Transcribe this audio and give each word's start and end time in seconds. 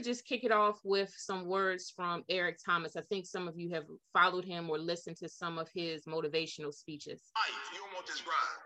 To 0.00 0.08
just 0.08 0.24
kick 0.24 0.48
it 0.48 0.52
off 0.52 0.80
with 0.80 1.12
some 1.12 1.44
words 1.44 1.92
from 1.92 2.24
Eric 2.32 2.56
Thomas. 2.64 2.96
I 2.96 3.04
think 3.12 3.28
some 3.28 3.44
of 3.44 3.60
you 3.60 3.68
have 3.76 3.84
followed 4.16 4.48
him 4.48 4.72
or 4.72 4.80
listened 4.80 5.20
to 5.20 5.28
some 5.28 5.60
of 5.60 5.68
his 5.76 6.08
motivational 6.08 6.72
speeches. 6.72 7.20
Life, 7.36 7.60
you 7.76 7.84
want 7.92 8.08
this 8.08 8.24
grind. 8.24 8.60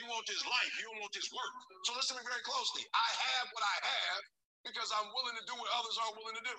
You 0.00 0.08
want 0.08 0.24
this 0.24 0.40
life. 0.40 0.72
You 0.80 0.88
want 0.96 1.12
this 1.12 1.28
work. 1.36 1.52
So 1.84 1.92
listen 1.92 2.16
to 2.16 2.24
me 2.24 2.24
very 2.24 2.40
closely. 2.48 2.88
I 2.96 3.08
have 3.12 3.52
what 3.52 3.60
I 3.60 3.76
have 3.92 4.20
because 4.64 4.88
I'm 4.96 5.04
willing 5.12 5.36
to 5.36 5.44
do 5.44 5.54
what 5.60 5.68
others 5.76 6.00
aren't 6.00 6.16
willing 6.16 6.38
to 6.40 6.46
do. 6.48 6.56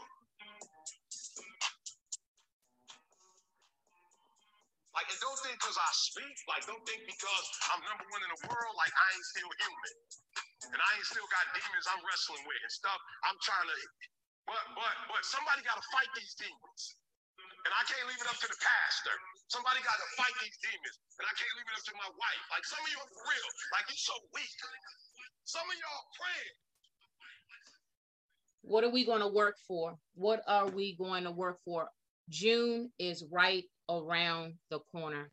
Like, 4.93 5.09
and 5.09 5.17
don't 5.17 5.39
think 5.41 5.57
because 5.57 5.81
I 5.81 5.89
speak, 5.97 6.35
like, 6.45 6.61
don't 6.69 6.85
think 6.85 7.09
because 7.09 7.45
I'm 7.73 7.81
number 7.89 8.05
one 8.05 8.21
in 8.21 8.29
the 8.37 8.41
world, 8.53 8.73
like, 8.77 8.93
I 8.93 9.07
ain't 9.17 9.27
still 9.33 9.49
human. 9.49 9.91
And 10.61 10.77
I 10.77 10.89
ain't 10.93 11.09
still 11.09 11.25
got 11.33 11.49
demons 11.57 11.89
I'm 11.89 12.05
wrestling 12.05 12.45
with 12.45 12.61
and 12.61 12.69
stuff. 12.69 13.01
I'm 13.25 13.33
trying 13.41 13.65
to, 13.65 13.77
but, 14.47 14.63
but, 14.73 14.95
but 15.09 15.21
somebody 15.25 15.61
got 15.65 15.77
to 15.77 15.85
fight 15.93 16.09
these 16.17 16.33
demons. 16.37 16.81
And 17.61 17.71
I 17.77 17.85
can't 17.85 18.05
leave 18.09 18.17
it 18.17 18.25
up 18.25 18.41
to 18.41 18.49
the 18.49 18.57
pastor. 18.57 19.13
Somebody 19.53 19.85
got 19.85 19.93
to 20.01 20.07
fight 20.17 20.33
these 20.41 20.57
demons. 20.65 20.97
And 21.21 21.29
I 21.29 21.33
can't 21.37 21.53
leave 21.61 21.69
it 21.69 21.75
up 21.77 21.85
to 21.85 21.93
my 21.93 22.09
wife. 22.09 22.43
Like, 22.49 22.65
some 22.65 22.81
of 22.81 22.89
you 22.89 22.97
are 22.97 23.11
for 23.13 23.21
real. 23.29 23.49
Like, 23.69 23.85
you're 23.85 24.01
so 24.01 24.17
weak. 24.33 24.49
Some 25.45 25.61
of 25.61 25.75
y'all 25.77 26.05
praying. 26.17 26.57
What 28.63 28.83
are 28.83 28.89
we 28.89 29.05
going 29.05 29.21
to 29.21 29.29
work 29.29 29.57
for? 29.67 29.97
What 30.15 30.41
are 30.47 30.69
we 30.69 30.95
going 30.97 31.23
to 31.25 31.31
work 31.31 31.59
for? 31.65 31.87
June 32.29 32.89
is 32.97 33.23
right 33.31 33.65
around 33.89 34.53
the 34.69 34.79
corner. 34.91 35.29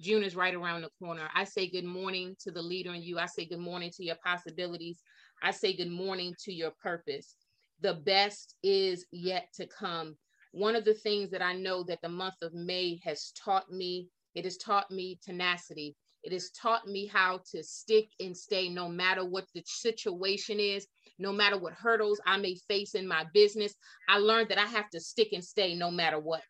June 0.00 0.22
is 0.22 0.36
right 0.36 0.54
around 0.54 0.82
the 0.82 0.90
corner. 0.98 1.28
I 1.34 1.44
say 1.44 1.68
good 1.68 1.84
morning 1.84 2.36
to 2.40 2.50
the 2.50 2.62
leader 2.62 2.94
in 2.94 3.02
you. 3.02 3.18
I 3.18 3.26
say 3.26 3.46
good 3.46 3.58
morning 3.58 3.90
to 3.96 4.04
your 4.04 4.16
possibilities. 4.24 5.02
I 5.42 5.50
say 5.50 5.76
good 5.76 5.90
morning 5.90 6.34
to 6.44 6.52
your 6.52 6.72
purpose. 6.82 7.34
The 7.80 7.94
best 7.94 8.54
is 8.62 9.06
yet 9.12 9.48
to 9.54 9.66
come. 9.66 10.16
One 10.52 10.74
of 10.74 10.84
the 10.84 10.94
things 10.94 11.30
that 11.30 11.42
I 11.42 11.54
know 11.54 11.84
that 11.84 12.00
the 12.02 12.08
month 12.08 12.34
of 12.42 12.54
May 12.54 13.00
has 13.04 13.32
taught 13.32 13.70
me, 13.70 14.08
it 14.34 14.44
has 14.44 14.56
taught 14.56 14.90
me 14.90 15.18
tenacity. 15.22 15.94
It 16.24 16.32
has 16.32 16.50
taught 16.50 16.86
me 16.86 17.06
how 17.06 17.40
to 17.52 17.62
stick 17.62 18.08
and 18.18 18.36
stay 18.36 18.68
no 18.68 18.88
matter 18.88 19.24
what 19.24 19.46
the 19.54 19.62
situation 19.64 20.58
is, 20.58 20.86
no 21.18 21.32
matter 21.32 21.56
what 21.56 21.74
hurdles 21.74 22.20
I 22.26 22.36
may 22.36 22.56
face 22.68 22.94
in 22.94 23.06
my 23.06 23.24
business. 23.32 23.74
I 24.08 24.18
learned 24.18 24.48
that 24.48 24.58
I 24.58 24.66
have 24.66 24.90
to 24.90 25.00
stick 25.00 25.28
and 25.32 25.44
stay 25.44 25.74
no 25.74 25.90
matter 25.90 26.18
what. 26.18 26.42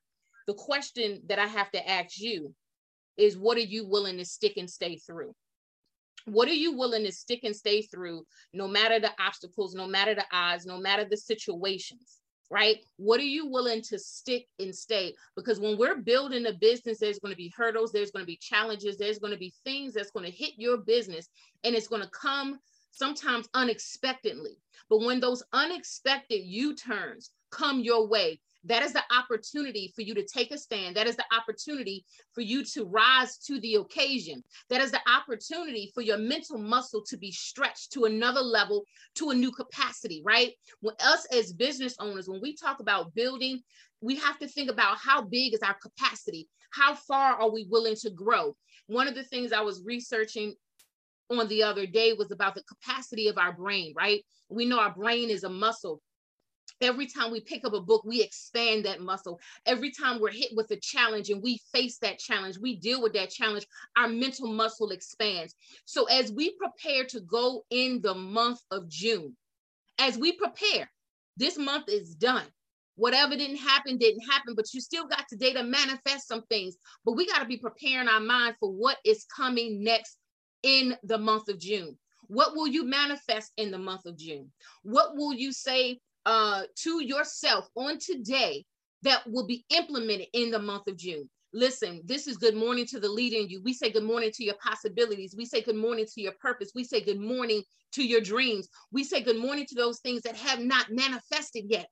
The 0.47 0.55
question 0.55 1.23
that 1.27 1.39
I 1.39 1.47
have 1.47 1.71
to 1.73 1.89
ask 1.89 2.19
you 2.19 2.55
is 3.19 3.37
what 3.37 3.59
are 3.59 3.61
you 3.61 3.87
willing 3.87 4.17
to 4.17 4.25
stick 4.25 4.57
and 4.57 4.71
stay 4.71 4.97
through? 4.97 5.35
What 6.31 6.49
are 6.49 6.55
you 6.55 6.77
willing 6.77 7.05
to 7.05 7.13
stick 7.13 7.41
and 7.45 7.55
stay 7.55 7.83
through 7.83 8.25
no 8.53 8.69
matter 8.69 9.01
the 9.01 9.11
obstacles, 9.21 9.75
no 9.75 9.87
matter 9.87 10.15
the 10.15 10.27
odds, 10.33 10.67
no 10.67 10.79
matter 10.79 11.05
the 11.05 11.17
situations? 11.17 12.19
Right? 12.51 12.79
What 12.97 13.21
are 13.21 13.25
you 13.25 13.47
willing 13.47 13.83
to 13.83 13.99
stick 13.99 14.47
and 14.59 14.75
stay? 14.75 15.15
Because 15.37 15.61
when 15.61 15.77
we're 15.77 15.97
building 15.97 16.47
a 16.47 16.55
business, 16.55 16.99
there's 16.99 17.19
going 17.19 17.33
to 17.33 17.37
be 17.37 17.53
hurdles, 17.55 17.93
there's 17.93 18.11
going 18.11 18.23
to 18.23 18.27
be 18.27 18.39
challenges, 18.41 18.97
there's 18.97 19.19
going 19.19 19.35
to 19.35 19.39
be 19.39 19.53
things 19.65 19.93
that's 19.93 20.11
going 20.11 20.25
to 20.25 20.33
hit 20.35 20.53
your 20.57 20.79
business, 20.79 21.29
and 21.63 21.75
it's 21.75 21.89
going 21.89 22.01
to 22.01 22.09
come 22.09 22.59
sometimes 22.91 23.49
unexpectedly. 23.53 24.57
But 24.89 25.03
when 25.03 25.21
those 25.21 25.43
unexpected 25.53 26.41
U 26.43 26.75
turns 26.75 27.31
come 27.51 27.81
your 27.81 28.09
way, 28.09 28.41
that 28.65 28.83
is 28.83 28.93
the 28.93 29.03
opportunity 29.17 29.93
for 29.95 30.03
you 30.03 30.15
to 30.15 30.25
take 30.25 30.51
a 30.51 30.59
stand. 30.59 30.97
That 30.97 31.07
is 31.07 31.17
the 31.17 31.25
opportunity 31.37 32.05
for 32.35 32.41
you 32.41 32.65
to 32.65 32.85
rise 32.85 33.39
to 33.47 33.61
the 33.61 33.77
occasion. 33.77 34.43
That 34.69 34.81
is 34.81 34.91
the 34.91 35.01
opportunity 35.09 35.91
for 35.95 36.03
your 36.03 36.19
mental 36.19 36.59
muscle 36.59 37.03
to 37.09 37.17
be 37.17 37.31
stretched 37.31 37.93
to 37.93 38.05
another 38.05 38.41
level, 38.41 38.85
to 39.17 39.31
a 39.31 39.35
new 39.35 39.53
capacity, 39.53 40.23
right? 40.25 40.53
When 40.81 40.95
us 41.05 41.27
as 41.33 41.53
business 41.53 41.95
owners, 42.01 42.29
when 42.29 42.41
we 42.41 42.57
talk 42.57 42.81
about 42.81 43.15
building, 43.15 43.63
we 44.01 44.17
have 44.17 44.39
to 44.39 44.49
think 44.49 44.71
about 44.71 44.99
how 44.99 45.23
big 45.23 45.55
is 45.55 45.63
our 45.63 45.75
capacity? 45.75 46.49
How 46.71 46.95
far 46.95 47.35
are 47.35 47.51
we 47.51 47.67
willing 47.71 47.97
to 47.97 48.11
grow? 48.11 48.57
One 48.87 49.09
of 49.09 49.15
the 49.15 49.25
things 49.25 49.53
I 49.53 49.61
was 49.61 49.83
researching 49.85 50.55
on 51.31 51.49
the 51.49 51.63
other 51.63 51.87
day 51.87 52.13
was 52.13 52.31
about 52.31 52.55
the 52.55 52.63
capacity 52.63 53.29
of 53.29 53.39
our 53.39 53.53
brain, 53.53 53.93
right? 53.97 54.25
We 54.49 54.65
know 54.65 54.81
our 54.81 54.95
brain 54.95 55.31
is 55.31 55.45
a 55.45 55.49
muscle. 55.49 56.01
Every 56.81 57.07
time 57.07 57.31
we 57.31 57.41
pick 57.41 57.65
up 57.65 57.73
a 57.73 57.81
book, 57.81 58.03
we 58.05 58.23
expand 58.23 58.85
that 58.85 59.01
muscle. 59.01 59.41
Every 59.67 59.91
time 59.91 60.21
we're 60.21 60.31
hit 60.31 60.51
with 60.55 60.71
a 60.71 60.77
challenge 60.77 61.31
and 61.31 61.43
we 61.43 61.61
face 61.73 61.99
that 61.99 62.19
challenge, 62.19 62.59
we 62.59 62.77
deal 62.77 63.03
with 63.03 63.13
that 63.15 63.31
challenge, 63.31 63.67
our 63.97 64.09
mental 64.09 64.47
muscle 64.47 64.91
expands. 64.91 65.55
So, 65.85 66.05
as 66.05 66.31
we 66.33 66.57
prepare 66.57 67.05
to 67.07 67.21
go 67.21 67.65
in 67.71 68.01
the 68.01 68.15
month 68.15 68.61
of 68.71 68.89
June, 68.89 69.37
as 69.99 70.17
we 70.17 70.33
prepare, 70.33 70.91
this 71.37 71.59
month 71.59 71.89
is 71.89 72.15
done. 72.15 72.47
Whatever 72.97 73.37
didn't 73.37 73.59
happen, 73.59 73.97
didn't 73.97 74.29
happen, 74.29 74.55
but 74.57 74.75
you 74.75 74.81
still 74.81 75.07
got 75.07 75.29
today 75.29 75.53
to 75.53 75.63
manifest 75.63 76.27
some 76.27 76.43
things. 76.51 76.77
But 77.05 77.13
we 77.13 77.27
got 77.27 77.39
to 77.39 77.45
be 77.45 77.57
preparing 77.57 78.09
our 78.09 78.21
mind 78.21 78.57
for 78.59 78.73
what 78.73 78.99
is 79.05 79.25
coming 79.37 79.85
next 79.85 80.19
in 80.63 80.97
the 81.03 81.19
month 81.19 81.49
of 81.49 81.59
June? 81.59 81.97
What 82.27 82.55
will 82.55 82.67
you 82.67 82.85
manifest 82.85 83.53
in 83.57 83.71
the 83.71 83.79
month 83.79 84.07
of 84.07 84.17
June? 84.17 84.51
What 84.83 85.17
will 85.17 85.33
you 85.33 85.53
say 85.53 86.01
uh, 86.29 86.65
to 86.77 87.03
yourself 87.03 87.67
on 87.75 87.99
today 87.99 88.63
that 89.03 89.23
will 89.27 89.47
be 89.47 89.65
implemented 89.71 90.27
in 90.35 90.51
the 90.51 90.59
month 90.59 90.87
of 90.87 90.99
June? 90.99 91.29
Listen, 91.55 92.03
this 92.05 92.27
is 92.27 92.37
good 92.37 92.55
morning 92.55 92.85
to 92.85 93.01
the 93.01 93.09
leader 93.09 93.39
in 93.39 93.49
you. 93.49 93.63
We 93.63 93.73
say 93.73 93.91
good 93.91 94.05
morning 94.05 94.31
to 94.35 94.45
your 94.45 94.57
possibilities. 94.63 95.35
We 95.37 95.47
say 95.47 95.63
good 95.63 95.77
morning 95.77 96.05
to 96.15 96.21
your 96.21 96.35
purpose. 96.39 96.73
We 96.75 96.85
say 96.85 97.01
good 97.01 97.19
morning 97.19 97.63
to 97.95 98.07
your 98.07 98.21
dreams. 98.21 98.69
We 98.93 99.05
say 99.05 99.23
good 99.23 99.39
morning 99.39 99.65
to 99.71 99.75
those 99.75 100.01
things 100.01 100.21
that 100.23 100.37
have 100.37 100.61
not 100.61 100.91
manifested 100.91 101.65
yet 101.69 101.89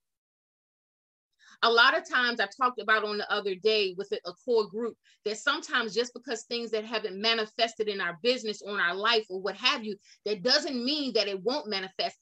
a 1.62 1.70
lot 1.70 1.96
of 1.96 2.08
times 2.08 2.40
I 2.40 2.46
talked 2.56 2.80
about 2.80 3.04
on 3.04 3.18
the 3.18 3.30
other 3.32 3.54
day 3.54 3.94
with 3.96 4.12
a, 4.12 4.28
a, 4.28 4.32
core 4.44 4.68
group 4.68 4.94
that 5.24 5.38
sometimes 5.38 5.94
just 5.94 6.12
because 6.14 6.42
things 6.42 6.70
that 6.70 6.84
haven't 6.84 7.20
manifested 7.20 7.88
in 7.88 8.00
our 8.00 8.18
business 8.22 8.62
or 8.62 8.74
in 8.74 8.80
our 8.80 8.94
life 8.94 9.24
or 9.30 9.40
what 9.40 9.56
have 9.56 9.84
you, 9.84 9.96
that 10.24 10.42
doesn't 10.42 10.84
mean 10.84 11.12
that 11.14 11.28
it 11.28 11.42
won't 11.42 11.68
manifest. 11.68 12.16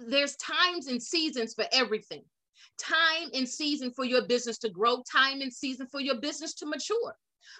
There's 0.00 0.36
times 0.36 0.86
and 0.86 1.02
seasons 1.02 1.54
for 1.54 1.66
everything. 1.72 2.22
Time 2.78 3.28
and 3.34 3.48
season 3.48 3.92
for 3.92 4.04
your 4.04 4.26
business 4.26 4.58
to 4.58 4.70
grow, 4.70 5.02
time 5.10 5.42
and 5.42 5.52
season 5.52 5.86
for 5.86 6.00
your 6.00 6.20
business 6.20 6.54
to 6.54 6.66
mature. 6.66 7.14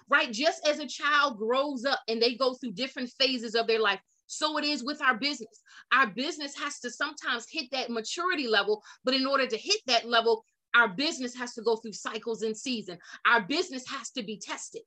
Right? 0.09 0.31
Just 0.31 0.67
as 0.67 0.79
a 0.79 0.87
child 0.87 1.37
grows 1.37 1.85
up 1.85 1.99
and 2.07 2.21
they 2.21 2.35
go 2.35 2.53
through 2.53 2.71
different 2.71 3.11
phases 3.19 3.55
of 3.55 3.67
their 3.67 3.79
life, 3.79 3.99
so 4.27 4.57
it 4.57 4.63
is 4.63 4.83
with 4.83 5.01
our 5.01 5.15
business. 5.17 5.61
Our 5.93 6.07
business 6.07 6.57
has 6.57 6.79
to 6.79 6.89
sometimes 6.89 7.47
hit 7.49 7.69
that 7.71 7.89
maturity 7.89 8.47
level, 8.47 8.81
but 9.03 9.13
in 9.13 9.25
order 9.25 9.45
to 9.45 9.57
hit 9.57 9.81
that 9.87 10.07
level, 10.07 10.45
our 10.73 10.87
business 10.87 11.35
has 11.35 11.53
to 11.55 11.61
go 11.61 11.75
through 11.75 11.93
cycles 11.93 12.41
and 12.41 12.55
season. 12.55 12.97
Our 13.27 13.41
business 13.41 13.85
has 13.89 14.09
to 14.11 14.23
be 14.23 14.37
tested. 14.37 14.83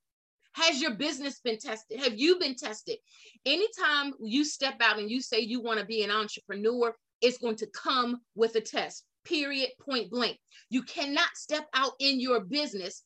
Has 0.55 0.81
your 0.81 0.95
business 0.95 1.41
been 1.41 1.59
tested? 1.59 2.01
Have 2.01 2.15
you 2.19 2.39
been 2.39 2.55
tested? 2.55 2.97
Anytime 3.45 4.15
you 4.21 4.45
step 4.45 4.77
out 4.81 4.99
and 4.99 5.11
you 5.11 5.21
say 5.21 5.41
you 5.41 5.61
want 5.61 5.81
to 5.81 5.85
be 5.85 6.03
an 6.03 6.11
entrepreneur, 6.11 6.95
it's 7.25 7.39
going 7.39 7.57
to 7.57 7.67
come 7.69 8.21
with 8.35 8.55
a 8.57 8.61
test, 8.61 9.05
period, 9.25 9.71
point 9.81 10.11
blank. 10.11 10.39
You 10.71 10.83
cannot 10.83 11.31
step 11.35 11.67
out 11.75 11.93
in 11.99 12.21
your 12.21 12.41
business 12.41 13.03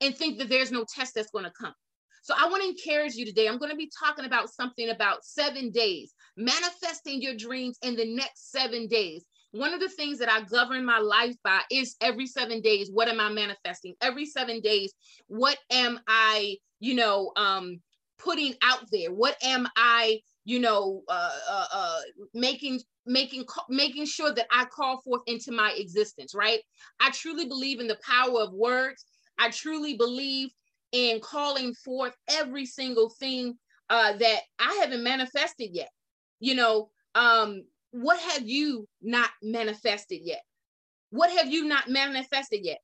and 0.00 0.14
think 0.14 0.38
that 0.38 0.48
there's 0.48 0.72
no 0.72 0.84
test 0.94 1.14
that's 1.14 1.30
going 1.30 1.44
to 1.44 1.52
come. 1.58 1.74
So 2.22 2.34
I 2.36 2.48
want 2.48 2.62
to 2.62 2.68
encourage 2.68 3.14
you 3.14 3.24
today. 3.24 3.48
I'm 3.48 3.58
going 3.58 3.70
to 3.70 3.76
be 3.76 3.90
talking 3.98 4.24
about 4.24 4.50
something 4.50 4.90
about 4.90 5.24
seven 5.24 5.70
days, 5.70 6.12
manifesting 6.36 7.22
your 7.22 7.36
dreams 7.36 7.78
in 7.82 7.94
the 7.94 8.14
next 8.16 8.50
seven 8.50 8.88
days 8.88 9.24
one 9.56 9.72
of 9.72 9.80
the 9.80 9.88
things 9.88 10.18
that 10.18 10.30
I 10.30 10.42
govern 10.42 10.84
my 10.84 10.98
life 10.98 11.34
by 11.42 11.60
is 11.70 11.96
every 12.00 12.26
seven 12.26 12.60
days, 12.60 12.90
what 12.92 13.08
am 13.08 13.20
I 13.20 13.30
manifesting? 13.30 13.94
Every 14.00 14.26
seven 14.26 14.60
days, 14.60 14.92
what 15.28 15.56
am 15.70 15.98
I, 16.06 16.56
you 16.80 16.94
know, 16.94 17.32
um, 17.36 17.80
putting 18.18 18.54
out 18.62 18.84
there? 18.92 19.12
What 19.12 19.36
am 19.42 19.66
I, 19.76 20.20
you 20.44 20.60
know, 20.60 21.02
uh, 21.08 21.38
uh, 21.48 21.66
uh, 21.72 22.00
making 22.34 22.80
making 23.06 23.44
making 23.68 24.06
sure 24.06 24.32
that 24.34 24.46
I 24.50 24.64
call 24.66 25.00
forth 25.02 25.22
into 25.26 25.52
my 25.52 25.72
existence, 25.76 26.34
right? 26.34 26.60
I 27.00 27.10
truly 27.10 27.46
believe 27.46 27.80
in 27.80 27.86
the 27.86 27.98
power 28.04 28.40
of 28.40 28.52
words. 28.52 29.04
I 29.38 29.50
truly 29.50 29.96
believe 29.96 30.50
in 30.92 31.20
calling 31.20 31.74
forth 31.74 32.14
every 32.28 32.66
single 32.66 33.10
thing 33.10 33.58
uh, 33.90 34.16
that 34.16 34.40
I 34.58 34.78
haven't 34.80 35.02
manifested 35.02 35.70
yet. 35.72 35.90
You 36.40 36.54
know, 36.54 36.90
Um, 37.14 37.64
what 37.92 38.20
have 38.20 38.46
you 38.46 38.86
not 39.00 39.30
manifested 39.42 40.20
yet? 40.22 40.42
What 41.10 41.30
have 41.30 41.50
you 41.50 41.64
not 41.64 41.88
manifested 41.88 42.60
yet? 42.62 42.80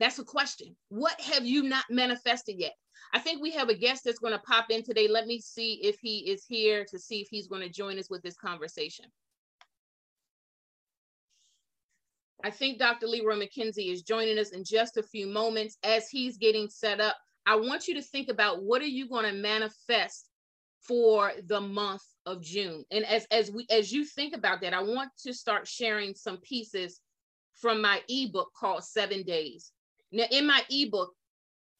That's 0.00 0.18
a 0.18 0.24
question. 0.24 0.76
What 0.88 1.20
have 1.20 1.44
you 1.44 1.62
not 1.62 1.84
manifested 1.90 2.56
yet? 2.58 2.74
I 3.16 3.18
think 3.18 3.40
we 3.40 3.50
have 3.52 3.70
a 3.70 3.74
guest 3.74 4.04
that's 4.04 4.18
going 4.18 4.34
to 4.34 4.38
pop 4.40 4.66
in 4.68 4.82
today. 4.82 5.08
Let 5.08 5.26
me 5.26 5.40
see 5.40 5.80
if 5.82 5.98
he 6.00 6.18
is 6.30 6.44
here 6.46 6.84
to 6.90 6.98
see 6.98 7.22
if 7.22 7.28
he's 7.30 7.46
going 7.46 7.62
to 7.62 7.70
join 7.70 7.98
us 7.98 8.10
with 8.10 8.20
this 8.20 8.36
conversation. 8.36 9.06
I 12.44 12.50
think 12.50 12.78
Dr. 12.78 13.06
Leroy 13.06 13.36
McKenzie 13.36 13.90
is 13.90 14.02
joining 14.02 14.38
us 14.38 14.50
in 14.50 14.64
just 14.64 14.98
a 14.98 15.02
few 15.02 15.26
moments 15.26 15.78
as 15.82 16.10
he's 16.10 16.36
getting 16.36 16.68
set 16.68 17.00
up. 17.00 17.16
I 17.46 17.56
want 17.56 17.88
you 17.88 17.94
to 17.94 18.02
think 18.02 18.28
about 18.28 18.62
what 18.62 18.82
are 18.82 18.84
you 18.84 19.08
going 19.08 19.24
to 19.24 19.32
manifest 19.32 20.28
for 20.86 21.32
the 21.46 21.62
month 21.62 22.02
of 22.26 22.42
June. 22.42 22.84
And 22.90 23.06
as 23.06 23.26
as 23.30 23.50
we 23.50 23.66
as 23.70 23.90
you 23.90 24.04
think 24.04 24.36
about 24.36 24.60
that, 24.60 24.74
I 24.74 24.82
want 24.82 25.10
to 25.24 25.32
start 25.32 25.66
sharing 25.66 26.14
some 26.14 26.36
pieces 26.42 27.00
from 27.54 27.80
my 27.80 28.02
ebook 28.10 28.50
called 28.54 28.84
7 28.84 29.22
Days. 29.22 29.72
Now 30.12 30.26
in 30.30 30.46
my 30.46 30.60
ebook, 30.68 31.15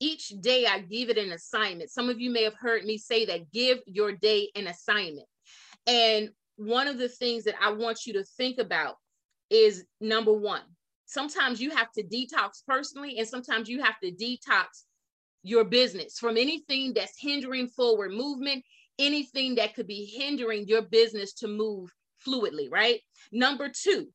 each 0.00 0.28
day 0.40 0.66
I 0.66 0.80
give 0.80 1.08
it 1.08 1.18
an 1.18 1.32
assignment. 1.32 1.90
Some 1.90 2.08
of 2.08 2.20
you 2.20 2.30
may 2.30 2.44
have 2.44 2.54
heard 2.54 2.84
me 2.84 2.98
say 2.98 3.24
that 3.26 3.50
give 3.52 3.78
your 3.86 4.12
day 4.12 4.50
an 4.54 4.66
assignment. 4.66 5.26
And 5.86 6.30
one 6.56 6.88
of 6.88 6.98
the 6.98 7.08
things 7.08 7.44
that 7.44 7.54
I 7.60 7.72
want 7.72 8.06
you 8.06 8.14
to 8.14 8.24
think 8.24 8.58
about 8.58 8.96
is 9.50 9.84
number 10.00 10.32
one, 10.32 10.62
sometimes 11.06 11.60
you 11.60 11.70
have 11.70 11.90
to 11.92 12.02
detox 12.02 12.62
personally, 12.66 13.18
and 13.18 13.28
sometimes 13.28 13.68
you 13.68 13.82
have 13.82 13.98
to 14.02 14.10
detox 14.10 14.66
your 15.42 15.64
business 15.64 16.18
from 16.18 16.36
anything 16.36 16.92
that's 16.92 17.20
hindering 17.20 17.68
forward 17.68 18.10
movement, 18.10 18.64
anything 18.98 19.54
that 19.56 19.74
could 19.74 19.86
be 19.86 20.04
hindering 20.04 20.66
your 20.66 20.82
business 20.82 21.32
to 21.34 21.46
move 21.46 21.90
fluidly, 22.26 22.68
right? 22.70 23.00
Number 23.30 23.68
two, 23.68 24.08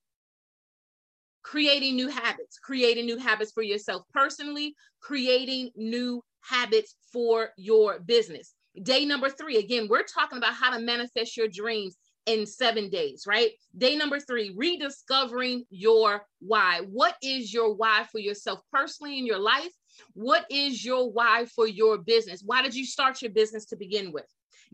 creating 1.43 1.95
new 1.95 2.07
habits, 2.07 2.59
creating 2.59 3.05
new 3.05 3.17
habits 3.17 3.51
for 3.51 3.63
yourself 3.63 4.03
personally, 4.13 4.75
creating 4.99 5.71
new 5.75 6.23
habits 6.41 6.95
for 7.11 7.49
your 7.57 7.99
business. 7.99 8.53
Day 8.83 9.05
number 9.05 9.29
three, 9.29 9.57
again, 9.57 9.87
we're 9.89 10.03
talking 10.03 10.37
about 10.37 10.53
how 10.53 10.75
to 10.75 10.79
manifest 10.79 11.35
your 11.35 11.47
dreams 11.47 11.97
in 12.25 12.45
seven 12.45 12.89
days, 12.89 13.23
right? 13.27 13.51
Day 13.77 13.95
number 13.95 14.19
three, 14.19 14.53
rediscovering 14.55 15.65
your 15.69 16.25
why. 16.39 16.81
What 16.89 17.15
is 17.21 17.53
your 17.53 17.73
why 17.73 18.05
for 18.11 18.19
yourself 18.19 18.59
personally 18.71 19.17
in 19.17 19.25
your 19.25 19.39
life? 19.39 19.71
What 20.13 20.45
is 20.49 20.85
your 20.85 21.11
why 21.11 21.45
for 21.45 21.67
your 21.67 21.97
business? 21.97 22.43
Why 22.45 22.61
did 22.61 22.75
you 22.75 22.85
start 22.85 23.21
your 23.21 23.31
business 23.31 23.65
to 23.65 23.75
begin 23.75 24.11
with? 24.11 24.27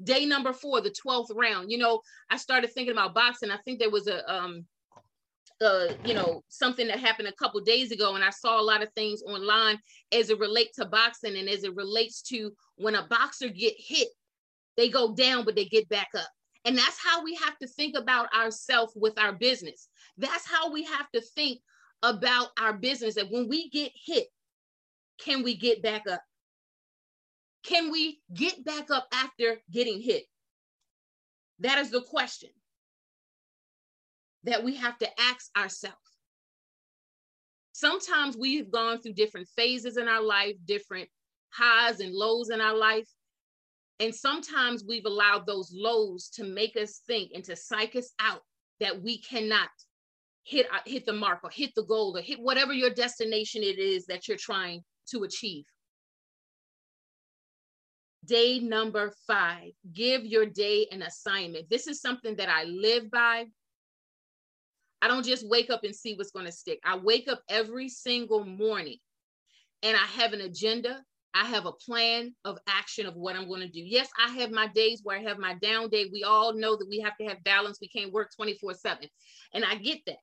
Day 0.04 0.26
number 0.26 0.54
four, 0.54 0.82
the 0.82 0.92
12th 0.92 1.30
round. 1.34 1.72
You 1.72 1.80
know, 1.80 2.02
I 2.30 2.38
started 2.38 2.72
thinking 2.72 2.92
about 2.92 3.16
boxing. 3.16 3.50
I 3.50 3.58
think 3.66 3.80
there 3.80 3.90
was 3.90 4.08
a 4.08 4.32
um 4.32 4.66
you 5.62 6.14
know, 6.14 6.44
something 6.50 6.88
that 6.88 7.00
happened 7.00 7.28
a 7.28 7.34
couple 7.34 7.60
days 7.62 7.92
ago, 7.92 8.16
and 8.16 8.24
I 8.24 8.30
saw 8.30 8.60
a 8.60 8.64
lot 8.64 8.84
of 8.84 8.92
things 8.94 9.22
online 9.24 9.80
as 10.12 10.30
it 10.30 10.40
relates 10.40 10.78
to 10.78 10.86
boxing 10.86 11.36
and 11.36 11.50
as 11.50 11.64
it 11.64 11.76
relates 11.76 12.22
to 12.24 12.52
when 12.76 12.96
a 12.96 13.08
boxer 13.08 13.50
get 13.50 13.74
hit, 13.78 14.10
they 14.76 14.90
go 14.90 15.16
down, 15.16 15.46
but 15.46 15.56
they 15.56 15.66
get 15.66 15.90
back 15.90 16.10
up. 16.16 16.30
And 16.66 16.78
that's 16.78 17.00
how 17.04 17.24
we 17.24 17.36
have 17.36 17.58
to 17.60 17.68
think 17.68 17.98
about 17.98 18.34
ourselves 18.34 18.94
with 18.96 19.18
our 19.18 19.34
business. 19.34 19.88
That's 20.18 20.46
how 20.46 20.72
we 20.72 20.84
have 20.84 21.10
to 21.12 21.22
think 21.22 21.60
about 22.04 22.50
our 22.60 22.74
business. 22.74 23.16
That 23.16 23.32
when 23.32 23.48
we 23.48 23.70
get 23.70 23.92
hit, 23.96 24.28
can 25.18 25.44
we 25.44 25.56
get 25.56 25.82
back 25.82 26.04
up? 26.10 26.22
Can 27.64 27.92
we 27.92 28.20
get 28.34 28.64
back 28.64 28.92
up 28.92 29.08
after 29.14 29.58
getting 29.72 30.02
hit? 30.02 30.26
That 31.60 31.80
is 31.80 31.90
the 31.90 32.02
question 32.02 32.50
that 34.48 34.64
we 34.64 34.76
have 34.76 34.98
to 34.98 35.08
ask 35.20 35.50
ourselves. 35.58 35.98
Sometimes 37.74 38.38
we've 38.38 38.72
gone 38.72 39.00
through 39.00 39.14
different 39.14 39.48
phases 39.56 39.98
in 39.98 40.08
our 40.08 40.22
life, 40.22 40.56
different 40.66 41.10
highs 41.50 42.00
and 42.00 42.14
lows 42.14 42.50
in 42.50 42.62
our 42.62 42.76
life. 42.76 43.08
And 44.00 44.16
sometimes 44.16 44.84
we've 44.88 45.06
allowed 45.06 45.46
those 45.46 45.72
lows 45.74 46.30
to 46.36 46.44
make 46.44 46.78
us 46.78 47.02
think 47.08 47.32
and 47.36 47.44
to 47.44 47.56
psych 47.56 47.96
us 47.96 48.12
out 48.20 48.42
that 48.80 49.02
we 49.02 49.20
cannot 49.22 49.70
hit, 50.44 50.66
uh, 50.74 50.80
hit 50.86 51.06
the 51.06 51.14
mark 51.14 51.40
or 51.44 51.50
hit 51.50 51.72
the 51.76 51.84
goal 51.84 52.16
or 52.18 52.22
hit 52.22 52.40
whatever 52.40 52.74
your 52.74 52.92
destination 52.92 53.64
it 53.64 53.80
is 53.80 54.06
that 54.06 54.28
you're 54.28 54.38
trying 54.38 54.82
to 55.10 55.24
achieve. 55.24 55.66
Day 58.24 58.60
number 58.60 59.14
five, 59.26 59.72
give 59.94 60.26
your 60.26 60.46
day 60.46 60.88
an 60.92 61.02
assignment. 61.02 61.70
This 61.70 61.88
is 61.88 62.02
something 62.02 62.36
that 62.38 62.50
I 62.50 62.64
live 62.64 63.12
by. 63.12 63.48
I 65.02 65.08
don't 65.08 65.26
just 65.26 65.48
wake 65.48 65.70
up 65.70 65.84
and 65.84 65.96
see 65.96 66.16
what's 66.16 66.32
going 66.32 66.46
to 66.46 66.52
stick. 66.52 66.80
I 66.84 66.98
wake 66.98 67.28
up 67.28 67.42
every 67.50 67.90
single 67.90 68.44
morning 68.44 68.98
and 69.84 69.96
I 69.96 70.06
have 70.22 70.34
an 70.34 70.42
agenda. 70.42 71.02
I 71.34 71.46
have 71.46 71.68
a 71.68 71.72
plan 71.72 72.34
of 72.46 72.58
action 72.68 73.06
of 73.06 73.16
what 73.16 73.36
I'm 73.36 73.48
going 73.48 73.62
to 73.62 73.70
do. 73.70 73.82
Yes, 73.82 74.10
I 74.18 74.30
have 74.40 74.50
my 74.50 74.68
days 74.68 75.02
where 75.04 75.18
I 75.18 75.22
have 75.22 75.38
my 75.38 75.54
down 75.62 75.90
day. 75.90 76.10
We 76.12 76.24
all 76.24 76.54
know 76.54 76.76
that 76.76 76.88
we 76.90 77.00
have 77.02 77.16
to 77.18 77.28
have 77.28 77.44
balance. 77.44 77.78
We 77.80 77.90
can't 77.90 78.12
work 78.12 78.32
24 78.36 78.74
7. 78.74 79.08
And 79.54 79.64
I 79.64 79.76
get 79.76 80.00
that. 80.08 80.18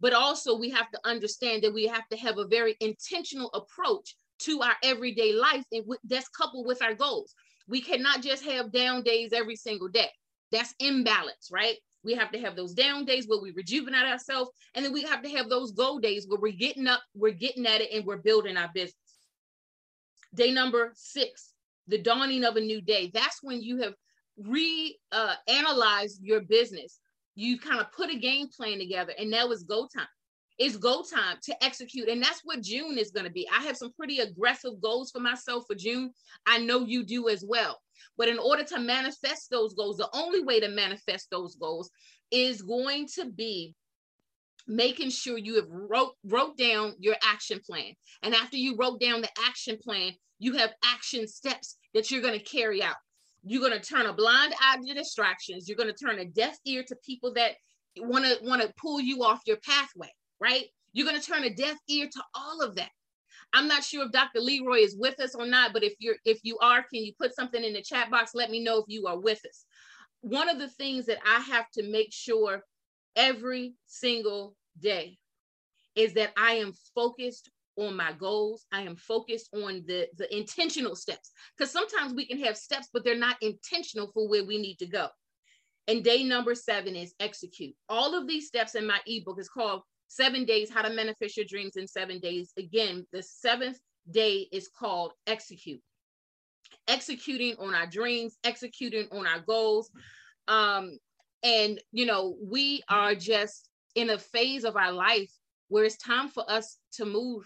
But 0.00 0.14
also, 0.14 0.56
we 0.56 0.70
have 0.70 0.90
to 0.92 1.00
understand 1.04 1.64
that 1.64 1.74
we 1.74 1.86
have 1.86 2.08
to 2.08 2.16
have 2.16 2.38
a 2.38 2.46
very 2.46 2.76
intentional 2.80 3.50
approach 3.52 4.14
to 4.40 4.62
our 4.62 4.74
everyday 4.82 5.32
life 5.32 5.64
and 5.72 5.84
that's 6.04 6.28
coupled 6.28 6.66
with 6.66 6.82
our 6.82 6.94
goals. 6.94 7.34
We 7.66 7.80
cannot 7.80 8.22
just 8.22 8.44
have 8.44 8.72
down 8.72 9.02
days 9.02 9.32
every 9.32 9.56
single 9.56 9.88
day. 9.88 10.08
That's 10.52 10.74
imbalance, 10.78 11.50
right? 11.52 11.76
We 12.04 12.14
have 12.14 12.30
to 12.32 12.40
have 12.40 12.56
those 12.56 12.74
down 12.74 13.04
days 13.04 13.26
where 13.26 13.40
we 13.40 13.50
rejuvenate 13.50 14.06
ourselves. 14.06 14.50
And 14.74 14.84
then 14.84 14.92
we 14.92 15.02
have 15.02 15.22
to 15.22 15.30
have 15.30 15.48
those 15.48 15.72
go 15.72 15.98
days 15.98 16.26
where 16.28 16.40
we're 16.40 16.52
getting 16.52 16.86
up, 16.86 17.02
we're 17.14 17.32
getting 17.32 17.66
at 17.66 17.80
it, 17.80 17.90
and 17.92 18.04
we're 18.04 18.18
building 18.18 18.56
our 18.56 18.70
business. 18.72 18.94
Day 20.34 20.52
number 20.52 20.92
six, 20.94 21.52
the 21.86 21.98
dawning 21.98 22.44
of 22.44 22.56
a 22.56 22.60
new 22.60 22.80
day. 22.80 23.10
That's 23.12 23.42
when 23.42 23.62
you 23.62 23.78
have 23.82 23.94
re-analyzed 24.36 26.20
uh, 26.20 26.24
your 26.24 26.40
business. 26.42 27.00
You 27.34 27.58
kind 27.58 27.80
of 27.80 27.90
put 27.92 28.10
a 28.10 28.18
game 28.18 28.48
plan 28.48 28.78
together, 28.78 29.12
and 29.18 29.30
now 29.30 29.50
it's 29.50 29.62
go 29.62 29.88
time. 29.94 30.06
It's 30.58 30.76
go 30.76 31.02
time 31.02 31.36
to 31.44 31.64
execute. 31.64 32.08
And 32.08 32.20
that's 32.20 32.40
what 32.44 32.62
June 32.62 32.98
is 32.98 33.12
going 33.12 33.26
to 33.26 33.32
be. 33.32 33.48
I 33.48 33.62
have 33.62 33.76
some 33.76 33.92
pretty 33.92 34.18
aggressive 34.18 34.80
goals 34.80 35.10
for 35.10 35.20
myself 35.20 35.64
for 35.68 35.76
June. 35.76 36.12
I 36.46 36.58
know 36.58 36.84
you 36.84 37.04
do 37.04 37.28
as 37.28 37.44
well. 37.46 37.80
But 38.16 38.28
in 38.28 38.38
order 38.38 38.64
to 38.64 38.80
manifest 38.80 39.50
those 39.50 39.74
goals, 39.74 39.96
the 39.96 40.08
only 40.14 40.42
way 40.42 40.60
to 40.60 40.68
manifest 40.68 41.28
those 41.30 41.56
goals 41.56 41.90
is 42.30 42.62
going 42.62 43.08
to 43.14 43.26
be 43.26 43.74
making 44.66 45.10
sure 45.10 45.38
you 45.38 45.56
have 45.56 45.68
wrote 45.68 46.12
wrote 46.24 46.56
down 46.58 46.94
your 46.98 47.16
action 47.22 47.60
plan. 47.64 47.94
And 48.22 48.34
after 48.34 48.56
you 48.56 48.76
wrote 48.76 49.00
down 49.00 49.22
the 49.22 49.30
action 49.46 49.78
plan 49.82 50.12
you 50.40 50.52
have 50.54 50.72
action 50.84 51.26
steps 51.26 51.78
that 51.94 52.10
you're 52.10 52.22
going 52.22 52.38
to 52.38 52.44
carry 52.44 52.80
out. 52.80 52.94
You're 53.44 53.66
going 53.66 53.80
to 53.80 53.80
turn 53.80 54.06
a 54.06 54.12
blind 54.12 54.54
eye 54.60 54.76
to 54.86 54.94
distractions. 54.94 55.68
You're 55.68 55.76
going 55.76 55.92
to 55.92 56.04
turn 56.04 56.20
a 56.20 56.24
deaf 56.26 56.56
ear 56.64 56.84
to 56.86 56.96
people 57.04 57.32
that 57.34 57.54
want 57.96 58.24
to 58.24 58.38
want 58.42 58.62
to 58.62 58.72
pull 58.76 59.00
you 59.00 59.24
off 59.24 59.40
your 59.46 59.56
pathway 59.56 60.10
right? 60.40 60.64
You're 60.92 61.06
going 61.06 61.20
to 61.20 61.26
turn 61.26 61.44
a 61.44 61.54
deaf 61.54 61.76
ear 61.88 62.08
to 62.10 62.22
all 62.34 62.62
of 62.62 62.76
that 62.76 62.90
i'm 63.52 63.68
not 63.68 63.84
sure 63.84 64.04
if 64.04 64.12
dr 64.12 64.40
leroy 64.40 64.78
is 64.78 64.96
with 64.98 65.18
us 65.20 65.34
or 65.34 65.46
not 65.46 65.72
but 65.72 65.82
if 65.82 65.94
you're 65.98 66.16
if 66.24 66.38
you 66.42 66.58
are 66.58 66.82
can 66.82 67.02
you 67.02 67.12
put 67.18 67.34
something 67.34 67.62
in 67.62 67.72
the 67.72 67.82
chat 67.82 68.10
box 68.10 68.32
let 68.34 68.50
me 68.50 68.62
know 68.62 68.78
if 68.78 68.84
you 68.88 69.06
are 69.06 69.18
with 69.18 69.40
us 69.46 69.64
one 70.20 70.48
of 70.48 70.58
the 70.58 70.68
things 70.68 71.06
that 71.06 71.18
i 71.26 71.40
have 71.40 71.70
to 71.70 71.82
make 71.82 72.12
sure 72.12 72.62
every 73.16 73.74
single 73.86 74.54
day 74.80 75.18
is 75.98 76.14
that 76.14 76.30
I 76.36 76.52
am 76.52 76.72
focused 76.94 77.50
on 77.76 77.96
my 77.96 78.12
goals. 78.12 78.66
I 78.72 78.82
am 78.82 78.96
focused 78.96 79.50
on 79.52 79.84
the, 79.86 80.06
the 80.16 80.34
intentional 80.34 80.94
steps 80.94 81.32
because 81.56 81.72
sometimes 81.72 82.14
we 82.14 82.26
can 82.26 82.42
have 82.44 82.56
steps, 82.56 82.88
but 82.92 83.04
they're 83.04 83.16
not 83.16 83.36
intentional 83.42 84.10
for 84.14 84.28
where 84.28 84.44
we 84.44 84.58
need 84.58 84.78
to 84.78 84.86
go. 84.86 85.08
And 85.88 86.04
day 86.04 86.22
number 86.22 86.54
seven 86.54 86.94
is 86.94 87.14
execute. 87.18 87.74
All 87.88 88.14
of 88.14 88.28
these 88.28 88.46
steps 88.46 88.74
in 88.74 88.86
my 88.86 89.00
ebook 89.06 89.40
is 89.40 89.48
called 89.48 89.82
Seven 90.08 90.44
Days 90.44 90.70
How 90.70 90.82
to 90.82 90.90
Manifest 90.90 91.36
Your 91.36 91.46
Dreams 91.46 91.76
in 91.76 91.86
Seven 91.86 92.18
Days. 92.18 92.52
Again, 92.56 93.06
the 93.12 93.22
seventh 93.22 93.78
day 94.10 94.48
is 94.50 94.68
called 94.68 95.12
execute. 95.26 95.80
Executing 96.88 97.54
on 97.58 97.74
our 97.74 97.86
dreams, 97.86 98.36
executing 98.42 99.06
on 99.12 99.26
our 99.26 99.40
goals. 99.40 99.90
Um, 100.48 100.98
and, 101.42 101.80
you 101.92 102.06
know, 102.06 102.36
we 102.42 102.82
are 102.88 103.14
just 103.14 103.68
in 103.94 104.10
a 104.10 104.18
phase 104.18 104.64
of 104.64 104.76
our 104.76 104.92
life 104.92 105.30
where 105.68 105.84
it's 105.84 105.98
time 105.98 106.28
for 106.28 106.50
us 106.50 106.78
to 106.94 107.04
move. 107.04 107.44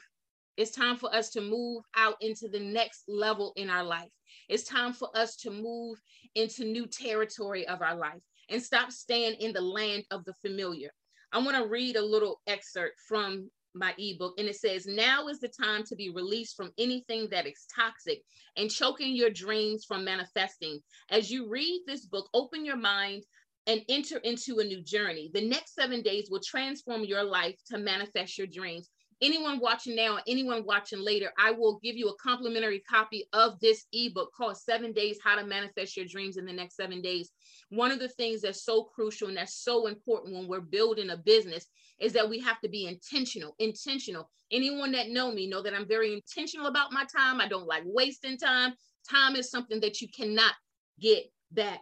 It's 0.56 0.70
time 0.70 0.96
for 0.96 1.12
us 1.14 1.30
to 1.30 1.40
move 1.40 1.82
out 1.96 2.14
into 2.20 2.48
the 2.48 2.60
next 2.60 3.02
level 3.08 3.52
in 3.56 3.70
our 3.70 3.84
life. 3.84 4.10
It's 4.48 4.64
time 4.64 4.92
for 4.92 5.08
us 5.16 5.36
to 5.38 5.50
move 5.50 6.00
into 6.34 6.64
new 6.64 6.86
territory 6.86 7.66
of 7.66 7.82
our 7.82 7.96
life 7.96 8.22
and 8.48 8.62
stop 8.62 8.92
staying 8.92 9.34
in 9.40 9.52
the 9.52 9.60
land 9.60 10.04
of 10.10 10.24
the 10.24 10.34
familiar. 10.34 10.90
I 11.32 11.38
want 11.38 11.56
to 11.56 11.66
read 11.66 11.96
a 11.96 12.04
little 12.04 12.40
excerpt 12.46 13.00
from 13.08 13.50
my 13.74 13.94
ebook 13.96 14.34
and 14.38 14.48
it 14.48 14.56
says 14.56 14.86
now 14.86 15.28
is 15.28 15.40
the 15.40 15.48
time 15.48 15.82
to 15.84 15.96
be 15.96 16.10
released 16.10 16.56
from 16.56 16.72
anything 16.76 17.26
that 17.30 17.46
is 17.46 17.66
toxic 17.74 18.20
and 18.56 18.70
choking 18.70 19.16
your 19.16 19.30
dreams 19.30 19.86
from 19.86 20.04
manifesting. 20.04 20.78
As 21.10 21.30
you 21.30 21.48
read 21.48 21.82
this 21.86 22.04
book 22.04 22.28
open 22.34 22.66
your 22.66 22.76
mind 22.76 23.24
and 23.66 23.80
enter 23.88 24.18
into 24.18 24.58
a 24.58 24.64
new 24.64 24.82
journey. 24.82 25.30
The 25.32 25.48
next 25.48 25.74
seven 25.74 26.02
days 26.02 26.28
will 26.30 26.40
transform 26.44 27.04
your 27.04 27.22
life 27.22 27.56
to 27.70 27.78
manifest 27.78 28.36
your 28.36 28.48
dreams 28.48 28.90
anyone 29.22 29.60
watching 29.60 29.94
now, 29.94 30.18
anyone 30.26 30.64
watching 30.66 31.00
later, 31.00 31.32
I 31.38 31.52
will 31.52 31.78
give 31.82 31.96
you 31.96 32.08
a 32.08 32.16
complimentary 32.16 32.80
copy 32.80 33.26
of 33.32 33.58
this 33.60 33.86
ebook 33.92 34.32
called 34.36 34.56
Seven 34.56 34.92
Days 34.92 35.18
How 35.22 35.36
to 35.36 35.46
Manifest 35.46 35.96
Your 35.96 36.06
Dreams 36.06 36.36
in 36.36 36.44
the 36.44 36.52
Next 36.52 36.76
Seven 36.76 37.00
Days. 37.00 37.30
One 37.70 37.92
of 37.92 38.00
the 38.00 38.08
things 38.08 38.42
that's 38.42 38.64
so 38.64 38.82
crucial 38.82 39.28
and 39.28 39.36
that's 39.36 39.62
so 39.62 39.86
important 39.86 40.34
when 40.34 40.48
we're 40.48 40.60
building 40.60 41.10
a 41.10 41.16
business 41.16 41.66
is 42.00 42.12
that 42.12 42.28
we 42.28 42.40
have 42.40 42.60
to 42.60 42.68
be 42.68 42.86
intentional. 42.86 43.54
Intentional. 43.60 44.28
Anyone 44.50 44.92
that 44.92 45.08
know 45.08 45.32
me 45.32 45.48
know 45.48 45.62
that 45.62 45.72
I'm 45.72 45.88
very 45.88 46.12
intentional 46.12 46.66
about 46.66 46.92
my 46.92 47.04
time. 47.04 47.40
I 47.40 47.48
don't 47.48 47.66
like 47.66 47.84
wasting 47.86 48.36
time. 48.36 48.74
Time 49.08 49.36
is 49.36 49.50
something 49.50 49.80
that 49.80 50.00
you 50.00 50.08
cannot 50.08 50.52
get 51.00 51.24
back. 51.52 51.80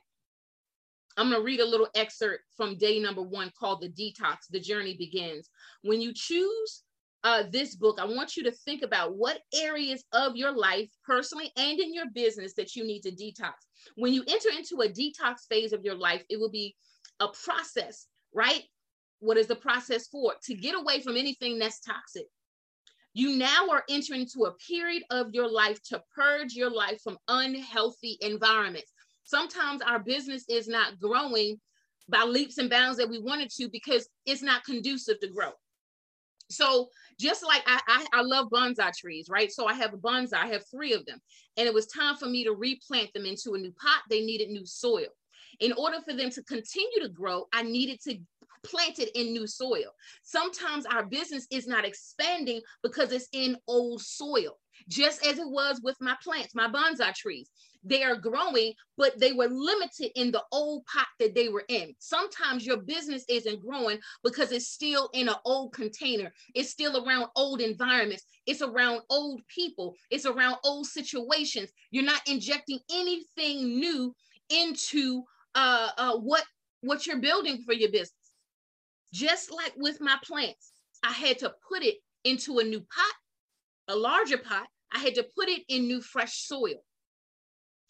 I'm 1.16 1.28
going 1.28 1.40
to 1.40 1.44
read 1.44 1.60
a 1.60 1.66
little 1.66 1.88
excerpt 1.94 2.44
from 2.56 2.78
day 2.78 3.00
number 3.00 3.22
one 3.22 3.50
called 3.58 3.80
The 3.80 3.88
Detox. 3.88 4.36
The 4.50 4.60
Journey 4.60 4.94
Begins. 4.96 5.50
When 5.82 6.00
you 6.00 6.12
choose 6.14 6.84
uh, 7.22 7.44
this 7.50 7.74
book, 7.76 7.98
I 8.00 8.06
want 8.06 8.36
you 8.36 8.42
to 8.44 8.50
think 8.50 8.82
about 8.82 9.16
what 9.16 9.40
areas 9.54 10.02
of 10.12 10.36
your 10.36 10.52
life, 10.52 10.88
personally 11.04 11.52
and 11.56 11.78
in 11.78 11.92
your 11.92 12.10
business, 12.14 12.54
that 12.54 12.74
you 12.74 12.84
need 12.84 13.02
to 13.02 13.10
detox. 13.10 13.52
When 13.96 14.12
you 14.12 14.24
enter 14.26 14.48
into 14.50 14.82
a 14.82 14.88
detox 14.88 15.46
phase 15.48 15.72
of 15.72 15.84
your 15.84 15.94
life, 15.94 16.24
it 16.30 16.38
will 16.38 16.50
be 16.50 16.76
a 17.20 17.28
process, 17.28 18.06
right? 18.34 18.62
What 19.18 19.36
is 19.36 19.46
the 19.46 19.56
process 19.56 20.08
for? 20.08 20.34
To 20.44 20.54
get 20.54 20.74
away 20.74 21.00
from 21.00 21.16
anything 21.16 21.58
that's 21.58 21.80
toxic. 21.80 22.26
You 23.12 23.36
now 23.36 23.68
are 23.70 23.84
entering 23.90 24.22
into 24.22 24.44
a 24.44 24.54
period 24.66 25.02
of 25.10 25.28
your 25.32 25.50
life 25.50 25.82
to 25.84 26.02
purge 26.14 26.54
your 26.54 26.70
life 26.70 27.00
from 27.02 27.18
unhealthy 27.28 28.16
environments. 28.20 28.92
Sometimes 29.24 29.82
our 29.82 29.98
business 29.98 30.44
is 30.48 30.68
not 30.68 30.98
growing 30.98 31.60
by 32.08 32.22
leaps 32.22 32.58
and 32.58 32.70
bounds 32.70 32.98
that 32.98 33.10
we 33.10 33.18
wanted 33.18 33.50
to 33.50 33.68
because 33.68 34.08
it's 34.26 34.42
not 34.42 34.64
conducive 34.64 35.20
to 35.20 35.28
growth. 35.28 35.54
So 36.50 36.88
just 37.18 37.44
like 37.44 37.62
I, 37.66 37.80
I, 37.86 38.06
I, 38.12 38.22
love 38.22 38.48
bonsai 38.52 38.92
trees, 38.96 39.28
right? 39.30 39.50
So 39.52 39.66
I 39.66 39.74
have 39.74 39.94
a 39.94 39.98
bonsai, 39.98 40.34
I 40.34 40.46
have 40.48 40.64
three 40.70 40.92
of 40.92 41.06
them. 41.06 41.20
And 41.56 41.66
it 41.66 41.74
was 41.74 41.86
time 41.86 42.16
for 42.16 42.26
me 42.26 42.44
to 42.44 42.52
replant 42.52 43.12
them 43.14 43.24
into 43.24 43.54
a 43.54 43.58
new 43.58 43.72
pot. 43.72 44.02
They 44.08 44.20
needed 44.22 44.50
new 44.50 44.66
soil. 44.66 45.08
In 45.60 45.72
order 45.72 45.98
for 46.06 46.14
them 46.14 46.30
to 46.30 46.42
continue 46.44 47.00
to 47.02 47.08
grow, 47.08 47.46
I 47.52 47.62
needed 47.62 48.00
to 48.08 48.18
plant 48.62 48.98
it 48.98 49.10
in 49.14 49.32
new 49.32 49.46
soil. 49.46 49.94
Sometimes 50.22 50.86
our 50.86 51.04
business 51.04 51.46
is 51.50 51.66
not 51.66 51.84
expanding 51.84 52.60
because 52.82 53.12
it's 53.12 53.28
in 53.32 53.56
old 53.66 54.00
soil, 54.00 54.58
just 54.88 55.24
as 55.26 55.38
it 55.38 55.48
was 55.48 55.80
with 55.82 55.96
my 56.00 56.16
plants, 56.22 56.54
my 56.54 56.68
bonsai 56.68 57.14
trees 57.14 57.50
they 57.82 58.02
are 58.02 58.16
growing, 58.16 58.74
but 58.96 59.18
they 59.18 59.32
were 59.32 59.48
limited 59.48 60.10
in 60.14 60.30
the 60.30 60.42
old 60.52 60.84
pot 60.86 61.06
that 61.18 61.34
they 61.34 61.48
were 61.48 61.64
in. 61.68 61.94
Sometimes 61.98 62.66
your 62.66 62.78
business 62.78 63.24
isn't 63.28 63.64
growing 63.64 63.98
because 64.22 64.52
it's 64.52 64.68
still 64.68 65.08
in 65.14 65.28
an 65.28 65.36
old 65.44 65.72
container. 65.72 66.32
It's 66.54 66.70
still 66.70 67.04
around 67.04 67.28
old 67.36 67.60
environments. 67.60 68.24
It's 68.46 68.62
around 68.62 69.02
old 69.08 69.40
people. 69.48 69.94
It's 70.10 70.26
around 70.26 70.56
old 70.64 70.86
situations. 70.86 71.70
You're 71.90 72.04
not 72.04 72.20
injecting 72.28 72.80
anything 72.92 73.78
new 73.78 74.14
into 74.50 75.22
uh, 75.54 75.90
uh, 75.96 76.16
what 76.18 76.44
what 76.82 77.06
you're 77.06 77.18
building 77.18 77.62
for 77.64 77.72
your 77.72 77.90
business. 77.90 78.14
Just 79.12 79.50
like 79.50 79.72
with 79.76 80.00
my 80.00 80.16
plants, 80.24 80.72
I 81.02 81.12
had 81.12 81.38
to 81.40 81.52
put 81.68 81.82
it 81.82 81.96
into 82.24 82.58
a 82.58 82.64
new 82.64 82.80
pot, 82.80 83.14
a 83.90 83.96
larger 83.96 84.38
pot. 84.38 84.66
I 84.92 84.98
had 84.98 85.14
to 85.16 85.26
put 85.36 85.48
it 85.48 85.62
in 85.68 85.86
new 85.86 86.00
fresh 86.00 86.46
soil 86.46 86.82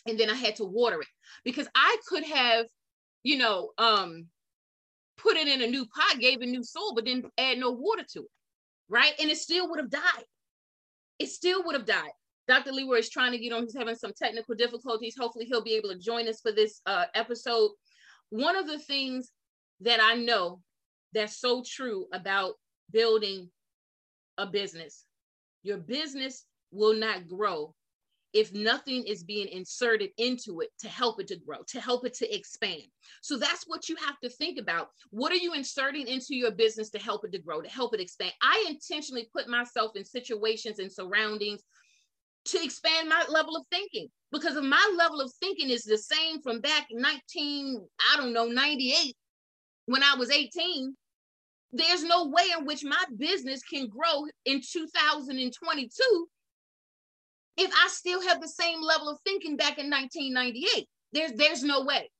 and 0.06 0.18
then 0.18 0.30
I 0.30 0.34
had 0.34 0.56
to 0.56 0.64
water 0.64 1.00
it 1.00 1.06
because 1.44 1.68
I 1.74 1.96
could 2.08 2.24
have, 2.24 2.66
you 3.22 3.38
know, 3.38 3.70
um, 3.78 4.26
put 5.18 5.36
it 5.36 5.48
in 5.48 5.62
a 5.62 5.66
new 5.66 5.86
pot, 5.86 6.18
gave 6.18 6.42
it 6.42 6.48
new 6.48 6.64
soil, 6.64 6.94
but 6.94 7.04
then 7.04 7.24
add 7.38 7.58
no 7.58 7.70
water 7.70 8.04
to 8.12 8.20
it, 8.20 8.30
right? 8.88 9.12
And 9.20 9.30
it 9.30 9.38
still 9.38 9.68
would 9.70 9.78
have 9.78 9.90
died. 9.90 10.24
It 11.18 11.28
still 11.28 11.62
would 11.64 11.74
have 11.74 11.86
died. 11.86 12.10
Dr. 12.48 12.72
Leroy 12.72 12.98
is 12.98 13.10
trying 13.10 13.32
to 13.32 13.38
get 13.38 13.52
on. 13.52 13.62
He's 13.62 13.76
having 13.76 13.94
some 13.94 14.12
technical 14.16 14.54
difficulties. 14.54 15.14
Hopefully, 15.18 15.44
he'll 15.44 15.62
be 15.62 15.74
able 15.74 15.90
to 15.90 15.98
join 15.98 16.26
us 16.26 16.40
for 16.40 16.50
this 16.50 16.80
uh, 16.86 17.04
episode. 17.14 17.70
One 18.30 18.56
of 18.56 18.66
the 18.66 18.78
things 18.78 19.30
that 19.80 20.00
I 20.02 20.14
know 20.14 20.60
that's 21.12 21.38
so 21.38 21.62
true 21.64 22.06
about 22.12 22.54
building 22.90 23.50
a 24.38 24.46
business, 24.46 25.04
your 25.62 25.78
business 25.78 26.44
will 26.70 26.94
not 26.94 27.28
grow 27.28 27.74
if 28.32 28.52
nothing 28.52 29.02
is 29.04 29.24
being 29.24 29.48
inserted 29.48 30.10
into 30.16 30.60
it 30.60 30.68
to 30.78 30.88
help 30.88 31.20
it 31.20 31.26
to 31.28 31.36
grow, 31.36 31.58
to 31.66 31.80
help 31.80 32.06
it 32.06 32.14
to 32.14 32.34
expand. 32.34 32.82
So 33.22 33.36
that's 33.36 33.64
what 33.66 33.88
you 33.88 33.96
have 33.96 34.18
to 34.22 34.28
think 34.28 34.58
about. 34.58 34.90
What 35.10 35.32
are 35.32 35.36
you 35.36 35.52
inserting 35.52 36.06
into 36.06 36.36
your 36.36 36.52
business 36.52 36.90
to 36.90 36.98
help 36.98 37.24
it 37.24 37.32
to 37.32 37.40
grow, 37.40 37.60
to 37.60 37.68
help 37.68 37.92
it 37.92 38.00
expand? 38.00 38.32
I 38.40 38.66
intentionally 38.68 39.28
put 39.34 39.48
myself 39.48 39.96
in 39.96 40.04
situations 40.04 40.78
and 40.78 40.92
surroundings 40.92 41.62
to 42.46 42.62
expand 42.62 43.08
my 43.08 43.24
level 43.28 43.56
of 43.56 43.64
thinking 43.70 44.08
because 44.32 44.56
of 44.56 44.64
my 44.64 44.94
level 44.96 45.20
of 45.20 45.32
thinking 45.40 45.70
is 45.70 45.82
the 45.82 45.98
same 45.98 46.40
from 46.40 46.60
back 46.60 46.86
19, 46.92 47.84
I 48.12 48.16
don't 48.16 48.32
know, 48.32 48.46
98 48.46 49.14
when 49.86 50.02
I 50.02 50.14
was 50.14 50.30
18. 50.30 50.94
There's 51.72 52.02
no 52.02 52.26
way 52.26 52.44
in 52.58 52.64
which 52.64 52.84
my 52.84 53.02
business 53.16 53.62
can 53.62 53.88
grow 53.88 54.26
in 54.44 54.60
2022 54.60 56.28
if 57.56 57.70
I 57.72 57.88
still 57.88 58.22
have 58.26 58.40
the 58.40 58.48
same 58.48 58.82
level 58.82 59.08
of 59.08 59.18
thinking 59.24 59.56
back 59.56 59.78
in 59.78 59.90
1998. 59.90 60.88
There's 61.12 61.32
there's 61.32 61.62
no 61.62 61.84
way. 61.84 62.10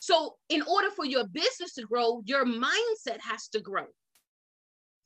So 0.00 0.36
in 0.48 0.62
order 0.62 0.90
for 0.90 1.04
your 1.04 1.26
business 1.26 1.74
to 1.74 1.82
grow, 1.82 2.22
your 2.24 2.44
mindset 2.44 3.20
has 3.20 3.48
to 3.48 3.60
grow. 3.60 3.86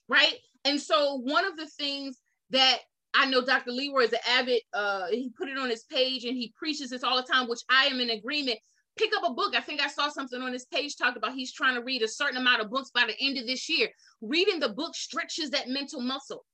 Right? 0.09 0.35
And 0.65 0.81
so 0.81 1.17
one 1.17 1.45
of 1.45 1.57
the 1.57 1.67
things 1.67 2.19
that 2.51 2.79
I 3.15 3.27
know 3.27 3.45
Dr. 3.45 3.73
Leroy 3.73 4.05
is 4.05 4.13
an 4.13 4.21
avid, 4.29 4.63
uh, 4.73 5.07
he 5.09 5.31
put 5.37 5.49
it 5.49 5.59
on 5.59 5.69
his 5.69 5.85
page 5.85 6.25
and 6.25 6.37
he 6.37 6.53
preaches 6.57 6.91
this 6.91 7.03
all 7.03 7.17
the 7.17 7.23
time, 7.31 7.49
which 7.49 7.63
I 7.71 7.87
am 7.87 8.01
in 8.01 8.11
agreement. 8.11 8.59
Pick 8.97 9.13
up 9.17 9.29
a 9.29 9.33
book. 9.33 9.55
I 9.57 9.61
think 9.61 9.81
I 9.81 9.89
saw 9.89 10.09
something 10.09 10.41
on 10.41 10.53
his 10.53 10.67
page 10.67 10.97
talked 10.97 11.17
about 11.17 11.33
he's 11.33 11.53
trying 11.53 11.75
to 11.77 11.83
read 11.83 12.03
a 12.03 12.09
certain 12.09 12.37
amount 12.37 12.61
of 12.61 12.71
books 12.71 12.91
by 12.91 13.07
the 13.07 13.17
end 13.21 13.39
of 13.39 13.47
this 13.47 13.69
year. 13.69 13.89
Reading 14.21 14.61
the 14.61 14.69
book 14.69 14.95
stretches 14.95 15.51
that 15.51 15.69
mental 15.69 16.01
muscle. 16.01 16.45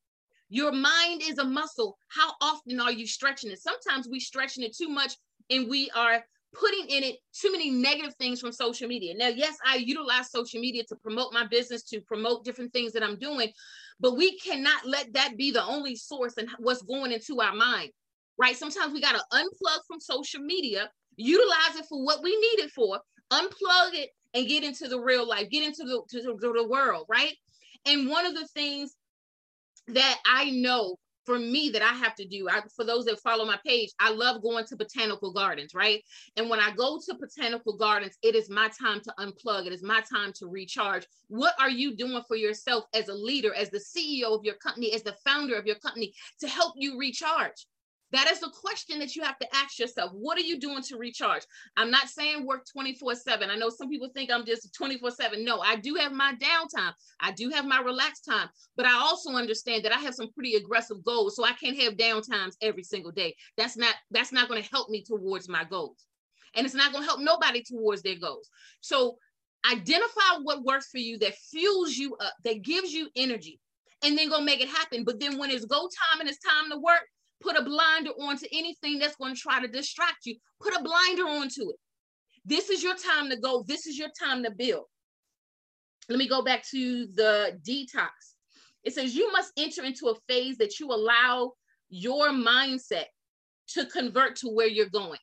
Your 0.48 0.72
mind 0.72 1.22
is 1.22 1.38
a 1.38 1.44
muscle. 1.44 1.98
How 2.08 2.32
often 2.40 2.80
are 2.80 2.92
you 2.92 3.06
stretching 3.06 3.50
it? 3.50 3.60
Sometimes 3.60 4.08
we 4.08 4.20
stretching 4.20 4.64
it 4.64 4.76
too 4.76 4.88
much 4.88 5.14
and 5.50 5.68
we 5.68 5.90
are 5.90 6.24
putting 6.54 6.86
in 6.88 7.04
it 7.04 7.16
too 7.32 7.52
many 7.52 7.70
negative 7.70 8.14
things 8.14 8.40
from 8.40 8.52
social 8.52 8.88
media. 8.88 9.14
Now, 9.14 9.28
yes, 9.28 9.56
I 9.66 9.76
utilize 9.76 10.30
social 10.30 10.60
media 10.60 10.84
to 10.88 10.96
promote 10.96 11.32
my 11.32 11.46
business, 11.46 11.82
to 11.84 12.00
promote 12.00 12.44
different 12.44 12.72
things 12.72 12.92
that 12.92 13.02
I'm 13.02 13.18
doing, 13.18 13.52
but 14.00 14.16
we 14.16 14.38
cannot 14.38 14.86
let 14.86 15.12
that 15.12 15.36
be 15.36 15.50
the 15.50 15.62
only 15.62 15.96
source 15.96 16.34
and 16.38 16.48
what's 16.58 16.82
going 16.82 17.12
into 17.12 17.40
our 17.40 17.54
mind, 17.54 17.90
right? 18.38 18.56
Sometimes 18.56 18.92
we 18.92 19.00
got 19.00 19.12
to 19.12 19.24
unplug 19.32 19.80
from 19.86 20.00
social 20.00 20.40
media, 20.40 20.90
utilize 21.18 21.76
it 21.76 21.86
for 21.86 22.02
what 22.02 22.22
we 22.22 22.30
need 22.30 22.64
it 22.64 22.70
for, 22.70 23.00
unplug 23.32 23.94
it 23.94 24.10
and 24.34 24.48
get 24.48 24.64
into 24.64 24.88
the 24.88 25.00
real 25.00 25.28
life, 25.28 25.50
get 25.50 25.64
into 25.64 25.84
the, 25.84 26.02
to 26.10 26.22
to 26.22 26.52
the 26.52 26.68
world, 26.68 27.06
right? 27.08 27.34
And 27.86 28.08
one 28.08 28.26
of 28.26 28.34
the 28.34 28.46
things 28.48 28.94
that 29.88 30.18
I 30.26 30.50
know 30.50 30.96
for 31.28 31.38
me 31.38 31.68
that 31.68 31.82
I 31.82 31.92
have 31.92 32.14
to 32.14 32.26
do. 32.26 32.48
I, 32.48 32.62
for 32.74 32.86
those 32.86 33.04
that 33.04 33.20
follow 33.20 33.44
my 33.44 33.58
page, 33.66 33.90
I 34.00 34.10
love 34.10 34.40
going 34.40 34.64
to 34.64 34.76
botanical 34.76 35.30
gardens, 35.30 35.74
right? 35.74 36.02
And 36.38 36.48
when 36.48 36.58
I 36.58 36.70
go 36.74 36.98
to 37.04 37.14
botanical 37.20 37.76
gardens, 37.76 38.16
it 38.22 38.34
is 38.34 38.48
my 38.48 38.70
time 38.80 39.02
to 39.02 39.12
unplug. 39.18 39.66
It 39.66 39.74
is 39.74 39.82
my 39.82 40.00
time 40.10 40.32
to 40.36 40.46
recharge. 40.46 41.06
What 41.26 41.52
are 41.60 41.68
you 41.68 41.94
doing 41.94 42.22
for 42.26 42.36
yourself 42.36 42.84
as 42.94 43.08
a 43.08 43.14
leader, 43.14 43.52
as 43.54 43.68
the 43.68 43.76
CEO 43.76 44.34
of 44.34 44.42
your 44.42 44.54
company, 44.54 44.94
as 44.94 45.02
the 45.02 45.16
founder 45.22 45.56
of 45.56 45.66
your 45.66 45.76
company 45.76 46.14
to 46.40 46.48
help 46.48 46.72
you 46.78 46.98
recharge? 46.98 47.66
That 48.12 48.30
is 48.30 48.40
the 48.40 48.50
question 48.50 48.98
that 49.00 49.14
you 49.14 49.22
have 49.22 49.38
to 49.38 49.46
ask 49.54 49.78
yourself. 49.78 50.12
What 50.14 50.38
are 50.38 50.42
you 50.42 50.58
doing 50.58 50.82
to 50.84 50.96
recharge? 50.96 51.42
I'm 51.76 51.90
not 51.90 52.08
saying 52.08 52.46
work 52.46 52.66
24 52.72 53.14
7. 53.14 53.50
I 53.50 53.56
know 53.56 53.68
some 53.68 53.90
people 53.90 54.08
think 54.14 54.30
I'm 54.30 54.46
just 54.46 54.74
24 54.74 55.10
7. 55.10 55.44
No, 55.44 55.60
I 55.60 55.76
do 55.76 55.94
have 55.96 56.12
my 56.12 56.34
downtime. 56.34 56.92
I 57.20 57.32
do 57.32 57.50
have 57.50 57.66
my 57.66 57.80
relaxed 57.80 58.24
time, 58.24 58.48
but 58.76 58.86
I 58.86 58.92
also 58.92 59.32
understand 59.32 59.84
that 59.84 59.92
I 59.92 59.98
have 59.98 60.14
some 60.14 60.32
pretty 60.32 60.54
aggressive 60.54 61.04
goals. 61.04 61.36
So 61.36 61.44
I 61.44 61.52
can't 61.52 61.80
have 61.82 61.94
downtimes 61.94 62.54
every 62.62 62.82
single 62.82 63.12
day. 63.12 63.34
That's 63.56 63.76
not, 63.76 63.94
that's 64.10 64.32
not 64.32 64.48
going 64.48 64.62
to 64.62 64.70
help 64.70 64.88
me 64.88 65.04
towards 65.04 65.48
my 65.48 65.64
goals. 65.64 66.06
And 66.54 66.64
it's 66.64 66.74
not 66.74 66.92
going 66.92 67.04
to 67.04 67.08
help 67.08 67.20
nobody 67.20 67.62
towards 67.62 68.02
their 68.02 68.18
goals. 68.18 68.48
So 68.80 69.18
identify 69.70 70.38
what 70.42 70.64
works 70.64 70.88
for 70.90 70.98
you 70.98 71.18
that 71.18 71.34
fuels 71.34 71.96
you 71.96 72.16
up, 72.16 72.32
that 72.44 72.62
gives 72.62 72.92
you 72.92 73.08
energy, 73.16 73.60
and 74.02 74.16
then 74.16 74.30
go 74.30 74.40
make 74.40 74.60
it 74.62 74.68
happen. 74.68 75.04
But 75.04 75.20
then 75.20 75.38
when 75.38 75.50
it's 75.50 75.66
go 75.66 75.88
time 76.10 76.20
and 76.20 76.28
it's 76.28 76.38
time 76.38 76.70
to 76.70 76.78
work, 76.78 77.02
Put 77.40 77.56
a 77.56 77.62
blinder 77.62 78.10
onto 78.10 78.46
anything 78.52 78.98
that's 78.98 79.16
going 79.16 79.34
to 79.34 79.40
try 79.40 79.60
to 79.60 79.68
distract 79.68 80.26
you. 80.26 80.36
Put 80.60 80.74
a 80.74 80.82
blinder 80.82 81.22
onto 81.22 81.70
it. 81.70 81.76
This 82.44 82.70
is 82.70 82.82
your 82.82 82.96
time 82.96 83.30
to 83.30 83.36
go. 83.36 83.64
This 83.66 83.86
is 83.86 83.98
your 83.98 84.08
time 84.18 84.42
to 84.42 84.50
build. 84.50 84.86
Let 86.08 86.18
me 86.18 86.28
go 86.28 86.42
back 86.42 86.64
to 86.70 87.06
the 87.14 87.58
detox. 87.66 88.08
It 88.84 88.94
says 88.94 89.14
you 89.14 89.30
must 89.32 89.52
enter 89.58 89.84
into 89.84 90.08
a 90.08 90.14
phase 90.28 90.56
that 90.58 90.80
you 90.80 90.88
allow 90.88 91.52
your 91.90 92.30
mindset 92.30 93.04
to 93.68 93.84
convert 93.86 94.36
to 94.36 94.48
where 94.48 94.66
you're 94.66 94.88
going. 94.88 95.18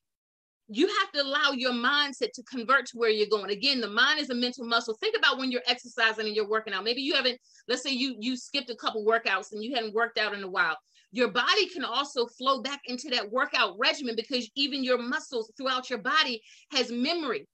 You 0.67 0.87
have 0.87 1.11
to 1.13 1.21
allow 1.21 1.51
your 1.51 1.73
mindset 1.73 2.31
to 2.33 2.43
convert 2.43 2.87
to 2.87 2.97
where 2.97 3.09
you're 3.09 3.27
going. 3.27 3.51
Again, 3.51 3.81
the 3.81 3.89
mind 3.89 4.19
is 4.19 4.31
a 4.31 4.35
mental 4.35 4.65
muscle. 4.65 4.95
Think 4.99 5.15
about 5.17 5.37
when 5.37 5.51
you're 5.51 5.61
exercising 5.67 6.25
and 6.25 6.35
you're 6.35 6.47
working 6.47 6.73
out. 6.73 6.83
Maybe 6.83 7.01
you 7.01 7.13
haven't, 7.13 7.39
let's 7.67 7.83
say 7.83 7.91
you 7.91 8.15
you 8.19 8.35
skipped 8.35 8.71
a 8.71 8.75
couple 8.75 9.05
workouts 9.05 9.51
and 9.51 9.63
you 9.63 9.75
hadn't 9.75 9.93
worked 9.93 10.17
out 10.17 10.33
in 10.33 10.43
a 10.43 10.49
while. 10.49 10.77
Your 11.15 11.29
body 11.29 11.69
can 11.69 11.85
also 11.85 12.25
flow 12.25 12.61
back 12.61 12.81
into 12.87 13.09
that 13.11 13.31
workout 13.31 13.75
regimen 13.79 14.17
because 14.17 14.51
even 14.55 14.83
your 14.83 14.97
muscles 14.97 15.49
throughout 15.55 15.89
your 15.89 15.99
body 15.99 16.41
has 16.73 16.91
memory. 16.91 17.47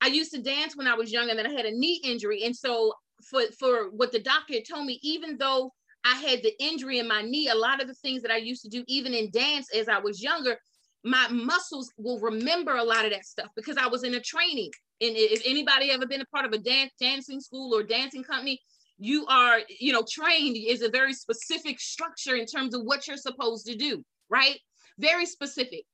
I 0.00 0.08
used 0.08 0.32
to 0.32 0.42
dance 0.42 0.76
when 0.76 0.88
I 0.88 0.94
was 0.94 1.12
young 1.12 1.30
and 1.30 1.38
then 1.38 1.46
I 1.46 1.52
had 1.52 1.66
a 1.66 1.70
knee 1.70 2.00
injury. 2.02 2.42
And 2.42 2.56
so 2.56 2.92
for 3.30 3.42
for 3.60 3.90
what 3.90 4.10
the 4.10 4.18
doctor 4.18 4.54
had 4.54 4.64
told 4.68 4.86
me, 4.86 4.98
even 5.04 5.38
though 5.38 5.72
I 6.04 6.16
had 6.16 6.42
the 6.42 6.52
injury 6.60 6.98
in 6.98 7.06
my 7.06 7.22
knee, 7.22 7.46
a 7.46 7.54
lot 7.54 7.80
of 7.80 7.86
the 7.86 7.94
things 7.94 8.22
that 8.22 8.32
I 8.32 8.38
used 8.38 8.62
to 8.62 8.68
do, 8.68 8.82
even 8.88 9.14
in 9.14 9.30
dance 9.30 9.68
as 9.72 9.88
I 9.88 10.00
was 10.00 10.20
younger, 10.20 10.58
my 11.04 11.28
muscles 11.28 11.92
will 11.96 12.18
remember 12.18 12.74
a 12.74 12.82
lot 12.82 13.04
of 13.04 13.12
that 13.12 13.24
stuff 13.24 13.50
because 13.54 13.76
I 13.76 13.86
was 13.86 14.02
in 14.02 14.14
a 14.14 14.20
training. 14.20 14.72
And 15.00 15.12
if 15.16 15.42
anybody 15.46 15.92
ever 15.92 16.06
been 16.08 16.22
a 16.22 16.26
part 16.34 16.44
of 16.44 16.52
a 16.52 16.58
dance 16.58 16.90
dancing 16.98 17.40
school 17.40 17.72
or 17.72 17.84
dancing 17.84 18.24
company, 18.24 18.60
you 19.00 19.26
are, 19.26 19.60
you 19.80 19.92
know, 19.92 20.04
trained 20.08 20.56
is 20.56 20.82
a 20.82 20.90
very 20.90 21.14
specific 21.14 21.80
structure 21.80 22.36
in 22.36 22.44
terms 22.44 22.74
of 22.74 22.82
what 22.82 23.08
you're 23.08 23.16
supposed 23.16 23.66
to 23.66 23.74
do, 23.74 24.04
right? 24.28 24.58
Very 24.98 25.24
specific. 25.24 25.84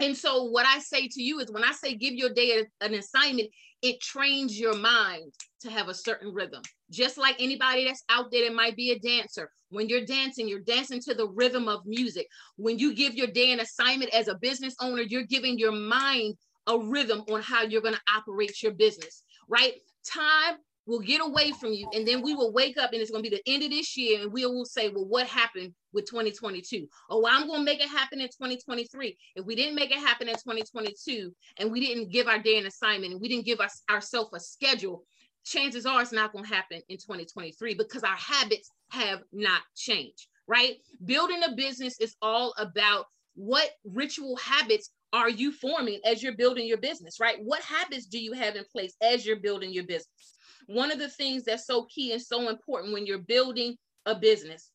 And 0.00 0.16
so 0.16 0.44
what 0.44 0.66
I 0.66 0.78
say 0.80 1.06
to 1.06 1.22
you 1.22 1.38
is 1.38 1.52
when 1.52 1.62
I 1.62 1.72
say 1.72 1.94
give 1.94 2.14
your 2.14 2.30
day 2.30 2.64
an 2.80 2.94
assignment, 2.94 3.50
it 3.82 4.00
trains 4.00 4.58
your 4.58 4.76
mind 4.76 5.32
to 5.60 5.70
have 5.70 5.88
a 5.88 5.94
certain 5.94 6.32
rhythm. 6.32 6.62
Just 6.90 7.18
like 7.18 7.36
anybody 7.38 7.84
that's 7.84 8.02
out 8.08 8.30
there 8.32 8.48
that 8.48 8.56
might 8.56 8.74
be 8.74 8.90
a 8.92 8.98
dancer. 8.98 9.50
When 9.68 9.88
you're 9.88 10.06
dancing, 10.06 10.48
you're 10.48 10.60
dancing 10.60 11.00
to 11.02 11.14
the 11.14 11.28
rhythm 11.28 11.68
of 11.68 11.84
music. 11.84 12.26
When 12.56 12.78
you 12.78 12.94
give 12.94 13.14
your 13.14 13.26
day 13.26 13.52
an 13.52 13.60
assignment 13.60 14.14
as 14.14 14.28
a 14.28 14.36
business 14.36 14.74
owner, 14.80 15.02
you're 15.02 15.24
giving 15.24 15.58
your 15.58 15.72
mind 15.72 16.36
a 16.66 16.78
rhythm 16.78 17.22
on 17.30 17.42
how 17.42 17.62
you're 17.62 17.82
going 17.82 17.94
to 17.94 18.14
operate 18.16 18.62
your 18.62 18.72
business, 18.72 19.22
right? 19.48 19.74
Time 20.06 20.56
will 20.86 21.00
get 21.00 21.20
away 21.20 21.50
from 21.52 21.72
you 21.72 21.88
and 21.94 22.06
then 22.06 22.22
we 22.22 22.34
will 22.34 22.52
wake 22.52 22.76
up 22.78 22.92
and 22.92 23.00
it's 23.00 23.10
going 23.10 23.22
to 23.22 23.30
be 23.30 23.36
the 23.36 23.52
end 23.52 23.62
of 23.62 23.70
this 23.70 23.96
year 23.96 24.20
and 24.20 24.32
we 24.32 24.44
will 24.46 24.64
say 24.64 24.88
well 24.88 25.06
what 25.06 25.26
happened 25.26 25.72
with 25.92 26.04
2022 26.06 26.86
oh 27.10 27.26
i'm 27.28 27.46
going 27.46 27.60
to 27.60 27.64
make 27.64 27.80
it 27.80 27.88
happen 27.88 28.20
in 28.20 28.26
2023 28.26 29.16
if 29.36 29.44
we 29.44 29.54
didn't 29.54 29.74
make 29.74 29.90
it 29.90 29.98
happen 29.98 30.28
in 30.28 30.34
2022 30.34 31.32
and 31.58 31.70
we 31.70 31.80
didn't 31.80 32.10
give 32.10 32.26
our 32.26 32.38
day 32.38 32.58
an 32.58 32.66
assignment 32.66 33.12
and 33.12 33.20
we 33.20 33.28
didn't 33.28 33.46
give 33.46 33.60
us 33.60 33.82
ourselves 33.90 34.30
a 34.34 34.40
schedule 34.40 35.04
chances 35.44 35.86
are 35.86 36.02
it's 36.02 36.12
not 36.12 36.32
going 36.32 36.44
to 36.44 36.54
happen 36.54 36.80
in 36.88 36.96
2023 36.96 37.74
because 37.74 38.02
our 38.02 38.16
habits 38.16 38.70
have 38.90 39.20
not 39.32 39.62
changed 39.74 40.26
right? 40.46 40.76
Building 41.04 41.42
a 41.44 41.52
business 41.52 41.98
is 42.00 42.16
all 42.22 42.54
about 42.58 43.06
what 43.34 43.70
ritual 43.84 44.36
habits 44.36 44.90
are 45.12 45.28
you 45.28 45.52
forming 45.52 46.00
as 46.04 46.22
you're 46.22 46.36
building 46.36 46.66
your 46.66 46.78
business 46.78 47.20
right? 47.20 47.36
What 47.42 47.62
habits 47.62 48.06
do 48.06 48.18
you 48.18 48.32
have 48.32 48.56
in 48.56 48.64
place 48.70 48.94
as 49.00 49.24
you're 49.24 49.40
building 49.40 49.72
your 49.72 49.84
business 49.84 50.34
one 50.66 50.90
of 50.90 50.98
the 50.98 51.08
things 51.08 51.44
that's 51.44 51.66
so 51.66 51.84
key 51.84 52.12
and 52.12 52.22
so 52.22 52.48
important 52.48 52.92
when 52.92 53.06
you're 53.06 53.18
building 53.18 53.76
a 54.06 54.14
business 54.14 54.70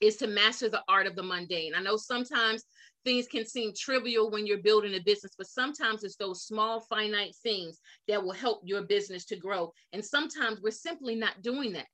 is 0.00 0.16
to 0.16 0.26
master 0.26 0.68
the 0.68 0.82
art 0.88 1.06
of 1.06 1.14
the 1.14 1.22
mundane. 1.22 1.74
I 1.74 1.80
know 1.80 1.96
sometimes 1.96 2.64
things 3.04 3.26
can 3.26 3.46
seem 3.46 3.72
trivial 3.76 4.30
when 4.30 4.46
you're 4.46 4.58
building 4.58 4.94
a 4.94 5.00
business, 5.00 5.32
but 5.36 5.46
sometimes 5.46 6.02
it's 6.02 6.16
those 6.16 6.44
small, 6.44 6.80
finite 6.80 7.34
things 7.42 7.80
that 8.08 8.22
will 8.22 8.32
help 8.32 8.62
your 8.64 8.82
business 8.82 9.24
to 9.26 9.36
grow. 9.36 9.72
And 9.92 10.04
sometimes 10.04 10.60
we're 10.60 10.70
simply 10.70 11.14
not 11.14 11.42
doing 11.42 11.72
that. 11.74 11.86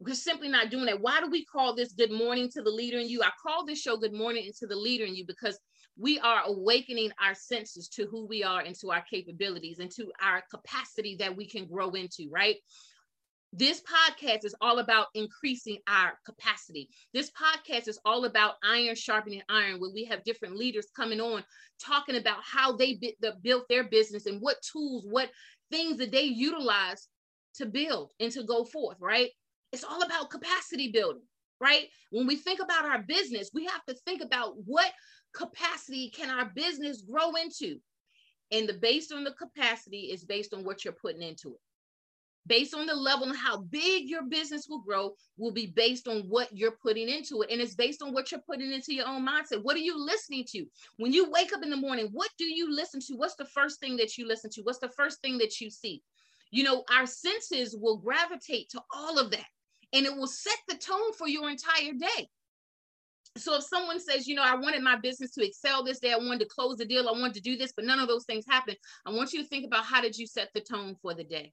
We're 0.00 0.14
simply 0.14 0.48
not 0.48 0.70
doing 0.70 0.86
that. 0.86 1.00
Why 1.00 1.20
do 1.20 1.30
we 1.30 1.44
call 1.44 1.74
this 1.74 1.92
Good 1.92 2.10
Morning 2.10 2.50
to 2.50 2.62
the 2.62 2.70
Leader 2.70 2.98
in 2.98 3.08
You? 3.08 3.22
I 3.22 3.30
call 3.40 3.64
this 3.64 3.80
show 3.80 3.96
Good 3.96 4.12
Morning 4.12 4.50
to 4.58 4.66
the 4.66 4.76
Leader 4.76 5.04
in 5.04 5.14
You 5.14 5.24
because 5.26 5.58
we 5.96 6.18
are 6.18 6.42
awakening 6.46 7.12
our 7.22 7.34
senses 7.34 7.88
to 7.88 8.06
who 8.06 8.26
we 8.26 8.42
are 8.42 8.60
and 8.60 8.74
to 8.80 8.90
our 8.90 9.02
capabilities 9.02 9.78
and 9.78 9.90
to 9.92 10.10
our 10.20 10.42
capacity 10.50 11.16
that 11.20 11.36
we 11.36 11.46
can 11.46 11.66
grow 11.66 11.90
into, 11.90 12.28
right? 12.30 12.56
This 13.52 13.80
podcast 13.82 14.44
is 14.44 14.56
all 14.60 14.80
about 14.80 15.06
increasing 15.14 15.78
our 15.86 16.18
capacity. 16.26 16.88
This 17.12 17.30
podcast 17.30 17.86
is 17.86 18.00
all 18.04 18.24
about 18.24 18.54
iron 18.64 18.96
sharpening 18.96 19.42
iron, 19.48 19.78
where 19.78 19.92
we 19.94 20.04
have 20.06 20.24
different 20.24 20.56
leaders 20.56 20.88
coming 20.96 21.20
on 21.20 21.44
talking 21.80 22.16
about 22.16 22.38
how 22.42 22.76
they 22.76 22.98
built 23.42 23.68
their 23.68 23.84
business 23.84 24.26
and 24.26 24.40
what 24.40 24.56
tools, 24.62 25.06
what 25.08 25.30
things 25.70 25.98
that 25.98 26.10
they 26.10 26.22
utilize 26.22 27.06
to 27.54 27.66
build 27.66 28.12
and 28.18 28.32
to 28.32 28.42
go 28.42 28.64
forth, 28.64 28.96
right? 29.00 29.30
It's 29.72 29.84
all 29.84 30.02
about 30.02 30.30
capacity 30.30 30.90
building, 30.90 31.22
right? 31.60 31.86
When 32.10 32.26
we 32.26 32.34
think 32.34 32.58
about 32.60 32.84
our 32.84 33.04
business, 33.06 33.50
we 33.54 33.66
have 33.66 33.84
to 33.84 33.94
think 34.04 34.20
about 34.20 34.54
what 34.64 34.90
capacity 35.34 36.08
can 36.10 36.30
our 36.30 36.46
business 36.54 37.02
grow 37.02 37.34
into? 37.34 37.78
And 38.52 38.68
the 38.68 38.74
based 38.74 39.12
on 39.12 39.24
the 39.24 39.32
capacity 39.32 40.12
is 40.12 40.24
based 40.24 40.54
on 40.54 40.64
what 40.64 40.84
you're 40.84 40.94
putting 40.94 41.22
into 41.22 41.54
it. 41.54 41.60
Based 42.46 42.74
on 42.74 42.84
the 42.84 42.94
level 42.94 43.26
and 43.26 43.36
how 43.36 43.56
big 43.56 44.06
your 44.06 44.22
business 44.22 44.66
will 44.68 44.82
grow 44.82 45.14
will 45.38 45.50
be 45.50 45.66
based 45.66 46.06
on 46.06 46.24
what 46.28 46.54
you're 46.54 46.76
putting 46.82 47.08
into 47.08 47.40
it. 47.40 47.50
And 47.50 47.60
it's 47.60 47.74
based 47.74 48.02
on 48.02 48.12
what 48.12 48.30
you're 48.30 48.42
putting 48.42 48.70
into 48.70 48.92
your 48.92 49.08
own 49.08 49.26
mindset. 49.26 49.62
What 49.62 49.76
are 49.76 49.80
you 49.80 49.98
listening 49.98 50.44
to? 50.50 50.66
When 50.98 51.12
you 51.12 51.30
wake 51.30 51.54
up 51.54 51.62
in 51.62 51.70
the 51.70 51.76
morning, 51.76 52.10
what 52.12 52.30
do 52.36 52.44
you 52.44 52.70
listen 52.70 53.00
to? 53.06 53.14
What's 53.14 53.36
the 53.36 53.46
first 53.46 53.80
thing 53.80 53.96
that 53.96 54.18
you 54.18 54.28
listen 54.28 54.50
to? 54.50 54.62
What's 54.62 54.78
the 54.78 54.90
first 54.90 55.22
thing 55.22 55.38
that 55.38 55.58
you 55.60 55.70
see? 55.70 56.02
You 56.50 56.64
know, 56.64 56.84
our 56.94 57.06
senses 57.06 57.74
will 57.74 57.96
gravitate 57.96 58.68
to 58.70 58.82
all 58.94 59.18
of 59.18 59.30
that 59.30 59.46
and 59.94 60.04
it 60.04 60.14
will 60.14 60.26
set 60.26 60.58
the 60.68 60.76
tone 60.76 61.12
for 61.16 61.28
your 61.28 61.48
entire 61.48 61.92
day 61.92 62.28
so 63.36 63.56
if 63.56 63.64
someone 63.64 63.98
says, 63.98 64.28
you 64.28 64.34
know, 64.34 64.44
I 64.44 64.54
wanted 64.54 64.82
my 64.82 64.96
business 64.96 65.32
to 65.32 65.44
excel 65.44 65.82
this 65.82 65.98
day, 65.98 66.12
I 66.12 66.16
wanted 66.16 66.40
to 66.40 66.46
close 66.46 66.76
the 66.76 66.84
deal, 66.84 67.08
I 67.08 67.12
wanted 67.12 67.34
to 67.34 67.40
do 67.40 67.56
this, 67.56 67.72
but 67.74 67.84
none 67.84 67.98
of 67.98 68.08
those 68.08 68.24
things 68.24 68.44
happened. 68.48 68.76
I 69.06 69.10
want 69.10 69.32
you 69.32 69.42
to 69.42 69.48
think 69.48 69.66
about 69.66 69.84
how 69.84 70.00
did 70.00 70.16
you 70.16 70.26
set 70.26 70.50
the 70.54 70.60
tone 70.60 70.94
for 71.02 71.14
the 71.14 71.24
day? 71.24 71.52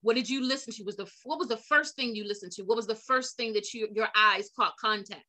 What 0.00 0.16
did 0.16 0.30
you 0.30 0.42
listen 0.42 0.72
to? 0.74 0.84
Was 0.84 0.96
the 0.96 1.10
what 1.24 1.38
was 1.38 1.48
the 1.48 1.56
first 1.56 1.96
thing 1.96 2.14
you 2.14 2.24
listened 2.24 2.52
to? 2.52 2.62
What 2.62 2.76
was 2.76 2.86
the 2.86 2.94
first 2.94 3.36
thing 3.36 3.52
that 3.54 3.74
you, 3.74 3.88
your 3.92 4.08
eyes 4.16 4.48
caught 4.54 4.76
contact? 4.80 5.24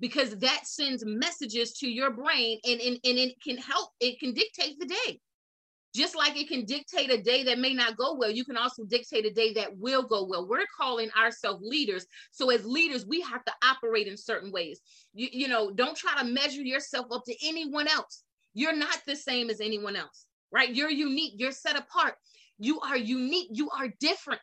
Because 0.00 0.36
that 0.38 0.66
sends 0.66 1.04
messages 1.04 1.74
to 1.74 1.88
your 1.88 2.10
brain 2.10 2.58
and, 2.64 2.80
and, 2.80 2.98
and 3.04 3.18
it 3.18 3.34
can 3.42 3.58
help, 3.58 3.90
it 4.00 4.18
can 4.18 4.32
dictate 4.32 4.78
the 4.80 4.86
day. 4.86 5.20
Just 5.94 6.16
like 6.16 6.36
it 6.36 6.48
can 6.48 6.64
dictate 6.64 7.10
a 7.10 7.20
day 7.20 7.44
that 7.44 7.58
may 7.58 7.74
not 7.74 7.96
go 7.96 8.14
well, 8.14 8.30
you 8.30 8.44
can 8.44 8.56
also 8.56 8.84
dictate 8.84 9.26
a 9.26 9.30
day 9.30 9.52
that 9.54 9.76
will 9.76 10.02
go 10.02 10.24
well. 10.24 10.48
We're 10.48 10.64
calling 10.76 11.10
ourselves 11.10 11.62
leaders. 11.62 12.06
So 12.30 12.50
as 12.50 12.64
leaders, 12.64 13.06
we 13.06 13.20
have 13.20 13.44
to 13.44 13.52
operate 13.62 14.06
in 14.06 14.16
certain 14.16 14.50
ways. 14.50 14.80
You, 15.12 15.28
you 15.30 15.48
know, 15.48 15.70
don't 15.70 15.96
try 15.96 16.18
to 16.18 16.24
measure 16.24 16.62
yourself 16.62 17.06
up 17.12 17.24
to 17.26 17.34
anyone 17.46 17.88
else. 17.88 18.22
You're 18.54 18.76
not 18.76 18.98
the 19.06 19.16
same 19.16 19.50
as 19.50 19.60
anyone 19.60 19.96
else, 19.96 20.26
right? 20.50 20.74
You're 20.74 20.90
unique. 20.90 21.34
You're 21.36 21.52
set 21.52 21.78
apart. 21.78 22.14
You 22.58 22.80
are 22.80 22.96
unique. 22.96 23.48
You 23.52 23.68
are 23.70 23.88
different. 24.00 24.40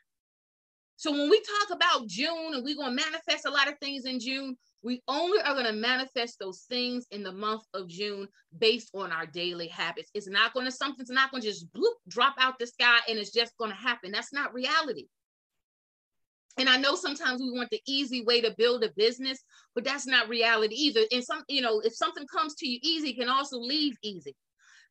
So 0.97 1.11
when 1.11 1.29
we 1.29 1.41
talk 1.41 1.77
about 1.77 2.07
June 2.07 2.53
and 2.53 2.63
we're 2.63 2.75
going 2.75 2.95
to 2.95 3.03
manifest 3.03 3.45
a 3.45 3.51
lot 3.51 3.69
of 3.69 3.79
things 3.79 4.05
in 4.05 4.19
June, 4.19 4.57
we 4.81 5.01
only 5.07 5.41
are 5.41 5.53
going 5.53 5.65
to 5.65 5.73
manifest 5.73 6.37
those 6.39 6.61
things 6.69 7.05
in 7.11 7.23
the 7.23 7.31
month 7.31 7.63
of 7.73 7.87
June 7.87 8.27
based 8.57 8.89
on 8.93 9.11
our 9.11 9.25
daily 9.25 9.67
habits. 9.67 10.09
It's 10.13 10.27
not 10.27 10.53
going 10.53 10.65
to, 10.65 10.71
something's 10.71 11.09
not 11.09 11.31
going 11.31 11.43
to 11.43 11.49
just 11.49 11.71
bloop, 11.73 11.95
drop 12.07 12.35
out 12.39 12.59
the 12.59 12.67
sky 12.67 12.99
and 13.09 13.19
it's 13.19 13.31
just 13.31 13.57
going 13.57 13.71
to 13.71 13.77
happen. 13.77 14.11
That's 14.11 14.33
not 14.33 14.53
reality. 14.53 15.07
And 16.57 16.69
I 16.69 16.77
know 16.77 16.95
sometimes 16.95 17.41
we 17.41 17.51
want 17.51 17.69
the 17.69 17.81
easy 17.87 18.23
way 18.23 18.41
to 18.41 18.55
build 18.57 18.83
a 18.83 18.91
business, 18.95 19.39
but 19.75 19.83
that's 19.83 20.07
not 20.07 20.29
reality 20.29 20.75
either. 20.75 21.01
And 21.11 21.23
some, 21.23 21.43
you 21.47 21.61
know, 21.61 21.79
if 21.81 21.95
something 21.95 22.25
comes 22.27 22.55
to 22.55 22.67
you 22.67 22.79
easy, 22.81 23.13
can 23.13 23.29
also 23.29 23.57
leave 23.57 23.97
easy. 24.01 24.35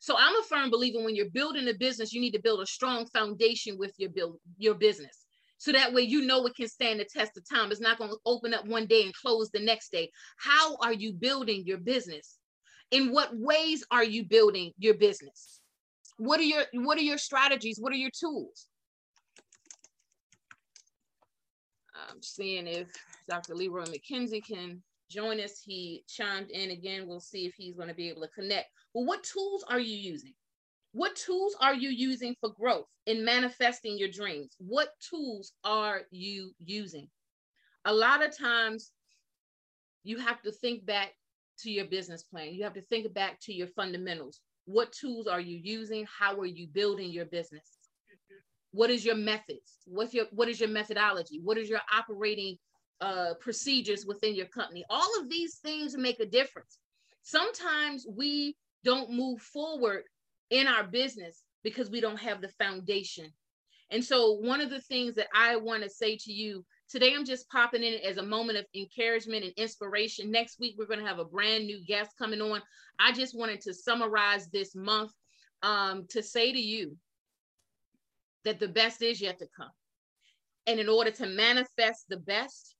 So 0.00 0.16
I'm 0.16 0.36
a 0.36 0.42
firm 0.44 0.70
believer 0.70 1.02
when 1.02 1.16
you're 1.16 1.30
building 1.30 1.68
a 1.68 1.74
business, 1.74 2.12
you 2.12 2.20
need 2.20 2.32
to 2.32 2.40
build 2.40 2.60
a 2.60 2.66
strong 2.66 3.06
foundation 3.06 3.76
with 3.78 3.92
your 3.98 4.10
build 4.10 4.38
your 4.56 4.74
business 4.74 5.27
so 5.58 5.72
that 5.72 5.92
way 5.92 6.02
you 6.02 6.22
know 6.22 6.46
it 6.46 6.54
can 6.56 6.68
stand 6.68 7.00
the 7.00 7.04
test 7.04 7.36
of 7.36 7.48
time. 7.48 7.70
It's 7.70 7.80
not 7.80 7.98
going 7.98 8.10
to 8.10 8.18
open 8.24 8.54
up 8.54 8.66
one 8.66 8.86
day 8.86 9.02
and 9.02 9.14
close 9.14 9.50
the 9.50 9.60
next 9.60 9.90
day. 9.90 10.10
How 10.38 10.76
are 10.76 10.92
you 10.92 11.12
building 11.12 11.64
your 11.66 11.78
business? 11.78 12.38
In 12.92 13.12
what 13.12 13.36
ways 13.36 13.84
are 13.90 14.04
you 14.04 14.24
building 14.24 14.72
your 14.78 14.94
business? 14.94 15.60
What 16.16 16.40
are 16.40 16.44
your 16.44 16.64
what 16.72 16.96
are 16.96 17.02
your 17.02 17.18
strategies? 17.18 17.78
What 17.78 17.92
are 17.92 17.96
your 17.96 18.10
tools? 18.10 18.66
I'm 22.08 22.22
seeing 22.22 22.66
if 22.66 22.88
Dr. 23.28 23.54
Leroy 23.54 23.84
McKenzie 23.84 24.44
can 24.44 24.82
join 25.10 25.40
us. 25.40 25.60
He 25.64 26.04
chimed 26.08 26.50
in 26.50 26.70
again. 26.70 27.06
We'll 27.06 27.20
see 27.20 27.46
if 27.46 27.54
he's 27.54 27.74
going 27.76 27.88
to 27.88 27.94
be 27.94 28.08
able 28.08 28.22
to 28.22 28.28
connect. 28.28 28.68
Well, 28.94 29.04
what 29.04 29.22
tools 29.24 29.64
are 29.68 29.80
you 29.80 29.96
using? 29.96 30.34
What 30.92 31.16
tools 31.16 31.54
are 31.60 31.74
you 31.74 31.90
using 31.90 32.34
for 32.40 32.50
growth 32.50 32.86
in 33.06 33.24
manifesting 33.24 33.98
your 33.98 34.08
dreams? 34.08 34.56
What 34.58 34.88
tools 35.10 35.52
are 35.64 36.02
you 36.10 36.52
using? 36.58 37.08
A 37.84 37.92
lot 37.92 38.24
of 38.24 38.36
times 38.36 38.90
you 40.02 40.18
have 40.18 40.40
to 40.42 40.52
think 40.52 40.86
back 40.86 41.12
to 41.60 41.70
your 41.70 41.84
business 41.84 42.22
plan. 42.22 42.54
You 42.54 42.64
have 42.64 42.74
to 42.74 42.82
think 42.82 43.12
back 43.12 43.38
to 43.42 43.52
your 43.52 43.66
fundamentals. 43.68 44.40
What 44.64 44.92
tools 44.92 45.26
are 45.26 45.40
you 45.40 45.58
using? 45.62 46.06
How 46.06 46.38
are 46.40 46.46
you 46.46 46.66
building 46.66 47.10
your 47.10 47.26
business? 47.26 47.78
What 48.72 48.90
is 48.90 49.04
your 49.04 49.16
methods? 49.16 49.78
What's 49.86 50.14
your 50.14 50.26
what 50.30 50.48
is 50.48 50.60
your 50.60 50.68
methodology? 50.68 51.40
What 51.42 51.58
is 51.58 51.68
your 51.68 51.80
operating 51.92 52.56
uh, 53.00 53.34
procedures 53.40 54.04
within 54.06 54.34
your 54.34 54.46
company? 54.46 54.84
All 54.90 55.20
of 55.20 55.28
these 55.28 55.56
things 55.56 55.96
make 55.96 56.20
a 56.20 56.26
difference. 56.26 56.78
Sometimes 57.22 58.06
we 58.08 58.56
don't 58.84 59.10
move 59.10 59.40
forward 59.40 60.04
in 60.50 60.66
our 60.66 60.84
business 60.84 61.42
because 61.62 61.90
we 61.90 62.00
don't 62.00 62.20
have 62.20 62.40
the 62.40 62.48
foundation. 62.58 63.32
And 63.90 64.04
so, 64.04 64.32
one 64.32 64.60
of 64.60 64.70
the 64.70 64.80
things 64.82 65.14
that 65.14 65.28
I 65.34 65.56
want 65.56 65.82
to 65.82 65.88
say 65.88 66.16
to 66.16 66.32
you 66.32 66.64
today, 66.90 67.14
I'm 67.14 67.24
just 67.24 67.48
popping 67.48 67.82
in 67.82 67.94
as 68.04 68.18
a 68.18 68.22
moment 68.22 68.58
of 68.58 68.66
encouragement 68.74 69.44
and 69.44 69.52
inspiration. 69.56 70.30
Next 70.30 70.60
week, 70.60 70.74
we're 70.78 70.86
going 70.86 71.00
to 71.00 71.06
have 71.06 71.18
a 71.18 71.24
brand 71.24 71.66
new 71.66 71.82
guest 71.86 72.10
coming 72.18 72.40
on. 72.40 72.60
I 72.98 73.12
just 73.12 73.36
wanted 73.36 73.62
to 73.62 73.72
summarize 73.72 74.48
this 74.48 74.74
month 74.74 75.12
um, 75.62 76.06
to 76.10 76.22
say 76.22 76.52
to 76.52 76.60
you 76.60 76.96
that 78.44 78.60
the 78.60 78.68
best 78.68 79.02
is 79.02 79.20
yet 79.20 79.38
to 79.38 79.48
come. 79.56 79.70
And 80.66 80.78
in 80.78 80.88
order 80.88 81.10
to 81.12 81.26
manifest 81.26 82.04
the 82.08 82.18
best, 82.18 82.74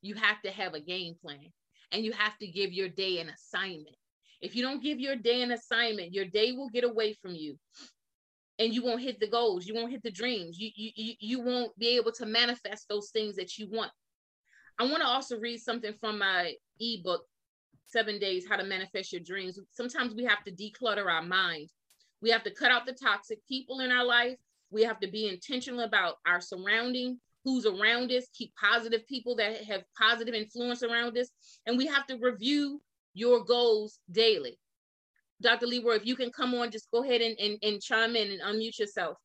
you 0.00 0.14
have 0.14 0.40
to 0.42 0.50
have 0.50 0.74
a 0.74 0.80
game 0.80 1.14
plan 1.20 1.52
and 1.90 2.04
you 2.04 2.12
have 2.12 2.38
to 2.38 2.46
give 2.46 2.72
your 2.72 2.88
day 2.88 3.18
an 3.18 3.30
assignment. 3.30 3.96
If 4.44 4.54
you 4.54 4.62
don't 4.62 4.82
give 4.82 5.00
your 5.00 5.16
day 5.16 5.40
an 5.40 5.52
assignment, 5.52 6.12
your 6.12 6.26
day 6.26 6.52
will 6.52 6.68
get 6.68 6.84
away 6.84 7.14
from 7.14 7.34
you 7.34 7.56
and 8.58 8.74
you 8.74 8.84
won't 8.84 9.00
hit 9.00 9.18
the 9.18 9.26
goals, 9.26 9.66
you 9.66 9.74
won't 9.74 9.90
hit 9.90 10.02
the 10.02 10.10
dreams, 10.10 10.58
you, 10.58 10.70
you, 10.76 11.14
you 11.18 11.40
won't 11.40 11.76
be 11.78 11.96
able 11.96 12.12
to 12.12 12.26
manifest 12.26 12.86
those 12.88 13.08
things 13.08 13.36
that 13.36 13.56
you 13.56 13.70
want. 13.70 13.90
I 14.78 14.84
want 14.84 14.98
to 14.98 15.06
also 15.06 15.38
read 15.38 15.60
something 15.60 15.94
from 15.98 16.18
my 16.18 16.52
ebook, 16.78 17.22
Seven 17.86 18.18
Days 18.18 18.44
How 18.46 18.56
to 18.56 18.64
Manifest 18.64 19.12
Your 19.12 19.22
Dreams. 19.22 19.58
Sometimes 19.70 20.14
we 20.14 20.24
have 20.24 20.44
to 20.44 20.52
declutter 20.52 21.06
our 21.10 21.22
mind. 21.22 21.70
We 22.20 22.28
have 22.30 22.44
to 22.44 22.54
cut 22.54 22.70
out 22.70 22.84
the 22.84 22.92
toxic 22.92 23.38
people 23.48 23.80
in 23.80 23.90
our 23.90 24.04
life. 24.04 24.36
We 24.70 24.82
have 24.82 25.00
to 25.00 25.10
be 25.10 25.26
intentional 25.26 25.80
about 25.80 26.16
our 26.26 26.42
surrounding, 26.42 27.18
who's 27.44 27.64
around 27.64 28.12
us, 28.12 28.26
keep 28.34 28.52
positive 28.60 29.06
people 29.06 29.36
that 29.36 29.64
have 29.64 29.84
positive 29.98 30.34
influence 30.34 30.82
around 30.82 31.16
us. 31.16 31.30
And 31.66 31.78
we 31.78 31.86
have 31.86 32.06
to 32.08 32.18
review 32.20 32.82
your 33.14 33.44
goals 33.44 33.98
daily. 34.10 34.58
Dr. 35.40 35.66
Leroy, 35.66 35.94
if 35.94 36.06
you 36.06 36.16
can 36.16 36.30
come 36.30 36.54
on, 36.54 36.70
just 36.70 36.90
go 36.92 37.02
ahead 37.02 37.20
and, 37.20 37.38
and, 37.38 37.58
and 37.62 37.82
chime 37.82 38.16
in 38.16 38.30
and 38.30 38.40
unmute 38.40 38.78
yourself 38.78 39.16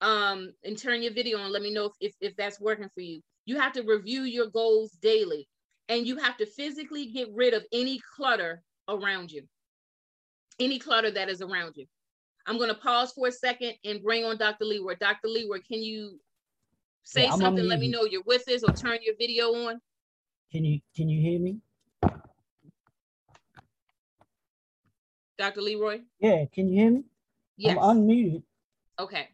um, 0.00 0.52
and 0.64 0.78
turn 0.78 1.02
your 1.02 1.12
video 1.12 1.38
on. 1.38 1.52
Let 1.52 1.62
me 1.62 1.72
know 1.72 1.86
if, 1.86 1.92
if, 2.00 2.14
if 2.20 2.36
that's 2.36 2.60
working 2.60 2.88
for 2.94 3.00
you. 3.00 3.20
You 3.44 3.58
have 3.58 3.72
to 3.72 3.82
review 3.82 4.22
your 4.22 4.48
goals 4.48 4.92
daily 5.02 5.48
and 5.88 6.06
you 6.06 6.16
have 6.18 6.36
to 6.38 6.46
physically 6.46 7.06
get 7.06 7.28
rid 7.32 7.54
of 7.54 7.64
any 7.72 8.00
clutter 8.16 8.62
around 8.88 9.30
you, 9.30 9.42
any 10.60 10.78
clutter 10.78 11.10
that 11.10 11.28
is 11.28 11.40
around 11.40 11.74
you. 11.76 11.86
I'm 12.46 12.56
going 12.56 12.70
to 12.70 12.74
pause 12.74 13.12
for 13.12 13.28
a 13.28 13.32
second 13.32 13.74
and 13.84 14.02
bring 14.02 14.24
on 14.24 14.38
Dr. 14.38 14.64
Leroy. 14.64 14.94
Dr. 14.98 15.28
Leroy, 15.28 15.58
can 15.70 15.82
you 15.82 16.18
say 17.04 17.24
yeah, 17.24 17.36
something? 17.36 17.66
Let 17.66 17.78
me 17.78 17.88
know 17.88 18.04
you're 18.04 18.22
with 18.24 18.48
us 18.48 18.62
or 18.62 18.72
turn 18.72 18.98
your 19.02 19.14
video 19.18 19.52
on. 19.66 19.80
Can 20.50 20.64
you 20.64 20.80
can 20.96 21.10
you 21.10 21.20
hear 21.20 21.38
me? 21.38 21.58
Dr. 25.38 25.62
Leroy? 25.62 26.00
Yeah, 26.18 26.44
can 26.52 26.68
you 26.68 26.80
hear 26.80 26.90
me? 26.90 27.04
Yes. 27.56 27.78
I'm 27.80 27.98
unmuted. 27.98 28.42
Okay. 28.98 29.28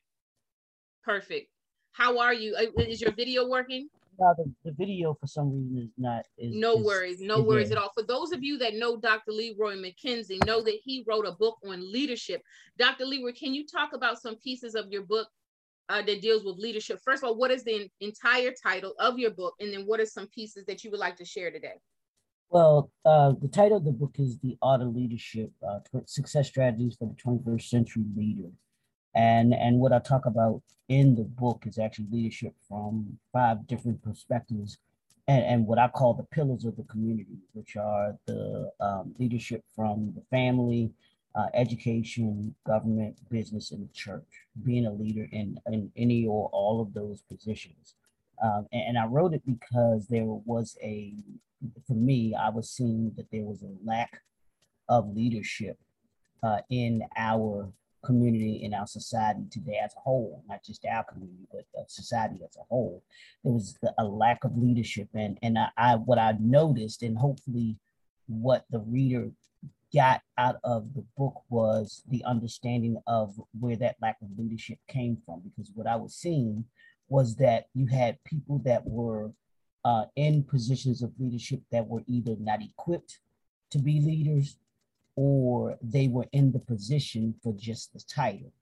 Perfect. 1.03 1.51
How 1.93 2.19
are 2.19 2.35
you? 2.35 2.55
Uh, 2.57 2.83
is 2.83 3.01
your 3.01 3.13
video 3.13 3.49
working? 3.49 3.89
No, 4.19 4.33
the, 4.37 4.53
the 4.65 4.73
video 4.73 5.15
for 5.15 5.27
some 5.27 5.51
reason 5.51 5.79
is 5.79 5.91
not. 5.99 6.25
Is, 6.39 6.55
no 6.55 6.79
is, 6.79 6.85
worries, 6.85 7.21
no 7.21 7.41
worries 7.41 7.71
there. 7.71 7.79
at 7.79 7.83
all. 7.83 7.91
For 7.95 8.05
those 8.05 8.33
of 8.33 8.43
you 8.43 8.59
that 8.59 8.75
know 8.75 8.97
Dr. 8.97 9.33
Leroy 9.33 9.77
McKenzie, 9.77 10.45
know 10.47 10.63
that 10.63 10.79
he 10.85 11.05
wrote 11.09 11.27
a 11.27 11.33
book 11.33 11.59
on 11.67 11.93
leadership. 11.93 12.43
Dr. 12.79 13.07
Leroy, 13.07 13.33
can 13.33 13.55
you 13.55 13.67
talk 13.67 13.93
about 13.93 14.21
some 14.21 14.37
pieces 14.37 14.75
of 14.75 14.91
your 14.91 15.03
book 15.03 15.29
uh, 15.89 16.03
that 16.03 16.23
deals 16.23 16.45
with 16.45 16.59
leadership? 16.59 17.01
First 17.05 17.23
of 17.23 17.29
all, 17.31 17.37
what 17.37 17.51
is 17.51 17.65
the 17.65 17.89
entire 18.01 18.53
title 18.63 18.95
of 18.99 19.19
your 19.19 19.31
book, 19.31 19.55
and 19.59 19.73
then 19.73 19.83
what 19.83 20.01
are 20.01 20.07
some 20.07 20.29
pieces 20.29 20.65
that 20.67 20.85
you 20.85 20.91
would 20.91 21.01
like 21.01 21.17
to 21.17 21.25
share 21.25 21.51
today? 21.51 21.75
Well, 22.55 22.93
uh, 23.05 23.33
the 23.43 23.49
title 23.49 23.79
of 23.79 23.85
the 23.85 23.91
book 23.91 24.15
is 24.17 24.39
The 24.39 24.57
Art 24.63 24.81
of 24.81 24.95
Leadership: 24.95 25.51
uh, 25.69 25.81
Success 26.07 26.47
Strategies 26.47 26.95
for 26.97 27.09
the 27.09 27.17
21st 27.17 27.63
Century 27.63 28.05
Leader, 28.17 28.49
and 29.13 29.53
and 29.53 29.81
what 29.81 29.93
I 29.93 29.99
talk 29.99 30.25
about 30.25 30.63
in 30.89 31.17
the 31.17 31.25
book 31.25 31.65
is 31.67 31.81
actually 31.81 32.07
leadership 32.13 32.55
from 32.69 33.19
five 33.33 33.67
different 33.67 34.05
perspectives, 34.05 34.79
and, 35.27 35.43
and 35.45 35.67
what 35.67 35.81
I 35.81 35.89
call 35.89 36.15
the 36.15 36.23
pillars 36.23 36.65
of 36.65 36.77
the 36.77 36.85
community, 36.85 37.39
which 37.55 37.75
are 37.77 38.17
the 38.27 38.71
um, 38.79 39.17
leadership 39.19 39.65
from 39.75 40.13
the 40.15 40.23
family, 40.31 40.93
uh, 41.35 41.47
education, 41.55 42.55
government, 42.65 43.19
business, 43.31 43.73
and 43.73 43.83
the 43.83 43.93
church. 43.93 44.47
Being 44.63 44.87
a 44.87 44.93
leader 44.93 45.27
in 45.33 45.59
in 45.73 45.91
any 45.97 46.25
or 46.25 46.51
all 46.53 46.81
of 46.81 46.95
those 46.95 47.21
positions. 47.23 47.97
Um, 48.41 48.69
and, 48.73 48.83
and, 48.91 48.99
I 48.99 49.07
wrote 49.07 49.33
it 49.33 49.43
because 49.47 50.07
there 50.09 50.25
was 50.25 50.77
a 50.83 51.15
for 51.87 51.95
me, 51.95 52.35
I 52.35 52.51
was 52.51 52.71
seeing 52.71 53.13
that 53.17 53.27
there 53.31 53.45
was 53.45 53.63
a 53.63 53.73
lack 53.85 54.21
of 54.89 55.15
leadership 55.15 55.79
uh, 56.43 56.59
in 56.71 57.03
our 57.17 57.73
community, 58.05 58.63
in 58.63 58.75
our 58.75 58.87
society 58.87 59.45
today 59.51 59.81
as 59.83 59.95
a 59.95 60.01
whole, 60.01 60.45
not 60.49 60.63
just 60.63 60.85
our 60.85 61.05
community, 61.05 61.49
but 61.51 61.91
society 61.91 62.41
as 62.45 62.57
a 62.57 62.65
whole. 62.69 63.03
There 63.43 63.53
was 63.53 63.79
a 63.99 64.05
lack 64.05 64.45
of 64.45 64.57
leadership, 64.57 65.09
and 65.15 65.39
and 65.43 65.59
I, 65.59 65.69
I 65.77 65.97
what 65.97 66.19
I 66.19 66.35
noticed, 66.39 67.03
and 67.03 67.17
hopefully, 67.17 67.77
what 68.27 68.65
the 68.71 68.81
reader 68.81 69.31
got 69.95 70.23
out 70.39 70.57
of 70.65 70.93
the 70.95 71.05
book 71.17 71.43
was 71.49 72.03
the 72.09 72.25
understanding 72.25 72.97
of 73.07 73.41
where 73.59 73.77
that 73.77 73.97
lack 74.03 74.17
of 74.23 74.29
leadership 74.37 74.79
came 74.89 75.17
from. 75.25 75.41
Because 75.41 75.71
what 75.75 75.87
I 75.87 75.97
was 75.97 76.15
seeing 76.15 76.65
was 77.09 77.37
that 77.37 77.69
you 77.75 77.87
had 77.87 78.23
people 78.25 78.61
that 78.65 78.85
were 78.85 79.31
uh, 79.85 80.07
in 80.17 80.43
positions 80.43 81.03
of 81.03 81.13
leadership 81.19 81.61
that 81.71 81.87
were 81.87 82.03
either 82.07 82.37
not 82.39 82.63
equipped 82.63 83.19
to 83.71 83.79
be 83.79 84.01
leaders 84.01 84.57
or 85.17 85.79
they 85.83 86.09
were 86.09 86.27
in 86.33 86.53
the 86.53 86.59
position 86.59 87.35
for 87.43 87.53
just 87.55 87.93
the 87.93 88.03
title 88.09 88.53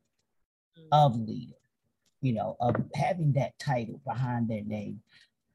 mm. 0.78 0.84
of 0.90 1.16
leader, 1.16 1.54
you 2.20 2.32
know, 2.32 2.56
of 2.60 2.76
having 2.94 3.32
that 3.32 3.58
title 3.58 4.00
behind 4.06 4.48
their 4.48 4.64
name. 4.64 5.00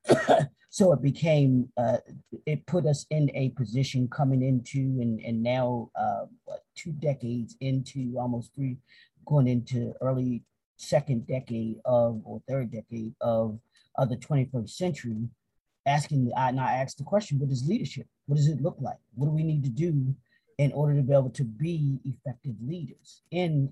so 0.69 0.93
it 0.93 1.01
became, 1.01 1.69
uh, 1.77 1.97
it 2.45 2.65
put 2.65 2.85
us 2.85 3.05
in 3.09 3.29
a 3.35 3.49
position 3.49 4.07
coming 4.07 4.41
into 4.41 4.79
and, 5.01 5.19
and 5.19 5.43
now 5.43 5.89
uh, 5.95 6.25
what, 6.45 6.63
two 6.75 6.91
decades 6.93 7.55
into 7.59 8.15
almost 8.17 8.53
three, 8.55 8.77
going 9.25 9.47
into 9.47 9.93
early 10.01 10.41
second 10.77 11.27
decade 11.27 11.77
of 11.85 12.21
or 12.23 12.41
third 12.47 12.71
decade 12.71 13.13
of, 13.21 13.59
of 13.97 14.09
the 14.09 14.17
21st 14.17 14.69
century 14.69 15.27
asking, 15.87 16.31
I 16.37 16.51
now 16.51 16.67
ask 16.67 16.97
the 16.97 17.03
question, 17.03 17.39
what 17.39 17.49
is 17.49 17.67
leadership? 17.67 18.05
What 18.27 18.35
does 18.35 18.47
it 18.47 18.61
look 18.61 18.77
like? 18.79 18.97
What 19.15 19.27
do 19.27 19.31
we 19.31 19.43
need 19.43 19.63
to 19.63 19.69
do 19.69 20.13
in 20.57 20.71
order 20.73 20.95
to 20.95 21.01
be 21.01 21.13
able 21.13 21.29
to 21.31 21.43
be 21.43 21.99
effective 22.03 22.55
leaders 22.61 23.23
in 23.31 23.71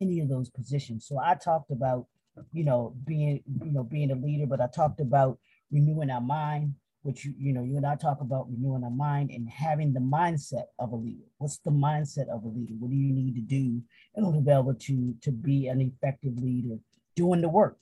any 0.00 0.20
of 0.20 0.28
those 0.28 0.50
positions? 0.50 1.06
So 1.06 1.18
I 1.18 1.34
talked 1.34 1.70
about, 1.70 2.06
you 2.52 2.64
know, 2.64 2.94
being, 3.04 3.42
you 3.64 3.72
know, 3.72 3.82
being 3.82 4.10
a 4.10 4.14
leader, 4.14 4.46
but 4.46 4.60
I 4.60 4.68
talked 4.68 5.00
about 5.00 5.38
renewing 5.72 6.10
our 6.10 6.20
mind, 6.20 6.74
which 7.02 7.24
you, 7.24 7.34
you 7.38 7.52
know, 7.52 7.62
you 7.62 7.78
and 7.78 7.86
I 7.86 7.96
talk 7.96 8.20
about 8.20 8.50
renewing 8.50 8.84
our 8.84 8.90
mind 8.90 9.30
and 9.30 9.48
having 9.48 9.92
the 9.92 10.00
mindset 10.00 10.64
of 10.78 10.92
a 10.92 10.96
leader. 10.96 11.24
What's 11.38 11.58
the 11.58 11.70
mindset 11.70 12.28
of 12.28 12.44
a 12.44 12.48
leader? 12.48 12.74
What 12.78 12.90
do 12.90 12.96
you 12.96 13.12
need 13.12 13.34
to 13.36 13.40
do 13.40 13.80
in 14.14 14.24
order 14.24 14.38
to 14.38 14.44
be 14.44 14.50
able 14.52 14.74
to 14.74 15.14
to 15.22 15.32
be 15.32 15.68
an 15.68 15.80
effective 15.80 16.36
leader, 16.36 16.76
doing 17.16 17.40
the 17.40 17.48
work? 17.48 17.78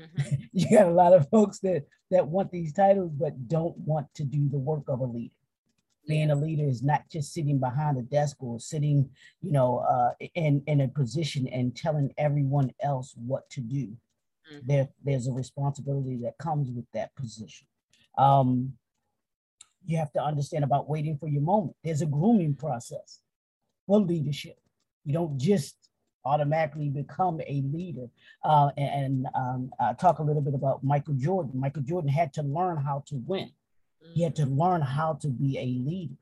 Mm-hmm. 0.00 0.34
you 0.52 0.78
got 0.78 0.88
a 0.88 0.92
lot 0.92 1.12
of 1.12 1.28
folks 1.30 1.58
that 1.60 1.86
that 2.10 2.26
want 2.26 2.50
these 2.50 2.72
titles 2.72 3.12
but 3.12 3.48
don't 3.48 3.76
want 3.78 4.06
to 4.14 4.24
do 4.24 4.48
the 4.48 4.58
work 4.58 4.84
of 4.88 5.00
a 5.00 5.04
leader. 5.04 5.34
Being 6.08 6.30
a 6.30 6.34
leader 6.34 6.66
is 6.66 6.82
not 6.82 7.08
just 7.10 7.32
sitting 7.32 7.58
behind 7.58 7.98
a 7.98 8.02
desk 8.02 8.36
or 8.40 8.58
sitting, 8.58 9.10
you 9.42 9.52
know, 9.52 9.78
uh, 9.78 10.12
in 10.34 10.62
in 10.66 10.80
a 10.80 10.88
position 10.88 11.46
and 11.48 11.76
telling 11.76 12.12
everyone 12.18 12.72
else 12.82 13.14
what 13.16 13.48
to 13.50 13.60
do. 13.60 13.96
Mm-hmm. 14.52 14.66
There, 14.66 14.88
there's 15.04 15.28
a 15.28 15.32
responsibility 15.32 16.18
that 16.24 16.38
comes 16.38 16.70
with 16.70 16.86
that 16.94 17.14
position. 17.14 17.66
Um, 18.18 18.72
you 19.86 19.98
have 19.98 20.12
to 20.12 20.22
understand 20.22 20.64
about 20.64 20.88
waiting 20.88 21.16
for 21.18 21.28
your 21.28 21.42
moment. 21.42 21.76
There's 21.84 22.02
a 22.02 22.06
grooming 22.06 22.54
process 22.54 23.20
for 23.86 24.00
leadership. 24.00 24.58
You 25.04 25.14
don't 25.14 25.38
just 25.38 25.76
automatically 26.24 26.88
become 26.88 27.40
a 27.46 27.62
leader. 27.72 28.08
Uh, 28.44 28.70
and 28.76 29.26
um, 29.34 29.70
uh, 29.80 29.94
talk 29.94 30.18
a 30.18 30.22
little 30.22 30.42
bit 30.42 30.54
about 30.54 30.82
Michael 30.84 31.14
Jordan. 31.14 31.52
Michael 31.54 31.82
Jordan 31.82 32.10
had 32.10 32.32
to 32.34 32.42
learn 32.42 32.76
how 32.76 33.02
to 33.06 33.16
win. 33.26 33.50
He 34.14 34.22
had 34.22 34.34
to 34.36 34.46
learn 34.46 34.80
how 34.80 35.14
to 35.14 35.28
be 35.28 35.58
a 35.58 35.88
leader. 35.88 36.14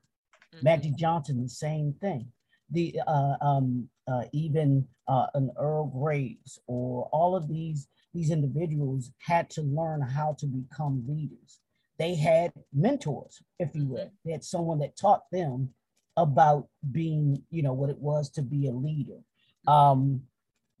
Mm-hmm. 0.55 0.63
Magic 0.63 0.95
Johnson, 0.95 1.41
the 1.41 1.49
same 1.49 1.93
thing. 2.01 2.27
The 2.71 2.99
uh, 3.07 3.35
um, 3.41 3.89
uh, 4.07 4.23
even 4.31 4.87
uh, 5.07 5.27
an 5.33 5.51
Earl 5.57 5.87
Graves 5.87 6.59
or 6.67 7.09
all 7.11 7.35
of 7.35 7.47
these 7.47 7.87
these 8.13 8.31
individuals 8.31 9.11
had 9.19 9.49
to 9.51 9.61
learn 9.61 10.01
how 10.01 10.35
to 10.39 10.45
become 10.47 11.03
leaders. 11.07 11.59
They 11.99 12.15
had 12.15 12.51
mentors, 12.73 13.41
if 13.59 13.69
you 13.73 13.85
will. 13.85 14.05
Mm-hmm. 14.05 14.15
They 14.25 14.31
had 14.31 14.43
someone 14.43 14.79
that 14.79 14.97
taught 14.97 15.29
them 15.31 15.73
about 16.17 16.67
being, 16.91 17.43
you 17.49 17.61
know, 17.61 17.73
what 17.73 17.89
it 17.89 17.99
was 17.99 18.29
to 18.31 18.41
be 18.41 18.67
a 18.67 18.71
leader 18.71 19.19
um, 19.67 20.21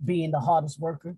being 0.03 0.31
the 0.31 0.39
hardest 0.39 0.79
worker, 0.79 1.15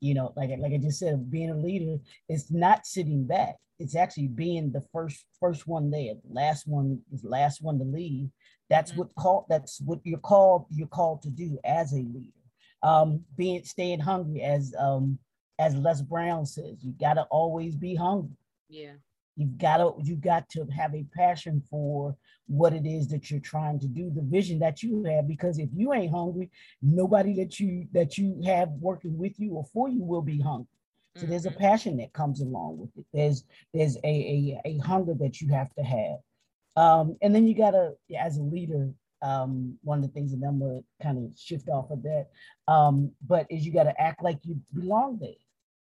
You 0.00 0.14
know, 0.14 0.32
like 0.36 0.50
like 0.58 0.72
I 0.72 0.78
just 0.78 0.98
said, 0.98 1.30
being 1.30 1.50
a 1.50 1.56
leader 1.56 1.98
is 2.28 2.50
not 2.50 2.86
sitting 2.86 3.26
back. 3.26 3.56
It's 3.78 3.96
actually 3.96 4.28
being 4.28 4.72
the 4.72 4.82
first 4.92 5.24
first 5.40 5.66
one 5.66 5.90
there, 5.90 6.14
the 6.14 6.32
last 6.34 6.66
one, 6.66 7.00
the 7.10 7.28
last 7.28 7.62
one 7.62 7.78
to 7.78 7.84
leave. 7.84 8.28
That's 8.68 8.92
Mm-hmm. 8.92 9.00
what 9.00 9.14
called. 9.16 9.44
That's 9.48 9.80
what 9.80 10.00
you're 10.04 10.18
called. 10.32 10.66
You're 10.70 10.86
called 10.88 11.22
to 11.22 11.30
do 11.30 11.58
as 11.64 11.92
a 11.92 11.96
leader. 11.96 12.32
Um, 12.82 13.24
being 13.36 13.62
staying 13.64 14.00
hungry, 14.00 14.40
as 14.42 14.74
um, 14.78 15.18
as 15.58 15.74
Les 15.76 16.00
Brown 16.02 16.46
says, 16.46 16.76
you 16.82 16.92
gotta 16.98 17.22
always 17.30 17.74
be 17.76 17.94
hungry. 17.94 18.36
Yeah. 18.68 18.92
You've 19.36 19.58
got 19.58 19.78
to 19.78 19.94
you 20.02 20.16
got 20.16 20.48
to 20.50 20.66
have 20.66 20.94
a 20.94 21.04
passion 21.16 21.62
for 21.70 22.16
what 22.48 22.72
it 22.74 22.86
is 22.86 23.08
that 23.08 23.30
you're 23.30 23.40
trying 23.40 23.78
to 23.80 23.88
do, 23.88 24.10
the 24.10 24.22
vision 24.22 24.58
that 24.60 24.82
you 24.82 25.00
have. 25.00 25.20
Because 25.20 25.52
if 25.52 25.64
you 25.68 25.86
ain't 25.86 26.06
hungry, 26.06 26.44
nobody 26.76 27.34
that 27.34 27.58
you 27.58 27.86
that 27.92 28.16
you 28.18 28.40
have 28.44 28.70
working 28.80 29.16
with 29.18 29.38
you 29.38 29.54
or 29.54 29.64
for 29.64 29.88
you 29.88 30.02
will 30.02 30.22
be 30.22 30.40
hungry. 30.40 30.66
So 31.16 31.26
there's 31.26 31.46
a 31.46 31.50
Mhm. 31.50 31.52
passion 31.52 31.96
that 31.98 32.12
comes 32.12 32.40
along 32.40 32.78
with 32.78 32.90
it. 32.96 33.06
There's 33.12 33.44
there's 33.72 33.96
a 34.04 34.60
a, 34.64 34.68
a 34.68 34.78
hunger 34.78 35.14
that 35.14 35.40
you 35.40 35.48
have 35.52 35.72
to 35.74 35.82
have. 35.82 36.18
Um, 36.76 37.16
and 37.22 37.34
then 37.34 37.46
you 37.46 37.54
gotta, 37.54 37.94
as 38.18 38.36
a 38.38 38.42
leader, 38.42 38.92
um, 39.22 39.78
one 39.82 39.98
of 39.98 40.04
the 40.04 40.10
things 40.12 40.32
that 40.32 40.46
I'm 40.46 40.58
gonna 40.60 40.80
kind 41.02 41.18
of 41.18 41.38
shift 41.38 41.68
off 41.68 41.90
of 41.90 42.02
that, 42.02 42.28
um, 42.68 43.12
but 43.26 43.46
is 43.50 43.66
you 43.66 43.72
gotta 43.72 43.98
act 44.00 44.22
like 44.22 44.38
you 44.44 44.60
belong 44.72 45.18
there 45.20 45.30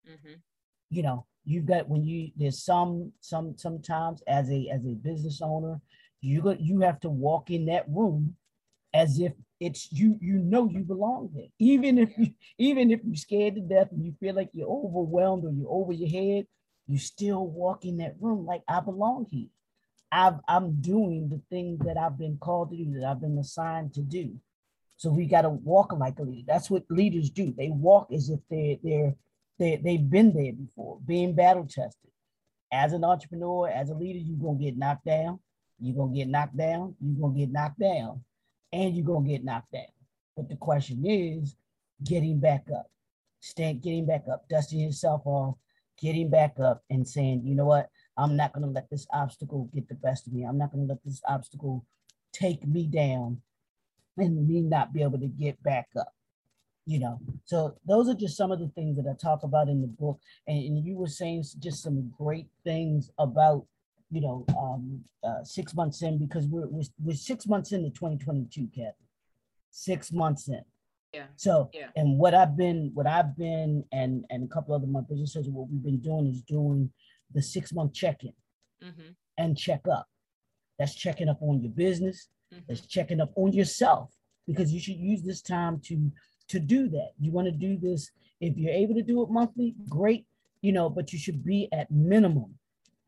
Mhm. 0.05 0.41
you 0.89 1.03
know 1.03 1.25
you've 1.45 1.65
got 1.65 1.87
when 1.89 2.03
you 2.03 2.31
there's 2.35 2.63
some 2.63 3.11
some 3.21 3.55
sometimes 3.57 4.21
as 4.27 4.49
a 4.49 4.69
as 4.69 4.85
a 4.85 4.93
business 4.95 5.41
owner 5.41 5.79
you 6.21 6.41
got 6.41 6.59
you 6.59 6.81
have 6.81 6.99
to 6.99 7.09
walk 7.09 7.49
in 7.49 7.65
that 7.65 7.85
room 7.89 8.35
as 8.93 9.19
if 9.19 9.33
it's 9.59 9.91
you 9.91 10.17
you 10.21 10.39
know 10.39 10.69
you 10.69 10.79
belong 10.79 11.29
there. 11.33 11.47
Even 11.59 11.97
if 11.97 12.09
you 12.17 12.33
even 12.57 12.91
if 12.91 13.01
you're 13.03 13.15
scared 13.15 13.55
to 13.55 13.61
death 13.61 13.91
and 13.91 14.05
you 14.05 14.13
feel 14.19 14.35
like 14.35 14.49
you're 14.53 14.69
overwhelmed 14.69 15.45
or 15.45 15.51
you're 15.51 15.71
over 15.71 15.93
your 15.93 16.09
head 16.09 16.45
you 16.87 16.97
still 16.97 17.45
walk 17.45 17.85
in 17.85 17.97
that 17.97 18.15
room 18.19 18.45
like 18.45 18.63
i 18.67 18.79
belong 18.79 19.27
here. 19.29 19.47
I've, 20.11 20.39
i'm 20.47 20.81
doing 20.81 21.29
the 21.29 21.41
things 21.49 21.79
that 21.85 21.97
i've 21.97 22.17
been 22.17 22.37
called 22.37 22.71
to 22.71 22.77
do 22.77 22.99
that 22.99 23.05
i've 23.05 23.21
been 23.21 23.37
assigned 23.37 23.93
to 23.95 24.01
do. 24.01 24.35
So 24.97 25.09
we 25.09 25.27
got 25.27 25.43
to 25.43 25.49
walk 25.49 25.93
like 25.93 26.19
a 26.19 26.23
leader. 26.23 26.43
That's 26.45 26.69
what 26.69 26.83
leaders 26.89 27.29
do. 27.29 27.53
They 27.57 27.69
walk 27.69 28.11
as 28.11 28.29
if 28.29 28.39
they're 28.49 28.75
they're 28.83 29.15
they, 29.59 29.75
they've 29.75 30.09
been 30.09 30.33
there 30.33 30.53
before, 30.53 30.99
being 31.05 31.35
battle 31.35 31.65
tested. 31.65 32.09
As 32.71 32.93
an 32.93 33.03
entrepreneur, 33.03 33.67
as 33.67 33.89
a 33.89 33.93
leader, 33.93 34.19
you're 34.19 34.39
going 34.39 34.57
to 34.57 34.63
get 34.63 34.77
knocked 34.77 35.05
down. 35.05 35.39
You're 35.79 35.95
going 35.95 36.13
to 36.13 36.17
get 36.17 36.29
knocked 36.29 36.57
down. 36.57 36.95
You're 37.01 37.19
going 37.19 37.33
to 37.33 37.39
get 37.39 37.51
knocked 37.51 37.79
down. 37.79 38.23
And 38.71 38.95
you're 38.95 39.05
going 39.05 39.25
to 39.25 39.29
get 39.29 39.43
knocked 39.43 39.71
down. 39.71 39.91
But 40.35 40.49
the 40.49 40.55
question 40.55 41.05
is 41.05 41.55
getting 42.03 42.39
back 42.39 42.65
up, 42.73 42.89
staying, 43.41 43.79
getting 43.79 44.05
back 44.05 44.23
up, 44.31 44.47
dusting 44.49 44.79
yourself 44.79 45.21
off, 45.25 45.55
getting 45.99 46.29
back 46.29 46.59
up 46.63 46.83
and 46.89 47.07
saying, 47.07 47.41
you 47.43 47.55
know 47.55 47.65
what? 47.65 47.89
I'm 48.17 48.35
not 48.35 48.53
going 48.53 48.65
to 48.65 48.71
let 48.71 48.89
this 48.89 49.07
obstacle 49.11 49.69
get 49.73 49.89
the 49.89 49.95
best 49.95 50.27
of 50.27 50.33
me. 50.33 50.43
I'm 50.43 50.57
not 50.57 50.71
going 50.71 50.87
to 50.87 50.93
let 50.93 51.03
this 51.03 51.21
obstacle 51.27 51.85
take 52.31 52.65
me 52.65 52.85
down 52.85 53.41
and 54.17 54.47
me 54.47 54.61
not 54.61 54.93
be 54.93 55.01
able 55.01 55.19
to 55.19 55.27
get 55.27 55.61
back 55.63 55.87
up 55.99 56.13
you 56.89 56.99
know 56.99 57.19
so 57.45 57.75
those 57.87 58.09
are 58.09 58.15
just 58.15 58.35
some 58.35 58.51
of 58.51 58.59
the 58.59 58.67
things 58.69 58.97
that 58.97 59.05
i 59.07 59.13
talk 59.21 59.43
about 59.43 59.69
in 59.69 59.79
the 59.79 59.87
book 59.87 60.19
and, 60.47 60.57
and 60.57 60.83
you 60.85 60.97
were 60.97 61.07
saying 61.21 61.43
just 61.59 61.83
some 61.83 62.11
great 62.17 62.47
things 62.63 63.11
about 63.19 63.63
you 64.09 64.19
know 64.21 64.43
um 64.57 64.99
uh, 65.23 65.43
six 65.43 65.75
months 65.75 66.01
in 66.01 66.17
because 66.17 66.47
we're, 66.47 66.67
we're 66.67 66.89
we're 67.05 67.15
six 67.15 67.45
months 67.45 67.71
into 67.73 67.89
2022 67.91 68.67
Kathy. 68.75 69.05
six 69.69 70.11
months 70.11 70.47
in 70.47 70.63
Yeah. 71.13 71.27
so 71.35 71.69
Yeah. 71.73 71.89
and 71.95 72.17
what 72.17 72.33
i've 72.33 72.57
been 72.57 72.89
what 72.95 73.05
i've 73.05 73.37
been 73.37 73.83
and 73.91 74.25
and 74.31 74.43
a 74.43 74.47
couple 74.47 74.73
other 74.73 74.87
my 74.87 75.01
businesses 75.01 75.47
what 75.47 75.69
we've 75.69 75.83
been 75.83 75.99
doing 76.09 76.25
is 76.33 76.41
doing 76.41 76.91
the 77.35 77.41
six 77.43 77.71
month 77.71 77.93
check-in 77.93 78.33
Mhm. 78.83 79.13
and 79.37 79.55
check 79.65 79.81
up 79.97 80.07
that's 80.79 80.95
checking 80.95 81.29
up 81.29 81.39
on 81.41 81.61
your 81.61 81.71
business 81.85 82.29
Mhm. 82.51 82.63
that's 82.67 82.85
checking 82.95 83.21
up 83.21 83.31
on 83.35 83.53
yourself 83.53 84.05
because 84.47 84.73
you 84.73 84.79
should 84.79 84.97
use 85.11 85.21
this 85.21 85.41
time 85.43 85.79
to 85.81 85.95
to 86.49 86.59
do 86.59 86.87
that. 86.89 87.11
You 87.19 87.31
want 87.31 87.47
to 87.47 87.51
do 87.51 87.77
this 87.77 88.11
if 88.41 88.57
you're 88.57 88.73
able 88.73 88.95
to 88.95 89.03
do 89.03 89.21
it 89.23 89.29
monthly 89.29 89.75
great 89.87 90.25
you 90.61 90.71
know 90.71 90.89
but 90.89 91.13
you 91.13 91.19
should 91.19 91.43
be 91.43 91.67
at 91.71 91.89
minimum. 91.91 92.55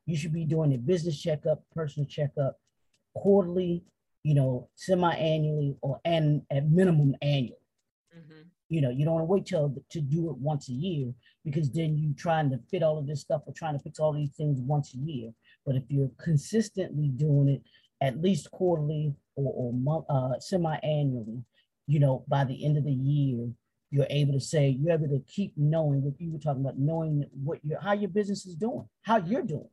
You 0.06 0.18
should 0.18 0.34
be 0.34 0.46
doing 0.46 0.74
a 0.74 0.78
business 0.78 1.22
checkup 1.22 1.64
personal 1.76 2.08
checkup 2.08 2.60
quarterly 3.14 3.84
you 4.24 4.34
know 4.34 4.70
semi-annually 4.76 5.76
or 5.82 6.00
and 6.06 6.42
at 6.52 6.70
minimum 6.70 7.16
annual. 7.22 7.58
Mhm. 8.18 8.46
you 8.70 8.82
know 8.82 8.90
you 8.90 9.06
don't 9.06 9.14
want 9.16 9.24
to 9.28 9.32
wait 9.34 9.46
till 9.46 9.76
to 9.90 10.02
do 10.02 10.30
it 10.30 10.38
once 10.38 10.70
a 10.70 10.74
year 10.74 11.14
because 11.46 11.72
then 11.72 11.98
you're 11.98 12.14
trying 12.16 12.50
to 12.50 12.58
fit 12.70 12.84
all 12.84 12.98
of 12.98 13.08
this 13.08 13.22
stuff 13.22 13.42
or 13.46 13.54
trying 13.54 13.74
to 13.78 13.84
fix 13.84 14.00
all 14.00 14.14
these 14.14 14.34
things 14.36 14.60
once 14.62 14.94
a 14.94 14.98
year. 14.98 15.34
But 15.66 15.76
if 15.76 15.84
you're 15.90 16.12
consistently 16.18 17.08
doing 17.10 17.48
it 17.50 17.62
at 18.02 18.22
least 18.22 18.52
quarterly 18.52 19.16
or, 19.36 19.52
or 19.56 19.74
month, 19.74 20.06
uh, 20.10 20.40
semi-annually 20.40 21.44
you 21.88 22.00
know 22.00 22.24
by 22.28 22.44
the 22.44 22.66
end 22.66 22.78
of 22.78 22.84
the 22.84 22.92
year 22.94 23.50
you're 23.90 24.08
able 24.10 24.34
to 24.34 24.40
say 24.40 24.70
you're 24.70 24.94
able 24.94 25.08
to 25.08 25.22
keep 25.28 25.54
knowing 25.58 26.02
what 26.02 26.20
you 26.20 26.32
were 26.32 26.40
talking 26.40 26.62
about 26.62 26.78
knowing 26.78 27.26
what 27.44 27.64
your 27.64 27.80
how 27.80 27.94
your 27.94 28.10
business 28.10 28.46
is 28.46 28.56
doing 28.56 28.88
how 29.02 29.18
you're 29.18 29.42
doing 29.44 29.70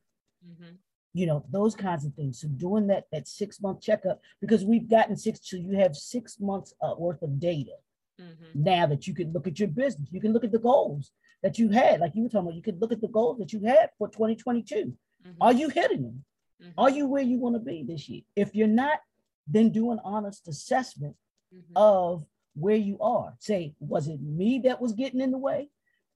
Mhm. 0.46 0.76
you 1.14 1.26
know 1.26 1.44
those 1.50 1.74
kinds 1.74 2.04
of 2.04 2.14
things 2.14 2.40
so 2.40 2.48
doing 2.48 2.86
that 2.88 3.04
that 3.12 3.26
six 3.28 3.60
month 3.60 3.80
checkup 3.80 4.20
because 4.40 4.64
we've 4.64 4.88
gotten 4.88 5.16
six 5.16 5.40
so 5.42 5.56
you 5.56 5.72
have 5.76 5.94
six 5.96 6.38
months 6.40 6.74
uh, 6.82 6.94
worth 6.98 7.22
of 7.22 7.38
data 7.38 7.76
Mhm. 8.20 8.54
now 8.54 8.86
that 8.86 9.06
you 9.06 9.14
can 9.14 9.32
look 9.32 9.46
at 9.46 9.58
your 9.58 9.68
business 9.68 10.08
you 10.10 10.20
can 10.20 10.32
look 10.32 10.44
at 10.44 10.52
the 10.52 10.58
goals 10.58 11.12
that 11.42 11.58
you 11.58 11.68
had 11.68 12.00
like 12.00 12.14
you 12.14 12.22
were 12.22 12.28
talking 12.28 12.46
about 12.48 12.56
you 12.56 12.62
could 12.62 12.80
look 12.80 12.92
at 12.92 13.00
the 13.00 13.08
goals 13.08 13.38
that 13.38 13.52
you 13.52 13.60
had 13.60 13.90
for 13.98 14.08
2022 14.08 14.96
Mhm. 15.24 15.36
are 15.40 15.52
you 15.52 15.68
hitting 15.68 16.02
them 16.02 16.24
Mhm. 16.60 16.72
are 16.76 16.90
you 16.90 17.06
where 17.06 17.22
you 17.22 17.38
want 17.38 17.54
to 17.54 17.60
be 17.60 17.82
this 17.84 18.08
year 18.08 18.22
if 18.34 18.54
you're 18.54 18.66
not 18.66 19.00
then 19.46 19.70
do 19.70 19.90
an 19.92 20.00
honest 20.04 20.46
assessment 20.48 21.16
Mhm. 21.54 21.72
of 21.76 22.26
where 22.54 22.76
you 22.76 22.98
are. 23.00 23.34
Say 23.38 23.74
was 23.80 24.08
it 24.08 24.20
me 24.20 24.58
that 24.61 24.80
was 24.80 24.92
getting 24.92 25.20
in 25.20 25.30
the 25.30 25.38
way? 25.38 25.70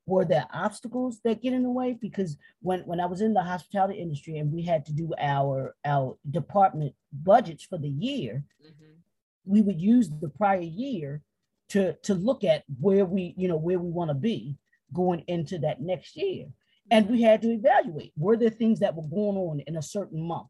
Were 0.07 0.25
there 0.25 0.47
obstacles 0.53 1.21
that 1.21 1.43
get 1.43 1.53
in 1.53 1.63
the 1.63 1.71
way? 1.71 1.93
Because 1.95 2.37
when 2.61 2.81
when 2.81 3.01
i 3.01 3.07
was 3.07 3.21
in 3.21 3.35
the 3.35 3.43
hospitality 3.43 3.99
industry 4.01 4.39
and 4.39 4.53
we 4.53 4.63
had 4.63 4.85
to 4.87 4.93
do 4.93 5.13
our 5.19 5.77
our 5.85 6.19
department 6.31 6.95
budgets 7.13 7.65
for 7.65 7.79
the 7.79 7.89
year 7.89 8.45
Mhm. 8.61 8.97
we 9.45 9.61
would 9.63 9.81
use 9.81 10.09
the 10.11 10.29
prior 10.29 10.61
year 10.61 11.23
to 11.69 11.93
to 12.03 12.15
look 12.15 12.45
at 12.45 12.65
where 12.81 13.07
we 13.07 13.35
you 13.37 13.49
know 13.49 13.57
where 13.57 13.79
we 13.79 13.91
want 13.91 14.09
to 14.11 14.15
be 14.15 14.57
going 14.93 15.21
into 15.27 15.59
that 15.59 15.81
next 15.81 16.17
year. 16.17 16.53
And 16.91 17.09
we 17.09 17.23
had 17.23 17.41
to 17.43 17.51
evaluate 17.51 18.13
were 18.17 18.37
there 18.37 18.51
things 18.51 18.81
that 18.81 18.95
were 18.95 19.09
going 19.09 19.37
on 19.39 19.61
in 19.61 19.77
a 19.77 19.83
certain 19.83 20.21
month 20.23 20.49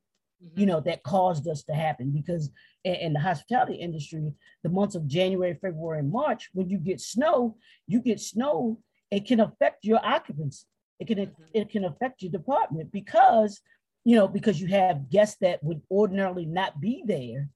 you 0.54 0.66
Mhm. 0.66 0.66
know 0.66 0.80
that 0.80 1.02
caused 1.02 1.46
us 1.48 1.62
to 1.62 1.72
happen 1.74 2.10
because 2.10 2.50
in, 2.84 2.94
in 2.94 3.12
the 3.12 3.20
hospitality 3.20 3.74
industry 3.74 4.32
the 4.62 4.68
months 4.68 4.94
of 4.94 5.06
january 5.06 5.54
february 5.54 6.00
and 6.00 6.10
march 6.10 6.50
when 6.52 6.68
you 6.68 6.78
get 6.78 7.00
snow 7.00 7.56
you 7.86 8.00
get 8.00 8.20
snow 8.20 8.78
it 9.12 9.26
can 9.26 9.40
affect 9.40 9.84
your 9.84 10.04
occupancy. 10.04 10.66
It 10.98 11.06
can 11.06 11.18
Mhm. 11.18 11.34
it 11.52 11.68
can 11.68 11.84
affect 11.84 12.22
your 12.22 12.32
department 12.32 12.90
because 12.90 13.60
you 14.04 14.16
know 14.16 14.26
because 14.26 14.60
you 14.60 14.68
have 14.68 15.10
guests 15.10 15.36
that 15.42 15.62
would 15.62 15.82
ordinarily 15.90 16.46
not 16.46 16.80
be 16.80 17.02
there 17.06 17.50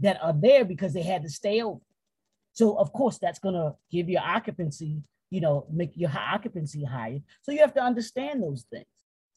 that 0.00 0.22
are 0.22 0.32
there 0.32 0.64
because 0.64 0.92
they 0.92 1.02
had 1.02 1.22
to 1.22 1.28
stay 1.28 1.62
over. 1.62 1.80
So 2.52 2.78
of 2.78 2.92
course 2.92 3.18
that's 3.18 3.40
going 3.40 3.56
to 3.56 3.74
give 3.90 4.08
your 4.08 4.22
occupancy 4.22 5.02
you 5.30 5.40
know 5.40 5.66
make 5.70 5.92
your 5.96 6.12
occupancy 6.16 6.84
higher. 6.84 7.20
So 7.42 7.50
you 7.50 7.58
have 7.58 7.74
to 7.74 7.82
understand 7.82 8.42
those 8.42 8.62
things 8.70 8.86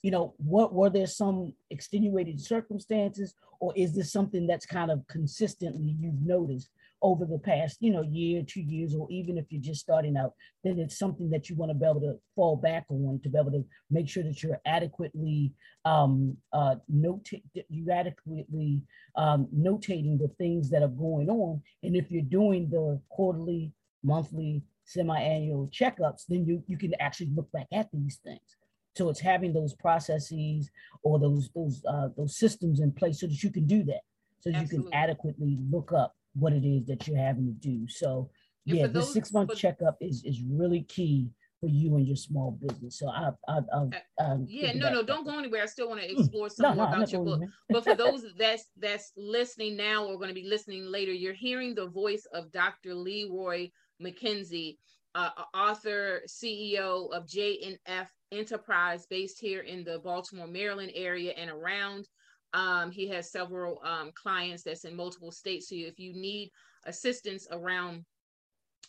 you 0.01 0.11
know 0.11 0.33
what 0.37 0.73
were 0.73 0.89
there 0.89 1.07
some 1.07 1.53
extenuating 1.69 2.37
circumstances 2.37 3.33
or 3.59 3.73
is 3.75 3.95
this 3.95 4.11
something 4.11 4.45
that's 4.45 4.65
kind 4.65 4.91
of 4.91 5.05
consistently 5.07 5.95
you've 5.99 6.21
noticed 6.21 6.69
over 7.01 7.25
the 7.25 7.37
past 7.37 7.77
you 7.79 7.91
know 7.91 8.01
year 8.01 8.43
two 8.45 8.61
years 8.61 8.95
or 8.95 9.07
even 9.11 9.37
if 9.37 9.45
you're 9.49 9.61
just 9.61 9.81
starting 9.81 10.17
out 10.17 10.33
then 10.63 10.79
it's 10.79 10.97
something 10.97 11.29
that 11.29 11.49
you 11.49 11.55
want 11.55 11.69
to 11.69 11.75
be 11.75 11.85
able 11.85 11.99
to 11.99 12.15
fall 12.35 12.55
back 12.55 12.85
on 12.89 13.19
to 13.21 13.29
be 13.29 13.37
able 13.37 13.51
to 13.51 13.63
make 13.91 14.09
sure 14.09 14.23
that 14.23 14.41
you're 14.41 14.59
adequately 14.65 15.51
um 15.85 16.35
uh 16.53 16.75
note 16.89 17.29
you 17.69 17.91
adequately 17.91 18.81
um 19.15 19.47
notating 19.55 20.17
the 20.17 20.31
things 20.37 20.69
that 20.69 20.81
are 20.81 20.87
going 20.87 21.29
on? 21.29 21.61
And 21.83 21.95
if 21.95 22.09
you're 22.09 22.23
doing 22.23 22.69
the 22.69 22.99
quarterly 23.09 23.71
monthly 24.03 24.63
semi-annual 24.85 25.67
checkups 25.67 26.23
then 26.27 26.45
you 26.45 26.63
you 26.67 26.77
can 26.77 26.93
actually 26.99 27.29
look 27.35 27.51
back 27.51 27.67
at 27.71 27.89
these 27.91 28.19
things 28.23 28.57
so 28.97 29.09
it's 29.09 29.19
having 29.19 29.53
those 29.53 29.73
processes 29.75 30.69
or 31.03 31.19
those 31.19 31.49
those 31.55 31.83
uh, 31.87 32.09
those 32.17 32.35
systems 32.37 32.79
in 32.79 32.91
place 32.91 33.19
so 33.21 33.27
that 33.27 33.43
you 33.43 33.51
can 33.51 33.65
do 33.65 33.83
that, 33.83 34.01
so 34.39 34.51
that 34.51 34.59
you 34.59 34.67
can 34.67 34.87
adequately 34.91 35.57
look 35.69 35.91
up 35.93 36.15
what 36.33 36.53
it 36.53 36.65
is 36.65 36.85
that 36.87 37.07
you're 37.07 37.17
having 37.17 37.45
to 37.45 37.51
do. 37.53 37.87
So 37.87 38.29
And 38.67 38.77
yeah, 38.77 38.87
this 38.87 39.13
six 39.13 39.31
month 39.31 39.55
checkup 39.55 39.97
is 40.01 40.23
is 40.25 40.41
really 40.41 40.81
key 40.83 41.29
for 41.61 41.69
you 41.69 41.95
and 41.95 42.07
your 42.07 42.15
small 42.15 42.51
business. 42.51 42.97
So 42.99 43.07
I 43.09 43.29
I 43.47 43.59
I'll, 43.73 43.93
um, 44.19 44.47
Yeah, 44.49 44.73
no, 44.73 44.91
no, 44.91 45.03
don't 45.03 45.25
go 45.25 45.37
anywhere. 45.37 45.63
I 45.63 45.67
still 45.67 45.89
want 45.89 46.01
to 46.01 46.07
Mm. 46.07 46.19
explore 46.19 46.49
some 46.49 46.63
No, 46.65 46.73
more 46.75 46.85
no, 46.85 46.93
about 46.97 47.11
your 47.11 47.23
book. 47.25 47.41
But 47.71 47.83
for 47.83 47.95
those 48.03 48.25
that's 48.37 48.65
that's 48.77 49.11
listening 49.15 49.77
now 49.77 50.05
or 50.05 50.17
going 50.17 50.29
to 50.29 50.41
be 50.41 50.47
listening 50.47 50.85
later, 50.85 51.11
you're 51.13 51.33
hearing 51.33 51.75
the 51.75 51.87
voice 51.87 52.25
of 52.33 52.51
Dr. 52.51 52.93
Leroy 52.95 53.69
McKenzie. 54.01 54.77
uh, 55.15 55.31
author, 55.55 56.21
CEO 56.27 57.09
of 57.11 57.27
J&F 57.27 58.09
Enterprise, 58.31 59.05
based 59.09 59.39
here 59.39 59.61
in 59.61 59.83
the 59.83 59.99
Baltimore, 59.99 60.47
Maryland 60.47 60.91
area 60.95 61.31
and 61.37 61.49
around. 61.49 62.07
Um, 62.53 62.91
he 62.91 63.07
has 63.09 63.31
several 63.31 63.81
um, 63.83 64.11
clients 64.15 64.63
that's 64.63 64.85
in 64.85 64.95
multiple 64.95 65.31
states. 65.31 65.69
So 65.69 65.75
if 65.75 65.99
you 65.99 66.13
need 66.13 66.51
assistance 66.85 67.47
around 67.51 68.05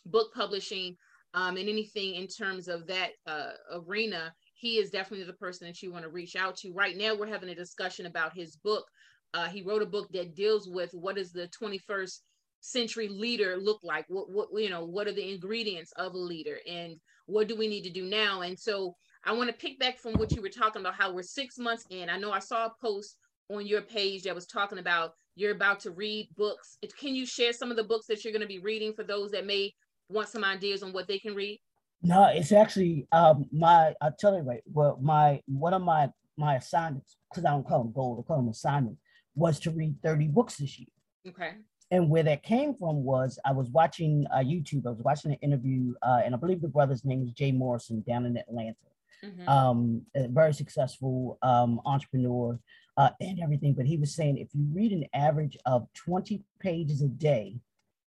book 0.05 0.33
publishing 0.33 0.95
um, 1.33 1.57
and 1.57 1.69
anything 1.69 2.15
in 2.15 2.27
terms 2.27 2.67
of 2.67 2.87
that 2.87 3.11
uh, 3.27 3.51
arena, 3.73 4.33
he 4.55 4.77
is 4.77 4.89
definitely 4.89 5.25
the 5.25 5.33
person 5.33 5.67
that 5.67 5.81
you 5.81 5.91
want 5.91 6.03
to 6.03 6.09
reach 6.09 6.35
out 6.35 6.57
to. 6.57 6.73
Right 6.73 6.97
now, 6.97 7.15
we're 7.15 7.27
having 7.27 7.49
a 7.49 7.55
discussion 7.55 8.05
about 8.05 8.33
his 8.33 8.55
book. 8.57 8.85
Uh, 9.33 9.45
he 9.45 9.61
wrote 9.61 9.81
a 9.81 9.85
book 9.85 10.09
that 10.11 10.35
deals 10.35 10.67
with 10.67 10.91
what 10.93 11.17
is 11.17 11.31
the 11.31 11.49
21st 11.61 12.19
century 12.61 13.07
leader 13.07 13.55
look 13.55 13.79
like 13.83 14.03
what 14.09 14.29
what 14.29 14.49
you 14.53 14.69
know 14.69 14.83
what 14.83 15.07
are 15.07 15.13
the 15.13 15.33
ingredients 15.33 15.93
of 15.95 16.13
a 16.13 16.17
leader 16.17 16.57
and 16.67 16.97
what 17.25 17.47
do 17.47 17.55
we 17.55 17.69
need 17.69 17.83
to 17.83 17.89
do 17.89 18.03
now 18.03 18.41
and 18.41 18.59
so 18.59 18.93
i 19.25 19.31
want 19.31 19.49
to 19.49 19.55
pick 19.55 19.79
back 19.79 19.97
from 19.97 20.13
what 20.13 20.31
you 20.31 20.41
were 20.41 20.49
talking 20.49 20.81
about 20.81 20.93
how 20.93 21.11
we're 21.11 21.21
six 21.21 21.57
months 21.57 21.85
in 21.89 22.09
i 22.09 22.17
know 22.17 22.31
i 22.31 22.39
saw 22.39 22.65
a 22.65 22.73
post 22.81 23.17
on 23.49 23.65
your 23.65 23.81
page 23.81 24.23
that 24.23 24.35
was 24.35 24.45
talking 24.45 24.79
about 24.79 25.13
you're 25.35 25.51
about 25.51 25.79
to 25.79 25.91
read 25.91 26.27
books 26.35 26.77
can 26.99 27.15
you 27.15 27.25
share 27.25 27.53
some 27.53 27.71
of 27.71 27.77
the 27.77 27.83
books 27.83 28.05
that 28.07 28.23
you're 28.23 28.33
going 28.33 28.41
to 28.41 28.47
be 28.47 28.59
reading 28.59 28.93
for 28.93 29.03
those 29.03 29.31
that 29.31 29.45
may 29.45 29.73
want 30.09 30.27
some 30.27 30.43
ideas 30.43 30.83
on 30.83 30.93
what 30.93 31.07
they 31.07 31.19
can 31.19 31.33
read 31.33 31.59
no 32.01 32.29
it's 32.31 32.51
actually 32.51 33.07
um 33.11 33.45
my 33.51 33.93
i'll 34.01 34.15
tell 34.19 34.35
you 34.35 34.41
right 34.41 34.63
well 34.71 34.97
my 35.01 35.41
one 35.47 35.73
of 35.73 35.81
my 35.81 36.09
my 36.37 36.55
assignments 36.55 37.17
because 37.29 37.45
i 37.45 37.49
don't 37.49 37.67
call 37.67 37.83
them 37.83 37.91
goals 37.93 38.19
i 38.19 38.27
call 38.27 38.37
them 38.37 38.49
assignments 38.49 38.99
was 39.35 39.59
to 39.59 39.71
read 39.71 39.95
30 40.03 40.27
books 40.27 40.57
this 40.57 40.79
year 40.79 40.87
okay 41.27 41.53
and 41.91 42.09
where 42.09 42.23
that 42.23 42.43
came 42.43 42.73
from 42.73 43.03
was 43.03 43.39
I 43.45 43.51
was 43.51 43.69
watching 43.69 44.25
uh, 44.31 44.39
YouTube. 44.39 44.85
I 44.85 44.91
was 44.91 45.01
watching 45.01 45.31
an 45.31 45.37
interview, 45.41 45.93
uh, 46.03 46.21
and 46.23 46.35
I 46.35 46.37
believe 46.37 46.61
the 46.61 46.67
brother's 46.67 47.03
name 47.03 47.23
is 47.23 47.31
Jay 47.31 47.51
Morrison 47.51 48.03
down 48.07 48.25
in 48.25 48.37
Atlanta. 48.37 48.75
Mm-hmm. 49.23 49.49
Um, 49.49 50.01
a 50.15 50.27
very 50.27 50.53
successful 50.53 51.37
um, 51.41 51.81
entrepreneur 51.85 52.59
uh, 52.97 53.09
and 53.19 53.39
everything. 53.41 53.73
But 53.73 53.85
he 53.85 53.97
was 53.97 54.15
saying 54.15 54.37
if 54.37 54.49
you 54.53 54.65
read 54.73 54.91
an 54.91 55.05
average 55.13 55.57
of 55.65 55.87
20 55.93 56.41
pages 56.59 57.01
a 57.01 57.07
day, 57.07 57.57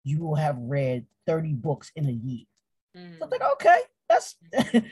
you 0.04 0.20
will 0.22 0.36
have 0.36 0.58
read 0.60 1.06
30 1.28 1.54
books 1.54 1.92
in 1.96 2.08
a 2.08 2.12
year. 2.12 2.46
Mm-hmm. 2.98 3.18
So 3.20 3.24
I 3.24 3.26
was 3.26 3.32
like, 3.32 3.52
okay, 3.54 3.80
that's 4.10 4.36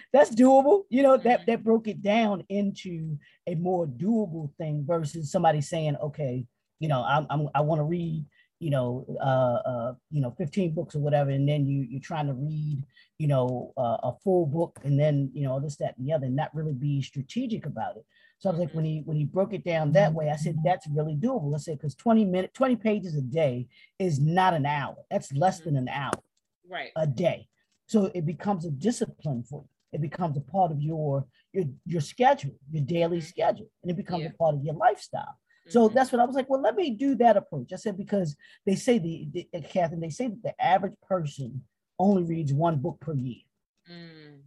that's 0.13 0.35
doable. 0.35 0.83
You 0.89 1.03
know, 1.03 1.17
that 1.17 1.41
mm-hmm. 1.41 1.51
that 1.51 1.63
broke 1.63 1.87
it 1.87 2.01
down 2.01 2.43
into 2.49 3.17
a 3.47 3.55
more 3.55 3.85
doable 3.87 4.49
thing 4.57 4.83
versus 4.87 5.31
somebody 5.31 5.61
saying, 5.61 5.95
okay, 5.97 6.45
you 6.79 6.87
know, 6.87 7.03
I'm, 7.03 7.27
I'm 7.29 7.47
I 7.53 7.61
want 7.61 7.79
to 7.79 7.83
read 7.83 8.25
you 8.61 8.69
know, 8.69 9.05
uh, 9.19 9.69
uh, 9.69 9.93
you 10.11 10.21
know, 10.21 10.35
15 10.37 10.75
books 10.75 10.95
or 10.95 10.99
whatever, 10.99 11.31
and 11.31 11.49
then 11.49 11.65
you 11.65 11.81
you're 11.89 11.99
trying 11.99 12.27
to 12.27 12.33
read, 12.33 12.83
you 13.21 13.27
know, 13.27 13.71
uh, 13.77 13.97
a 14.01 14.13
full 14.23 14.47
book, 14.47 14.79
and 14.83 14.99
then 14.99 15.29
you 15.31 15.43
know 15.43 15.59
this, 15.59 15.75
that, 15.75 15.95
and 15.95 16.07
the 16.07 16.11
other, 16.11 16.25
and 16.25 16.35
not 16.35 16.53
really 16.55 16.73
be 16.73 17.03
strategic 17.03 17.67
about 17.67 17.95
it. 17.95 18.03
So 18.39 18.49
I 18.49 18.53
was 18.53 18.59
like, 18.59 18.73
when 18.73 18.83
he 18.83 19.03
when 19.05 19.15
he 19.15 19.25
broke 19.25 19.53
it 19.53 19.63
down 19.63 19.91
that 19.91 20.11
way, 20.11 20.31
I 20.31 20.37
said 20.37 20.57
that's 20.63 20.87
really 20.87 21.15
doable. 21.15 21.53
I 21.53 21.59
said 21.59 21.77
because 21.77 21.93
20 21.93 22.25
minutes, 22.25 22.53
20 22.55 22.77
pages 22.77 23.15
a 23.15 23.21
day 23.21 23.67
is 23.99 24.19
not 24.19 24.55
an 24.55 24.65
hour. 24.65 24.95
That's 25.11 25.31
less 25.33 25.59
than 25.59 25.75
an 25.75 25.87
hour, 25.87 26.13
right, 26.67 26.89
a 26.95 27.05
day. 27.05 27.47
So 27.85 28.09
it 28.15 28.25
becomes 28.25 28.65
a 28.65 28.71
discipline 28.71 29.43
for 29.43 29.61
you. 29.61 29.69
It 29.93 30.01
becomes 30.01 30.35
a 30.37 30.41
part 30.41 30.71
of 30.71 30.81
your 30.81 31.27
your 31.53 31.65
your 31.85 32.01
schedule, 32.01 32.55
your 32.71 32.83
daily 32.83 33.19
mm-hmm. 33.19 33.27
schedule, 33.27 33.69
and 33.83 33.91
it 33.91 33.97
becomes 33.97 34.23
yeah. 34.23 34.29
a 34.29 34.33
part 34.33 34.55
of 34.55 34.63
your 34.63 34.73
lifestyle. 34.73 35.37
So 35.67 35.85
mm-hmm. 35.85 35.95
that's 35.95 36.11
what 36.11 36.21
I 36.21 36.25
was 36.25 36.35
like. 36.35 36.49
Well, 36.49 36.63
let 36.63 36.75
me 36.75 36.89
do 36.89 37.13
that 37.17 37.37
approach. 37.37 37.71
I 37.71 37.75
said 37.75 37.99
because 37.99 38.35
they 38.65 38.73
say 38.73 38.97
the, 38.97 39.45
the 39.53 39.61
Catherine, 39.61 40.01
they 40.01 40.09
say 40.09 40.29
that 40.29 40.41
the 40.41 40.59
average 40.59 40.95
person 41.07 41.61
only 42.01 42.23
reads 42.23 42.53
one 42.53 42.77
book 42.77 42.99
per 42.99 43.13
year. 43.13 43.41
Mm. 43.89 44.39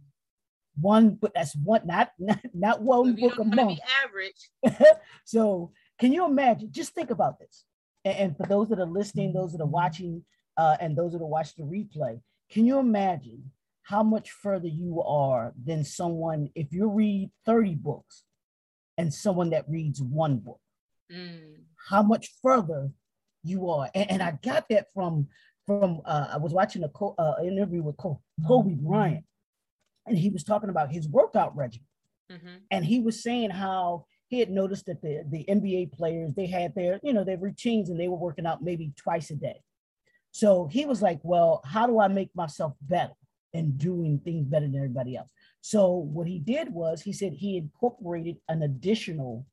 One, 0.79 1.15
but 1.15 1.33
that's 1.33 1.55
one, 1.55 1.81
not 1.85 2.11
not, 2.19 2.39
not 2.53 2.81
one 2.81 3.15
book 3.15 3.39
a 3.39 3.43
month. 3.43 3.79
average. 4.03 4.49
so 5.25 5.71
can 5.99 6.11
you 6.11 6.25
imagine? 6.25 6.69
Just 6.71 6.93
think 6.93 7.09
about 7.09 7.39
this. 7.39 7.63
And, 8.03 8.17
and, 8.17 8.37
for 8.37 8.45
those 8.45 8.69
that 8.69 8.79
are 8.79 8.85
listening, 8.85 9.33
those 9.33 9.53
that 9.53 9.61
are 9.61 9.67
watching, 9.67 10.23
uh, 10.57 10.77
and 10.79 10.95
those 10.95 11.13
that 11.13 11.21
are 11.21 11.25
watching 11.25 11.65
the 11.65 11.71
replay, 11.71 12.19
can 12.51 12.65
you 12.65 12.79
imagine 12.79 13.51
how 13.83 14.03
much 14.03 14.31
further 14.31 14.67
you 14.67 15.01
are 15.01 15.53
than 15.63 15.83
someone 15.83 16.49
if 16.55 16.67
you 16.71 16.89
read 16.89 17.31
30 17.45 17.75
books 17.75 18.23
and 18.97 19.13
someone 19.13 19.51
that 19.51 19.65
reads 19.69 20.01
one 20.01 20.37
book? 20.37 20.59
mm. 21.11 21.55
how 21.89 22.03
much 22.03 22.31
further 22.41 22.89
you 23.43 23.69
are. 23.69 23.89
And, 23.93 24.11
and, 24.11 24.23
I 24.23 24.37
got 24.43 24.65
that 24.69 24.87
from 24.93 25.27
from 25.65 26.01
uh, 26.05 26.27
I 26.33 26.37
was 26.37 26.53
watching 26.53 26.83
a 26.83 26.89
co- 26.89 27.15
uh, 27.17 27.35
interview 27.43 27.81
with 27.81 27.97
Kobe 27.97 28.75
Bryant, 28.75 29.25
and 30.05 30.17
he 30.17 30.29
was 30.29 30.43
talking 30.43 30.69
about 30.69 30.91
his 30.91 31.07
workout 31.07 31.55
regimen, 31.55 31.87
mm-hmm. 32.31 32.55
and 32.71 32.85
he 32.85 32.99
was 32.99 33.21
saying 33.23 33.49
how 33.49 34.05
he 34.27 34.39
had 34.39 34.49
noticed 34.49 34.85
that 34.87 35.01
the 35.01 35.23
the 35.29 35.45
NBA 35.49 35.93
players 35.93 36.33
they 36.35 36.47
had 36.47 36.73
their 36.75 36.99
you 37.03 37.13
know 37.13 37.23
their 37.23 37.37
routines 37.37 37.89
and 37.89 37.99
they 37.99 38.07
were 38.07 38.17
working 38.17 38.45
out 38.45 38.63
maybe 38.63 38.91
twice 38.95 39.29
a 39.31 39.35
day. 39.35 39.61
So 40.31 40.67
he 40.67 40.85
was 40.85 41.01
like, 41.01 41.19
well, 41.23 41.61
how 41.63 41.87
do 41.87 41.99
I 41.99 42.09
make 42.09 42.29
myself 42.35 42.73
better 42.81 43.13
and 43.53 43.77
doing 43.77 44.19
things 44.19 44.45
better 44.45 44.65
than 44.65 44.75
everybody 44.75 45.15
else? 45.15 45.29
So 45.61 45.93
what 45.93 46.27
he 46.27 46.39
did 46.39 46.73
was 46.73 47.01
he 47.01 47.13
said 47.13 47.31
he 47.31 47.57
incorporated 47.57 48.35
an 48.49 48.61
additional 48.61 49.45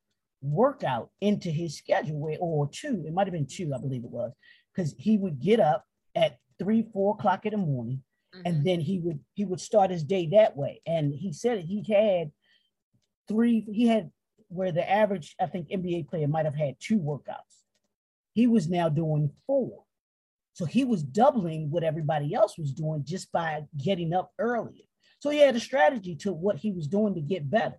workout 0.43 1.11
into 1.21 1.51
his 1.51 1.79
schedule, 1.79 2.37
or 2.41 2.69
two, 2.69 3.05
it 3.07 3.15
might 3.15 3.29
have 3.29 3.33
been 3.33 3.47
two, 3.47 3.73
I 3.73 3.79
believe 3.79 4.03
it 4.05 4.11
was, 4.11 4.33
because 4.75 4.95
he 4.99 5.17
would 5.17 5.41
get 5.41 5.61
up 5.61 5.85
at 6.15 6.39
three, 6.59 6.87
four 6.93 7.15
o'clock 7.15 7.47
in 7.47 7.53
the 7.53 7.59
morning, 7.59 8.03
mm-hmm. 8.35 8.47
and 8.47 8.65
then 8.65 8.81
he 8.81 8.99
would 8.99 9.21
he 9.35 9.45
would 9.45 9.61
start 9.61 9.91
his 9.91 10.05
day 10.05 10.29
that 10.33 10.57
way. 10.57 10.81
And 10.87 11.15
he 11.15 11.33
said 11.33 11.61
he 11.61 11.85
had 11.93 12.31
three, 13.29 13.67
he 13.71 13.87
had 13.87 14.11
where 14.49 14.73
the 14.73 14.89
average, 14.89 15.35
I 15.41 15.47
think, 15.47 15.69
NBA 15.69 16.09
player 16.09 16.29
might 16.29 16.45
have 16.45 16.55
had 16.55 16.77
two 16.79 16.99
workouts. 16.99 17.63
He 18.35 18.47
was 18.47 18.69
now 18.69 18.89
doing 18.89 19.31
four. 19.47 19.85
So 20.55 20.67
he 20.67 20.85
was 20.85 21.03
doubling 21.03 21.71
what 21.71 21.85
everybody 21.85 22.35
else 22.35 22.59
was 22.59 22.73
doing 22.73 23.05
just 23.05 23.33
by 23.33 23.63
getting 23.83 24.13
up 24.13 24.33
earlier. 24.39 24.85
So 25.21 25.31
he 25.31 25.39
had 25.39 25.57
a 25.57 25.61
strategy 25.61 26.15
to 26.17 26.33
what 26.33 26.57
he 26.57 26.73
was 26.73 26.87
doing 26.87 27.15
to 27.15 27.21
get 27.21 27.51
better 27.51 27.79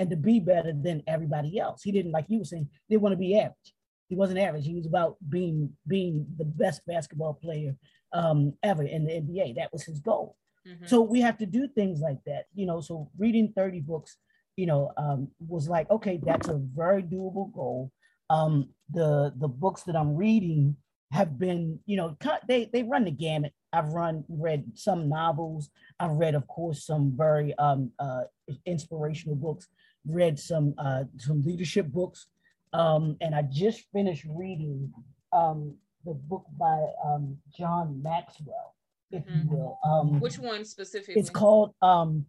and 0.00 0.08
to 0.10 0.16
be 0.16 0.40
better 0.40 0.72
than 0.72 1.02
everybody 1.06 1.58
else. 1.58 1.82
He 1.82 1.92
didn't 1.92 2.12
like 2.12 2.26
you 2.28 2.38
were 2.38 2.44
saying, 2.44 2.70
they 2.88 2.96
want 2.96 3.12
to 3.12 3.18
be 3.18 3.38
average. 3.38 3.73
He 4.08 4.16
wasn't 4.16 4.38
average. 4.38 4.66
He 4.66 4.74
was 4.74 4.86
about 4.86 5.16
being 5.28 5.70
being 5.86 6.26
the 6.36 6.44
best 6.44 6.84
basketball 6.86 7.34
player 7.34 7.76
um, 8.12 8.54
ever 8.62 8.84
in 8.84 9.04
the 9.04 9.12
NBA. 9.12 9.56
That 9.56 9.72
was 9.72 9.84
his 9.84 10.00
goal. 10.00 10.36
Mm-hmm. 10.66 10.86
So 10.86 11.02
we 11.02 11.20
have 11.20 11.38
to 11.38 11.46
do 11.46 11.68
things 11.68 12.00
like 12.00 12.18
that, 12.26 12.44
you 12.54 12.66
know. 12.66 12.80
So 12.80 13.10
reading 13.18 13.52
30 13.54 13.80
books, 13.80 14.16
you 14.56 14.66
know, 14.66 14.92
um, 14.96 15.28
was 15.46 15.68
like, 15.68 15.90
okay, 15.90 16.18
that's 16.22 16.48
a 16.48 16.60
very 16.74 17.02
doable 17.02 17.52
goal. 17.52 17.92
Um, 18.30 18.70
the 18.90 19.32
the 19.36 19.48
books 19.48 19.82
that 19.82 19.96
I'm 19.96 20.16
reading 20.16 20.76
have 21.12 21.38
been, 21.38 21.78
you 21.86 21.96
know, 21.96 22.16
they 22.48 22.70
they 22.72 22.82
run 22.82 23.04
the 23.04 23.10
gamut. 23.10 23.52
I've 23.72 23.88
run 23.88 24.24
read 24.28 24.64
some 24.74 25.08
novels. 25.08 25.70
I've 26.00 26.12
read, 26.12 26.34
of 26.34 26.46
course, 26.46 26.86
some 26.86 27.12
very 27.16 27.56
um, 27.58 27.90
uh, 27.98 28.22
inspirational 28.64 29.36
books. 29.36 29.68
Read 30.06 30.38
some 30.38 30.74
uh, 30.78 31.04
some 31.18 31.42
leadership 31.42 31.86
books, 31.86 32.26
um, 32.74 33.16
and 33.20 33.34
I 33.34 33.42
just 33.42 33.84
finished 33.92 34.24
reading 34.28 34.92
um, 35.32 35.76
the 36.04 36.14
book 36.14 36.44
by 36.58 36.84
um, 37.04 37.38
John 37.56 38.02
Maxwell, 38.02 38.74
if 39.10 39.24
mm-hmm. 39.24 39.48
you 39.48 39.56
will. 39.56 39.78
Um, 39.84 40.20
Which 40.20 40.38
one 40.38 40.64
specifically? 40.64 41.20
It's 41.20 41.30
called 41.30 41.74
um, 41.80 42.26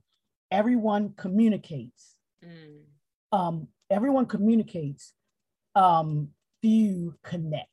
"Everyone 0.51 1.13
Communicates." 1.17 2.15
Mm. 2.43 2.81
Um, 3.31 3.67
everyone 3.89 4.27
communicates. 4.27 5.13
Um, 5.75 6.29
few 6.62 7.15
connect, 7.23 7.69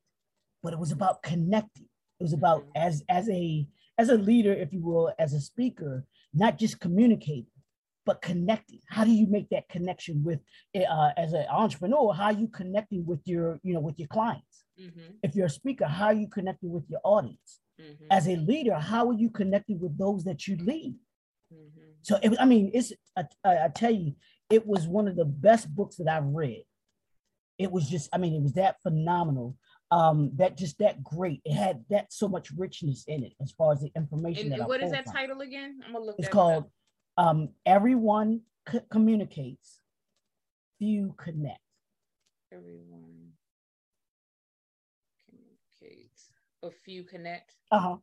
but 0.63 0.73
it 0.73 0.79
was 0.79 0.91
about 0.91 1.23
connecting 1.23 1.87
it 2.23 2.23
was 2.23 2.33
about 2.33 2.61
mm-hmm. 2.61 2.87
as 2.87 3.03
as 3.09 3.29
a 3.29 3.67
as 3.99 4.09
a 4.09 4.15
leader, 4.15 4.53
if 4.53 4.73
you 4.73 4.81
will, 4.81 5.13
as 5.19 5.33
a 5.33 5.41
speaker, 5.41 6.07
not 6.33 6.57
just 6.57 6.79
communicating, 6.79 7.47
but 8.05 8.23
connecting. 8.23 8.81
How 8.89 9.05
do 9.05 9.13
you 9.13 9.27
make 9.27 9.49
that 9.51 9.69
connection 9.69 10.23
with 10.25 10.41
uh, 10.77 11.11
as 11.17 11.33
an 11.33 11.47
entrepreneur? 11.51 12.13
How 12.13 12.25
are 12.25 12.33
you 12.33 12.49
connecting 12.49 13.07
with 13.07 13.21
your 13.25 13.61
you 13.63 13.75
know 13.75 13.81
with 13.81 13.99
your 13.99 14.09
clients? 14.09 14.65
Mm-hmm. 14.81 15.17
If 15.23 15.35
you're 15.35 15.47
a 15.47 15.51
speaker, 15.51 15.87
how 15.87 16.07
are 16.07 16.15
you 16.15 16.29
connecting 16.29 16.71
with 16.71 16.85
your 16.89 17.01
audience? 17.05 17.61
Mm-hmm. 17.81 18.05
As 18.11 18.29
a 18.29 18.37
leader, 18.37 18.75
how 18.75 19.09
are 19.09 19.15
you 19.15 19.31
connecting 19.31 19.81
with 19.81 19.97
those 19.99 20.25
that 20.25 20.47
you 20.47 20.57
lead? 20.57 20.95
Mm-hmm. 21.53 21.81
So 22.03 22.19
it, 22.23 22.35
I 22.41 22.45
mean, 22.45 22.71
it's 22.75 22.93
I, 23.17 23.25
I 23.45 23.69
tell 23.69 23.93
you, 23.93 24.15
it 24.51 24.67
was 24.67 24.87
one 24.87 25.09
of 25.09 25.17
the 25.17 25.25
best 25.25 25.75
books 25.75 25.97
that 25.97 26.09
I've 26.09 26.27
read. 26.27 26.65
It 27.59 27.71
was 27.71 27.89
just, 27.89 28.09
I 28.13 28.19
mean, 28.19 28.35
it 28.35 28.43
was 28.43 28.55
that 28.55 28.77
phenomenal 28.83 29.57
um, 29.93 30.33
that 30.37 30.57
just 30.57 30.79
that 30.79 31.05
great. 31.05 31.43
It 31.45 31.55
had 31.55 31.85
that 31.91 32.13
so 32.13 32.27
much 32.27 32.51
richness 32.57 33.05
in 33.07 33.25
it 33.25 33.35
as 33.43 33.53
far 33.53 33.73
as 33.73 33.81
the 33.81 33.91
information. 33.95 34.51
And, 34.51 34.63
that 34.63 34.69
what 34.69 34.83
is 34.83 34.91
that 34.91 35.07
title 35.07 35.43
again? 35.43 35.81
I'm 35.87 35.93
gonna 35.93 36.07
look. 36.07 36.17
It's 36.19 36.29
called 36.29 36.65
um, 37.17 37.51
"Everyone 37.67 38.43
C- 38.69 38.81
Communicates, 38.91 39.81
Few 40.79 41.15
Connect." 41.19 41.59
Everyone 42.53 43.33
communicates, 45.27 46.31
a 46.63 46.71
few 46.85 47.05
connect. 47.05 47.55
Uh 47.71 47.79
huh. 47.79 47.97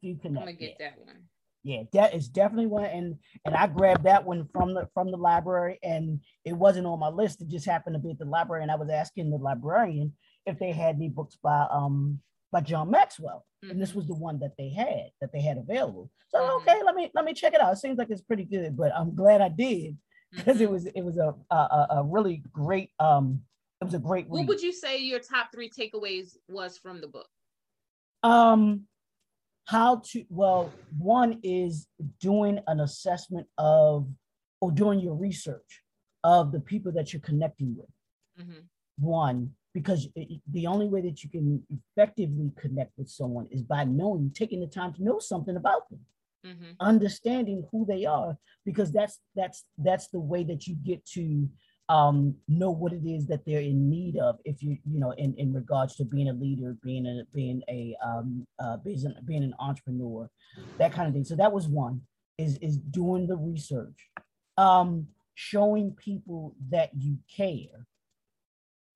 Few 0.00 0.16
connect. 0.16 0.40
I'm 0.40 0.46
gonna 0.46 0.58
get 0.58 0.76
yeah. 0.80 0.90
that 0.90 0.98
one. 0.98 1.16
yeah, 1.62 1.82
that 1.92 2.14
is 2.14 2.28
definitely 2.28 2.66
one. 2.66 2.84
And 2.84 3.16
and 3.44 3.54
I 3.54 3.68
grabbed 3.68 4.04
that 4.04 4.24
one 4.24 4.48
from 4.52 4.74
the 4.74 4.88
from 4.94 5.10
the 5.10 5.16
library, 5.16 5.78
and 5.82 6.20
it 6.44 6.54
wasn't 6.54 6.86
on 6.86 6.98
my 6.98 7.08
list. 7.08 7.40
It 7.40 7.48
just 7.48 7.66
happened 7.66 7.94
to 7.94 8.00
be 8.00 8.10
at 8.10 8.18
the 8.18 8.24
library, 8.24 8.62
and 8.62 8.72
I 8.72 8.76
was 8.76 8.90
asking 8.90 9.30
the 9.30 9.38
librarian 9.38 10.12
if 10.46 10.58
they 10.58 10.72
had 10.72 10.96
any 10.96 11.08
books 11.08 11.36
by 11.40 11.66
um 11.70 12.20
by 12.52 12.60
John 12.60 12.90
Maxwell, 12.90 13.46
mm-hmm. 13.64 13.72
and 13.72 13.80
this 13.80 13.90
mm-hmm. 13.90 13.98
was 13.98 14.06
the 14.06 14.14
one 14.14 14.38
that 14.40 14.52
they 14.58 14.70
had 14.70 15.10
that 15.20 15.32
they 15.32 15.40
had 15.40 15.58
available. 15.58 16.10
So 16.28 16.38
mm-hmm. 16.38 16.68
okay, 16.68 16.82
let 16.84 16.94
me 16.94 17.10
let 17.14 17.24
me 17.24 17.34
check 17.34 17.54
it 17.54 17.60
out. 17.60 17.72
It 17.72 17.78
seems 17.78 17.98
like 17.98 18.10
it's 18.10 18.22
pretty 18.22 18.44
good, 18.44 18.76
but 18.76 18.92
I'm 18.94 19.14
glad 19.14 19.40
I 19.40 19.48
did 19.48 19.96
because 20.30 20.56
mm-hmm. 20.56 20.64
it 20.64 20.70
was 20.70 20.86
it 20.86 21.02
was 21.02 21.16
a, 21.16 21.34
a 21.50 21.86
a 21.90 22.02
really 22.04 22.42
great 22.52 22.90
um 23.00 23.42
it 23.82 23.86
was 23.86 23.94
a 23.94 23.98
great. 23.98 24.28
What 24.28 24.46
would 24.46 24.62
you 24.62 24.72
say 24.72 24.98
your 24.98 25.18
top 25.18 25.48
three 25.52 25.68
takeaways 25.68 26.36
was 26.46 26.78
from 26.78 27.00
the 27.00 27.08
book? 27.08 27.26
Um, 28.22 28.82
how 29.64 30.02
to 30.12 30.24
well, 30.28 30.72
one 30.96 31.40
is 31.42 31.88
doing 32.20 32.60
an 32.68 32.78
assessment 32.78 33.48
of 33.58 34.08
or 34.60 34.70
doing 34.70 35.00
your 35.00 35.14
research 35.14 35.82
of 36.22 36.52
the 36.52 36.60
people 36.60 36.92
that 36.92 37.12
you're 37.12 37.22
connecting 37.22 37.74
with. 37.76 38.46
Mm-hmm. 38.46 38.60
One, 38.98 39.50
because 39.74 40.08
the 40.50 40.66
only 40.66 40.88
way 40.88 41.00
that 41.02 41.22
you 41.24 41.30
can 41.30 41.62
effectively 41.70 42.52
connect 42.58 42.92
with 42.96 43.08
someone 43.08 43.46
is 43.50 43.62
by 43.62 43.84
knowing, 43.84 44.30
taking 44.34 44.60
the 44.60 44.66
time 44.66 44.92
to 44.94 45.02
know 45.02 45.18
something 45.18 45.56
about 45.56 45.88
them. 45.90 46.00
Mm-hmm. 46.44 46.72
understanding 46.80 47.64
who 47.70 47.86
they 47.86 48.04
are 48.04 48.36
because 48.66 48.90
that's 48.90 49.20
that's 49.36 49.64
that's 49.78 50.08
the 50.08 50.18
way 50.18 50.42
that 50.42 50.66
you 50.66 50.74
get 50.74 51.06
to 51.06 51.48
um, 51.88 52.34
know 52.48 52.72
what 52.72 52.92
it 52.92 53.06
is 53.06 53.28
that 53.28 53.44
they're 53.46 53.60
in 53.60 53.88
need 53.88 54.16
of 54.18 54.40
if 54.44 54.60
you 54.60 54.76
you 54.84 54.98
know 54.98 55.12
in, 55.12 55.36
in 55.36 55.52
regards 55.52 55.94
to 55.94 56.04
being 56.04 56.28
a 56.28 56.32
leader 56.32 56.76
being 56.82 57.06
a 57.06 57.22
being 57.32 57.62
a 57.68 57.94
um, 58.04 58.44
uh, 58.58 58.76
being, 58.78 59.14
being 59.24 59.44
an 59.44 59.54
entrepreneur 59.60 60.28
that 60.78 60.92
kind 60.92 61.06
of 61.06 61.14
thing 61.14 61.22
so 61.22 61.36
that 61.36 61.52
was 61.52 61.68
one 61.68 62.00
is 62.38 62.58
is 62.58 62.76
doing 62.76 63.28
the 63.28 63.36
research 63.36 64.08
um, 64.58 65.06
showing 65.34 65.92
people 65.92 66.56
that 66.70 66.90
you 66.98 67.16
care 67.32 67.86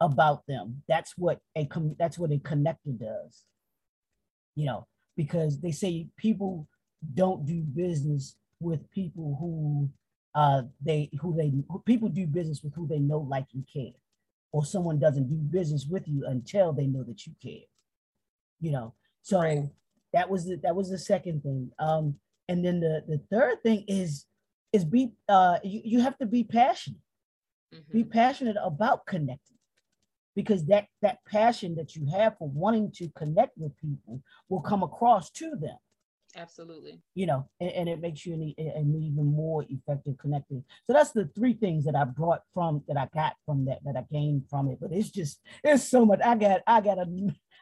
about 0.00 0.42
them. 0.46 0.82
That's 0.88 1.14
what 1.16 1.40
a 1.56 1.68
that's 1.98 2.18
what 2.18 2.32
a 2.32 2.38
connector 2.38 2.98
does. 2.98 3.44
You 4.54 4.66
know 4.66 4.86
because 5.16 5.60
they 5.60 5.72
say 5.72 6.08
people 6.16 6.68
don't 7.14 7.46
do 7.46 7.60
business 7.60 8.36
with 8.60 8.90
people 8.90 9.36
who 9.40 9.88
uh 10.34 10.62
they 10.84 11.10
who 11.20 11.34
they 11.34 11.52
who 11.68 11.82
people 11.86 12.08
do 12.08 12.26
business 12.26 12.62
with 12.62 12.74
who 12.74 12.86
they 12.86 12.98
know 12.98 13.18
like 13.18 13.46
and 13.54 13.66
care 13.72 13.92
or 14.52 14.64
someone 14.64 14.98
doesn't 14.98 15.28
do 15.28 15.36
business 15.36 15.86
with 15.88 16.06
you 16.06 16.24
until 16.26 16.72
they 16.72 16.86
know 16.86 17.02
that 17.02 17.26
you 17.26 17.32
care 17.42 17.64
you 18.60 18.70
know 18.70 18.94
so 19.22 19.40
right. 19.40 19.64
that 20.12 20.30
was 20.30 20.46
the, 20.46 20.56
that 20.62 20.76
was 20.76 20.88
the 20.88 20.98
second 20.98 21.42
thing. 21.42 21.70
Um 21.80 22.14
and 22.48 22.64
then 22.64 22.78
the 22.78 23.02
the 23.08 23.20
third 23.30 23.62
thing 23.62 23.84
is 23.88 24.26
is 24.72 24.84
be 24.84 25.12
uh 25.28 25.58
you, 25.64 25.80
you 25.84 26.00
have 26.00 26.16
to 26.18 26.26
be 26.26 26.44
passionate. 26.44 27.00
Mm-hmm. 27.74 27.98
be 27.98 28.04
passionate 28.04 28.56
about 28.62 29.04
connecting 29.06 29.55
because 30.36 30.66
that 30.66 30.86
that 31.02 31.18
passion 31.26 31.74
that 31.74 31.96
you 31.96 32.06
have 32.06 32.36
for 32.38 32.48
wanting 32.48 32.92
to 32.92 33.08
connect 33.16 33.56
with 33.56 33.76
people 33.78 34.22
will 34.48 34.60
come 34.60 34.84
across 34.84 35.30
to 35.30 35.56
them. 35.56 35.76
Absolutely. 36.36 37.00
You 37.14 37.26
know 37.26 37.48
and, 37.60 37.70
and 37.70 37.88
it 37.88 38.00
makes 38.00 38.26
you 38.26 38.34
an, 38.34 38.54
an, 38.58 38.94
even 39.02 39.24
more 39.24 39.64
effective 39.70 40.18
connecting 40.18 40.62
so 40.86 40.92
that's 40.92 41.12
the 41.12 41.30
three 41.34 41.54
things 41.54 41.86
that 41.86 41.96
i 41.96 42.04
brought 42.04 42.42
from 42.52 42.82
that 42.88 42.98
i 42.98 43.08
got 43.14 43.36
from 43.46 43.64
that 43.64 43.78
that 43.86 43.96
i 43.96 44.04
gained 44.12 44.42
from 44.50 44.68
it. 44.68 44.78
But 44.78 44.92
it's 44.92 45.10
just 45.10 45.40
it's 45.64 45.84
so 45.84 46.04
much 46.04 46.20
i 46.22 46.34
got 46.34 46.60
i 46.66 46.82
got 46.82 46.98
a 46.98 47.06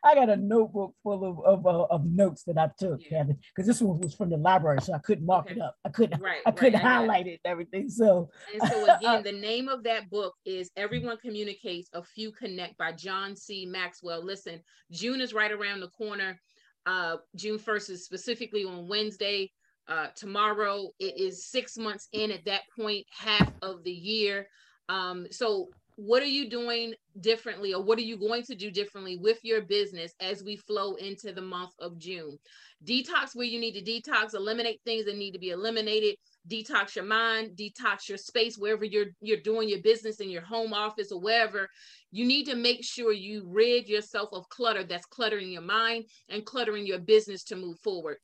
I 0.04 0.14
got 0.14 0.28
a 0.28 0.36
notebook 0.36 0.94
full 1.02 1.24
of 1.24 1.40
of, 1.44 1.66
uh, 1.66 1.84
of 1.84 2.04
notes 2.04 2.44
that 2.44 2.58
I 2.58 2.70
took, 2.78 3.00
yeah. 3.02 3.18
Kevin, 3.18 3.38
because 3.54 3.66
this 3.66 3.80
one 3.80 3.98
was 3.98 4.14
from 4.14 4.28
the 4.28 4.36
library, 4.36 4.80
so 4.82 4.92
I 4.92 4.98
couldn't 4.98 5.24
mark 5.24 5.46
okay. 5.46 5.54
it 5.54 5.62
up. 5.62 5.76
I 5.84 5.88
couldn't, 5.88 6.20
right, 6.20 6.40
I 6.44 6.50
couldn't 6.50 6.74
right, 6.74 6.82
highlight 6.82 7.26
it 7.26 7.40
and 7.44 7.50
everything. 7.50 7.88
So, 7.88 8.30
and 8.52 8.70
so 8.70 8.96
again, 8.96 9.22
the 9.24 9.32
name 9.32 9.68
of 9.68 9.82
that 9.84 10.10
book 10.10 10.34
is 10.44 10.70
"Everyone 10.76 11.16
Communicates: 11.16 11.88
A 11.94 12.02
Few 12.02 12.32
Connect" 12.32 12.76
by 12.76 12.92
John 12.92 13.34
C. 13.34 13.64
Maxwell. 13.64 14.22
Listen, 14.22 14.60
June 14.92 15.20
is 15.20 15.32
right 15.32 15.52
around 15.52 15.80
the 15.80 15.88
corner. 15.88 16.38
Uh, 16.86 17.16
June 17.34 17.58
first 17.58 17.88
is 17.88 18.04
specifically 18.04 18.64
on 18.64 18.88
Wednesday. 18.88 19.50
Uh, 19.88 20.08
tomorrow 20.14 20.90
it 20.98 21.18
is 21.18 21.46
six 21.46 21.76
months 21.76 22.08
in 22.12 22.30
at 22.30 22.44
that 22.44 22.62
point, 22.76 23.06
half 23.10 23.52
of 23.62 23.82
the 23.84 23.92
year. 23.92 24.48
Um, 24.88 25.26
so 25.30 25.68
what 25.96 26.22
are 26.22 26.26
you 26.26 26.50
doing 26.50 26.94
differently 27.20 27.72
or 27.72 27.82
what 27.82 27.98
are 27.98 28.02
you 28.02 28.16
going 28.16 28.42
to 28.42 28.54
do 28.54 28.70
differently 28.70 29.16
with 29.16 29.38
your 29.42 29.62
business 29.62 30.12
as 30.20 30.42
we 30.42 30.56
flow 30.56 30.94
into 30.94 31.32
the 31.32 31.42
month 31.42 31.72
of 31.78 31.98
June? 31.98 32.38
Detox 32.84 33.34
where 33.34 33.46
you 33.46 33.60
need 33.60 33.72
to 33.72 33.82
detox, 33.82 34.34
eliminate 34.34 34.80
things 34.84 35.04
that 35.06 35.16
need 35.16 35.32
to 35.32 35.38
be 35.38 35.50
eliminated, 35.50 36.16
detox 36.48 36.96
your 36.96 37.04
mind, 37.04 37.56
detox 37.56 38.08
your 38.08 38.18
space 38.18 38.58
wherever 38.58 38.84
you're 38.84 39.06
you're 39.20 39.40
doing 39.40 39.68
your 39.68 39.82
business 39.82 40.20
in 40.20 40.28
your 40.28 40.42
home 40.42 40.74
office 40.74 41.12
or 41.12 41.20
wherever. 41.20 41.68
You 42.10 42.26
need 42.26 42.44
to 42.46 42.56
make 42.56 42.84
sure 42.84 43.12
you 43.12 43.44
rid 43.46 43.88
yourself 43.88 44.30
of 44.32 44.48
clutter 44.48 44.84
that's 44.84 45.06
cluttering 45.06 45.50
your 45.50 45.62
mind 45.62 46.04
and 46.28 46.44
cluttering 46.44 46.86
your 46.86 46.98
business 46.98 47.44
to 47.44 47.56
move 47.56 47.78
forward 47.80 48.18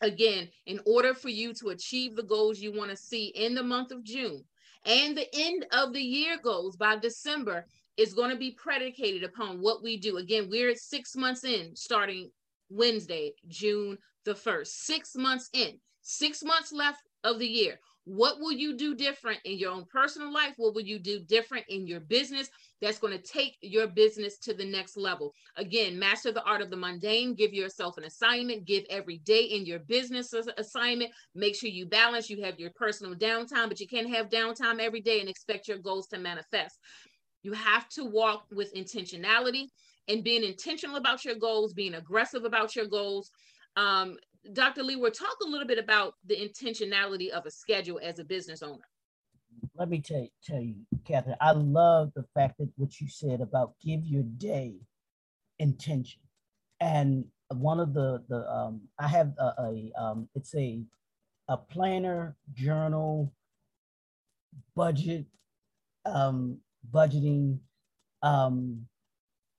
again, 0.00 0.48
in 0.66 0.80
order 0.86 1.14
for 1.14 1.28
you 1.28 1.52
to 1.54 1.68
achieve 1.68 2.16
the 2.16 2.22
goals 2.22 2.58
you 2.58 2.72
want 2.72 2.90
to 2.90 2.96
see 2.96 3.26
in 3.26 3.54
the 3.54 3.62
month 3.62 3.92
of 3.92 4.02
June, 4.02 4.42
and 4.86 5.16
the 5.16 5.28
end 5.34 5.66
of 5.72 5.92
the 5.92 6.00
year 6.00 6.38
goes 6.42 6.76
by 6.76 6.96
December 6.96 7.66
is 8.00 8.14
going 8.14 8.30
to 8.30 8.36
be 8.36 8.52
predicated 8.52 9.22
upon 9.22 9.60
what 9.60 9.82
we 9.82 9.98
do. 9.98 10.16
Again, 10.16 10.48
we're 10.50 10.74
six 10.74 11.14
months 11.14 11.44
in, 11.44 11.76
starting 11.76 12.30
Wednesday, 12.70 13.34
June 13.46 13.98
the 14.24 14.32
1st. 14.32 14.68
Six 14.68 15.14
months 15.16 15.50
in, 15.52 15.78
six 16.00 16.42
months 16.42 16.72
left 16.72 17.02
of 17.24 17.38
the 17.38 17.46
year. 17.46 17.78
What 18.04 18.40
will 18.40 18.52
you 18.52 18.74
do 18.76 18.94
different 18.94 19.40
in 19.44 19.58
your 19.58 19.72
own 19.72 19.84
personal 19.92 20.32
life? 20.32 20.54
What 20.56 20.74
will 20.74 20.82
you 20.82 20.98
do 20.98 21.20
different 21.20 21.66
in 21.68 21.86
your 21.86 22.00
business 22.00 22.48
that's 22.80 22.98
going 22.98 23.12
to 23.12 23.22
take 23.22 23.58
your 23.60 23.86
business 23.86 24.38
to 24.38 24.54
the 24.54 24.64
next 24.64 24.96
level? 24.96 25.34
Again, 25.56 25.98
master 25.98 26.32
the 26.32 26.42
art 26.44 26.62
of 26.62 26.70
the 26.70 26.76
mundane. 26.76 27.34
Give 27.34 27.52
yourself 27.52 27.98
an 27.98 28.04
assignment. 28.04 28.64
Give 28.64 28.84
every 28.88 29.18
day 29.18 29.42
in 29.42 29.66
your 29.66 29.80
business 29.80 30.32
assignment. 30.32 31.12
Make 31.34 31.54
sure 31.54 31.68
you 31.68 31.84
balance. 31.86 32.30
You 32.30 32.42
have 32.42 32.58
your 32.58 32.70
personal 32.70 33.14
downtime, 33.14 33.68
but 33.68 33.80
you 33.80 33.86
can't 33.86 34.08
have 34.08 34.30
downtime 34.30 34.80
every 34.80 35.02
day 35.02 35.20
and 35.20 35.28
expect 35.28 35.68
your 35.68 35.78
goals 35.78 36.06
to 36.08 36.18
manifest. 36.18 36.78
You 37.42 37.52
have 37.52 37.88
to 37.90 38.04
walk 38.04 38.46
with 38.52 38.74
intentionality 38.74 39.68
and 40.08 40.24
being 40.24 40.44
intentional 40.44 40.96
about 40.96 41.24
your 41.24 41.36
goals, 41.36 41.72
being 41.72 41.94
aggressive 41.94 42.44
about 42.44 42.76
your 42.76 42.86
goals. 42.86 43.30
Um, 43.76 44.16
Dr. 44.52 44.82
Lee, 44.82 44.96
we'll 44.96 45.10
talk 45.10 45.36
a 45.44 45.48
little 45.48 45.66
bit 45.66 45.78
about 45.78 46.14
the 46.26 46.36
intentionality 46.36 47.28
of 47.28 47.46
a 47.46 47.50
schedule 47.50 48.00
as 48.02 48.18
a 48.18 48.24
business 48.24 48.62
owner. 48.62 48.84
Let 49.74 49.88
me 49.88 50.00
tell 50.00 50.20
you, 50.20 50.28
tell 50.44 50.60
you, 50.60 50.76
Catherine, 51.04 51.36
I 51.40 51.52
love 51.52 52.12
the 52.14 52.24
fact 52.34 52.58
that 52.58 52.70
what 52.76 53.00
you 53.00 53.08
said 53.08 53.40
about 53.40 53.74
give 53.84 54.04
your 54.04 54.22
day 54.22 54.74
intention. 55.58 56.20
And 56.80 57.24
one 57.48 57.80
of 57.80 57.92
the 57.94 58.22
the 58.28 58.48
um, 58.50 58.82
I 58.98 59.08
have 59.08 59.34
a, 59.38 59.52
a 59.58 59.92
um, 60.00 60.28
it's 60.34 60.54
a 60.54 60.82
a 61.48 61.56
planner, 61.56 62.36
journal, 62.54 63.32
budget, 64.76 65.26
um, 66.06 66.58
budgeting, 66.88 67.58
um, 68.22 68.86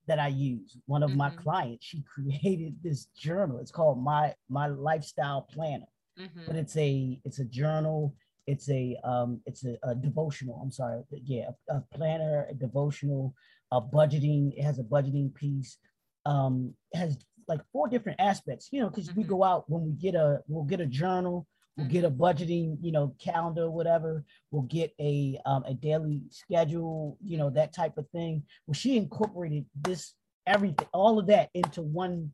that 0.06 0.18
I 0.18 0.28
use. 0.28 0.76
One 0.86 1.02
of 1.02 1.10
mm-hmm. 1.10 1.18
my 1.18 1.30
clients, 1.30 1.86
she 1.86 2.02
created 2.14 2.76
this 2.82 3.06
journal. 3.16 3.58
It's 3.58 3.70
called 3.70 4.02
my 4.02 4.34
my 4.48 4.66
lifestyle 4.66 5.42
planner. 5.42 5.86
Mm-hmm. 6.18 6.42
But 6.46 6.56
it's 6.56 6.76
a 6.76 7.20
it's 7.24 7.38
a 7.38 7.44
journal. 7.44 8.14
It's 8.46 8.68
a 8.70 8.96
um 9.04 9.40
it's 9.46 9.64
a, 9.64 9.76
a 9.82 9.94
devotional. 9.94 10.60
I'm 10.62 10.72
sorry. 10.72 11.02
Yeah, 11.10 11.50
a, 11.68 11.76
a, 11.76 11.84
planner, 11.94 12.46
a 12.50 12.54
devotional, 12.54 13.34
a 13.70 13.80
budgeting. 13.80 14.52
It 14.56 14.62
has 14.62 14.78
a 14.78 14.84
budgeting 14.84 15.34
piece. 15.34 15.78
Um, 16.26 16.74
it 16.92 16.98
has 16.98 17.18
like 17.48 17.60
four 17.72 17.88
different 17.88 18.20
aspects. 18.20 18.68
You 18.72 18.80
know, 18.80 18.90
because 18.90 19.08
mm-hmm. 19.08 19.20
we 19.20 19.26
go 19.26 19.44
out 19.44 19.64
when 19.68 19.84
we 19.84 19.92
get 19.92 20.14
a 20.14 20.40
we'll 20.48 20.64
get 20.64 20.80
a 20.80 20.86
journal 20.86 21.46
We'll 21.76 21.88
get 21.88 22.04
a 22.04 22.10
budgeting, 22.10 22.76
you 22.82 22.92
know, 22.92 23.14
calendar, 23.18 23.70
whatever. 23.70 24.24
We'll 24.50 24.62
get 24.62 24.92
a 25.00 25.38
um, 25.46 25.64
a 25.64 25.72
daily 25.72 26.22
schedule, 26.28 27.16
you 27.24 27.38
know, 27.38 27.48
that 27.50 27.72
type 27.72 27.96
of 27.96 28.08
thing. 28.10 28.42
Well, 28.66 28.74
she 28.74 28.98
incorporated 28.98 29.64
this 29.74 30.14
everything, 30.46 30.86
all 30.92 31.18
of 31.18 31.28
that 31.28 31.48
into 31.54 31.80
one 31.80 32.32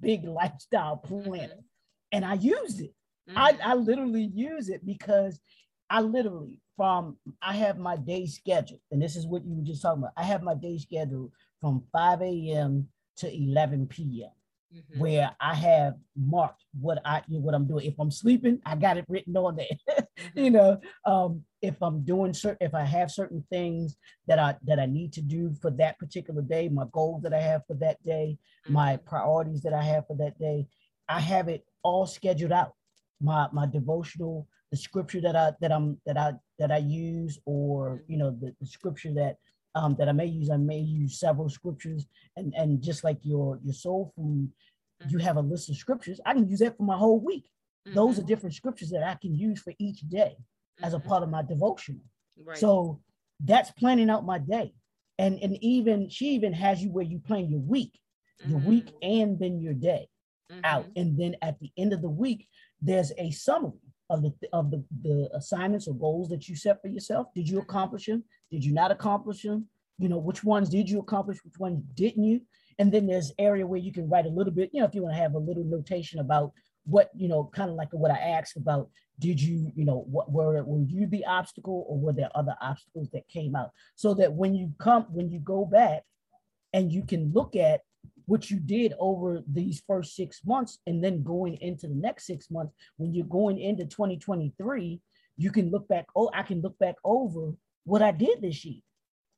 big 0.00 0.24
lifestyle 0.28 0.96
plan, 0.96 1.50
mm-hmm. 1.50 1.60
and 2.12 2.24
I 2.24 2.34
used 2.34 2.80
it. 2.80 2.94
Mm-hmm. 3.28 3.38
I, 3.38 3.58
I 3.64 3.74
literally 3.74 4.30
use 4.34 4.68
it 4.68 4.84
because 4.84 5.38
I 5.88 6.00
literally 6.00 6.60
from 6.76 7.16
I 7.40 7.54
have 7.54 7.78
my 7.78 7.96
day 7.96 8.26
schedule, 8.26 8.80
and 8.90 9.00
this 9.00 9.14
is 9.14 9.24
what 9.24 9.44
you 9.44 9.54
were 9.54 9.62
just 9.62 9.82
talking 9.82 10.02
about. 10.02 10.14
I 10.16 10.24
have 10.24 10.42
my 10.42 10.56
day 10.56 10.78
schedule 10.78 11.30
from 11.60 11.84
5 11.92 12.22
a.m. 12.22 12.88
to 13.18 13.32
11 13.32 13.86
p.m 13.86 14.30
mm-hmm. 14.74 15.00
where 15.00 15.30
I 15.40 15.54
have 15.54 15.94
marked 16.16 16.64
what 16.80 17.00
I 17.04 17.22
what 17.28 17.54
I'm 17.54 17.66
doing. 17.66 17.86
If 17.86 17.94
I'm 17.98 18.10
sleeping, 18.10 18.60
I 18.64 18.76
got 18.76 18.96
it 18.96 19.04
written 19.08 19.36
on 19.36 19.56
there. 19.56 19.66
mm-hmm. 19.98 20.38
You 20.38 20.50
know, 20.50 20.80
um, 21.06 21.42
if 21.62 21.80
I'm 21.82 22.04
doing 22.04 22.34
certain, 22.34 22.66
if 22.66 22.74
I 22.74 22.84
have 22.84 23.10
certain 23.10 23.44
things 23.50 23.96
that 24.26 24.38
I 24.38 24.56
that 24.64 24.78
I 24.78 24.86
need 24.86 25.12
to 25.14 25.22
do 25.22 25.54
for 25.60 25.70
that 25.72 25.98
particular 25.98 26.42
day, 26.42 26.68
my 26.68 26.84
goals 26.92 27.22
that 27.22 27.34
I 27.34 27.40
have 27.40 27.62
for 27.66 27.74
that 27.74 28.02
day, 28.04 28.38
mm-hmm. 28.64 28.72
my 28.72 28.96
priorities 28.96 29.62
that 29.62 29.72
I 29.72 29.82
have 29.82 30.06
for 30.06 30.16
that 30.16 30.38
day, 30.38 30.66
I 31.08 31.20
have 31.20 31.48
it 31.48 31.64
all 31.82 32.06
scheduled 32.06 32.52
out. 32.52 32.72
my 33.20 33.48
my 33.52 33.66
devotional, 33.66 34.48
the 34.70 34.76
scripture 34.76 35.20
that 35.20 35.36
I 35.36 35.52
that 35.60 35.72
I'm 35.72 36.00
that 36.06 36.16
I 36.16 36.32
that 36.58 36.72
I 36.72 36.78
use, 36.78 37.38
or 37.44 38.02
you 38.08 38.16
know 38.16 38.30
the, 38.30 38.54
the 38.60 38.66
scripture 38.66 39.12
that 39.14 39.36
um, 39.74 39.96
that 39.98 40.08
I 40.08 40.12
may 40.12 40.26
use. 40.26 40.50
I 40.50 40.56
may 40.56 40.78
use 40.78 41.18
several 41.18 41.48
scriptures, 41.48 42.06
and 42.36 42.52
and 42.56 42.82
just 42.82 43.04
like 43.04 43.18
your 43.22 43.58
your 43.62 43.74
soul 43.74 44.12
food, 44.16 44.50
mm-hmm. 44.50 45.10
you 45.10 45.18
have 45.18 45.36
a 45.36 45.40
list 45.40 45.70
of 45.70 45.76
scriptures. 45.76 46.20
I 46.24 46.34
can 46.34 46.48
use 46.48 46.60
that 46.60 46.76
for 46.76 46.84
my 46.84 46.96
whole 46.96 47.20
week. 47.20 47.44
Mm-hmm. 47.86 47.96
Those 47.96 48.18
are 48.18 48.20
mm-hmm. 48.20 48.28
different 48.28 48.54
scriptures 48.54 48.90
that 48.90 49.02
I 49.02 49.16
can 49.20 49.34
use 49.34 49.60
for 49.60 49.72
each 49.78 50.00
day 50.00 50.36
mm-hmm. 50.36 50.84
as 50.84 50.94
a 50.94 50.98
mm-hmm. 50.98 51.08
part 51.08 51.22
of 51.22 51.30
my 51.30 51.42
devotional. 51.42 52.02
Right. 52.42 52.58
So 52.58 53.00
that's 53.44 53.70
planning 53.72 54.10
out 54.10 54.24
my 54.24 54.38
day, 54.38 54.74
and 55.18 55.38
and 55.40 55.56
even 55.62 56.08
she 56.08 56.30
even 56.30 56.52
has 56.52 56.82
you 56.82 56.90
where 56.90 57.04
you 57.04 57.18
plan 57.18 57.48
your 57.48 57.60
week, 57.60 57.98
your 58.46 58.60
week, 58.60 58.86
mm-hmm. 58.86 59.20
and 59.20 59.38
then 59.38 59.60
your 59.60 59.74
day 59.74 60.08
out, 60.62 60.86
and 60.94 61.18
then 61.18 61.34
at 61.42 61.58
the 61.58 61.70
end 61.76 61.92
of 61.92 62.00
the 62.00 62.08
week, 62.08 62.46
there's 62.80 63.12
a 63.18 63.30
summary 63.30 63.72
of 64.10 64.22
the 64.22 64.32
of 64.52 64.70
the, 64.70 64.84
the 65.02 65.30
assignments 65.34 65.88
or 65.88 65.94
goals 65.94 66.28
that 66.28 66.48
you 66.48 66.56
set 66.56 66.80
for 66.82 66.88
yourself. 66.88 67.28
Did 67.34 67.48
you 67.48 67.58
accomplish 67.58 68.06
them? 68.06 68.24
Did 68.50 68.64
you 68.64 68.72
not 68.72 68.90
accomplish 68.90 69.42
them? 69.42 69.66
You 69.98 70.08
know, 70.08 70.18
which 70.18 70.44
ones 70.44 70.68
did 70.68 70.90
you 70.90 70.98
accomplish? 70.98 71.38
Which 71.44 71.58
ones 71.58 71.82
didn't 71.94 72.24
you? 72.24 72.40
And 72.78 72.90
then 72.90 73.06
there's 73.06 73.32
area 73.38 73.66
where 73.66 73.78
you 73.78 73.92
can 73.92 74.08
write 74.08 74.26
a 74.26 74.30
little 74.30 74.52
bit, 74.52 74.70
you 74.72 74.80
know, 74.80 74.86
if 74.86 74.94
you 74.94 75.02
want 75.02 75.14
to 75.14 75.20
have 75.20 75.34
a 75.34 75.38
little 75.38 75.64
notation 75.64 76.18
about 76.18 76.52
what, 76.86 77.10
you 77.14 77.28
know, 77.28 77.50
kind 77.54 77.70
of 77.70 77.76
like 77.76 77.88
what 77.92 78.10
I 78.10 78.18
asked 78.18 78.56
about, 78.56 78.90
did 79.20 79.40
you, 79.40 79.70
you 79.76 79.84
know, 79.84 80.04
what 80.10 80.30
were 80.30 80.62
were 80.64 80.82
you 80.82 81.06
the 81.06 81.24
obstacle 81.24 81.86
or 81.88 81.98
were 81.98 82.12
there 82.12 82.30
other 82.34 82.56
obstacles 82.60 83.08
that 83.12 83.28
came 83.28 83.54
out? 83.54 83.70
So 83.94 84.12
that 84.14 84.32
when 84.32 84.54
you 84.54 84.72
come, 84.78 85.06
when 85.10 85.30
you 85.30 85.38
go 85.38 85.64
back 85.64 86.02
and 86.72 86.92
you 86.92 87.04
can 87.04 87.32
look 87.32 87.54
at 87.54 87.82
what 88.26 88.50
you 88.50 88.58
did 88.58 88.94
over 88.98 89.42
these 89.46 89.82
first 89.86 90.16
six 90.16 90.40
months 90.44 90.78
and 90.86 91.02
then 91.02 91.22
going 91.22 91.56
into 91.60 91.86
the 91.86 91.94
next 91.94 92.26
six 92.26 92.50
months. 92.50 92.72
When 92.96 93.14
you're 93.14 93.26
going 93.26 93.58
into 93.58 93.84
2023 93.84 95.00
you 95.36 95.50
can 95.50 95.70
look 95.70 95.86
back 95.88 96.06
oh 96.16 96.30
i 96.32 96.42
can 96.42 96.60
look 96.60 96.78
back 96.78 96.96
over 97.04 97.52
what 97.84 98.02
i 98.02 98.10
did 98.10 98.40
this 98.40 98.64
year. 98.64 98.80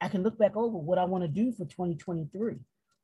I 0.00 0.08
can 0.08 0.22
look 0.22 0.38
back 0.38 0.56
over 0.56 0.76
what 0.76 0.98
i 0.98 1.04
want 1.04 1.24
to 1.24 1.28
do 1.28 1.52
for 1.52 1.64
2023 1.64 2.56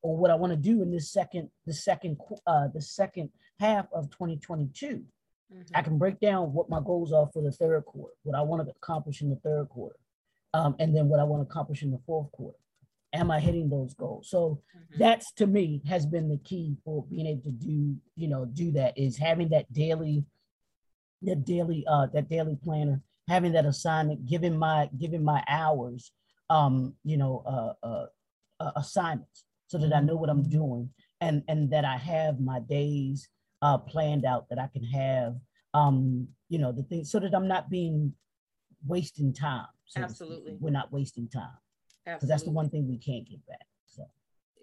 or 0.03 0.17
what 0.17 0.31
i 0.31 0.35
want 0.35 0.53
to 0.53 0.57
do 0.57 0.83
in 0.83 0.91
this 0.91 1.11
second 1.11 1.49
the 1.67 1.73
second 1.73 2.19
uh 2.47 2.69
the 2.75 2.83
second 2.83 3.31
half 3.61 3.87
of 3.93 4.11
2022 4.11 4.87
mm-hmm. 4.87 5.63
i 5.75 5.83
can 5.83 5.99
break 5.99 6.21
down 6.21 6.53
what 6.53 6.69
my 6.69 6.81
goals 6.85 7.13
are 7.13 7.29
for 7.33 7.43
the 7.43 7.53
third 7.53 7.85
quarter 7.85 8.15
what 8.25 8.37
i 8.37 8.43
want 8.43 8.65
to 8.65 8.71
accomplish 8.71 9.23
in 9.23 9.31
the 9.31 9.37
third 9.37 9.69
quarter 9.69 9.97
um, 10.55 10.77
and 10.79 10.95
then 10.95 11.09
what 11.09 11.21
i 11.21 11.25
want 11.25 11.41
to 11.43 11.51
accomplish 11.51 11.83
in 11.83 11.91
the 11.91 12.01
fourth 12.07 12.31
quarter 12.33 12.59
am 13.13 13.31
I 13.31 13.41
hitting 13.41 13.69
those 13.69 13.95
goals? 13.95 14.31
So 14.31 14.63
mm-hmm. 14.77 14.99
that's 14.99 15.33
to 15.35 15.47
me 15.47 15.83
has 15.89 16.07
been 16.07 16.29
the 16.29 16.39
key 16.39 16.77
for 16.85 17.05
being 17.05 17.27
able 17.27 17.43
to 17.43 17.51
do, 17.51 17.97
you 18.17 18.29
know, 18.29 18.45
do 18.47 18.73
that 18.73 18.97
is 18.97 19.17
having 19.17 19.51
that 19.51 19.73
daily, 19.73 20.25
that 21.23 21.45
daily, 21.45 21.85
uh, 21.89 22.07
that 22.15 22.29
daily 22.29 22.57
planner, 22.63 23.01
having 23.29 23.53
that 23.53 23.67
assignment, 23.67 24.27
giving 24.27 24.57
my, 24.57 24.89
giving 24.99 25.25
my 25.25 25.43
hours, 25.49 26.13
um, 26.51 26.95
you 27.05 27.17
know, 27.17 27.43
uh, 27.47 27.87
uh, 27.87 28.07
uh 28.61 28.73
assignments 28.77 29.45
so 29.67 29.79
that 29.79 29.95
I 29.95 30.01
know 30.01 30.17
what 30.17 30.31
I'm 30.31 30.43
doing 30.43 30.91
and, 31.21 31.43
and 31.49 31.71
that 31.71 31.85
I 31.85 31.97
have 31.97 32.41
my 32.41 32.61
days, 32.61 33.29
uh, 33.63 33.79
planned 33.79 34.25
out 34.25 34.49
that 34.51 34.59
I 34.59 34.67
can 34.67 34.85
have, 34.85 35.37
um, 35.73 36.29
you 36.49 36.59
know, 36.59 36.73
the 36.73 36.83
things 36.83 37.11
so 37.11 37.21
that 37.21 37.35
I'm 37.35 37.49
not 37.49 37.71
being 37.71 38.13
wasting 38.87 39.33
time. 39.33 39.67
So 39.87 40.03
Absolutely. 40.03 40.57
We're 40.59 40.71
not 40.71 40.93
wasting 40.93 41.29
time 41.29 41.62
because 42.05 42.29
that's 42.29 42.43
the 42.43 42.51
one 42.51 42.69
thing 42.69 42.89
we 42.89 42.99
can't 42.99 43.29
get 43.29 43.45
back. 43.47 43.67
So 43.87 44.05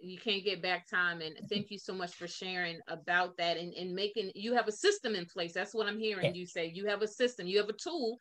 you 0.01 0.17
can't 0.17 0.43
get 0.43 0.61
back 0.61 0.89
time 0.89 1.21
and 1.21 1.35
thank 1.49 1.71
you 1.71 1.77
so 1.77 1.93
much 1.93 2.13
for 2.15 2.27
sharing 2.27 2.79
about 2.87 3.37
that 3.37 3.57
and, 3.57 3.73
and 3.73 3.93
making 3.93 4.31
you 4.35 4.53
have 4.53 4.67
a 4.67 4.71
system 4.71 5.15
in 5.15 5.25
place 5.25 5.53
that's 5.53 5.73
what 5.73 5.87
i'm 5.87 5.99
hearing 5.99 6.25
yeah. 6.25 6.39
you 6.39 6.45
say 6.45 6.71
you 6.73 6.85
have 6.85 7.01
a 7.01 7.07
system 7.07 7.47
you 7.47 7.57
have 7.57 7.69
a 7.69 7.73
tool 7.73 8.17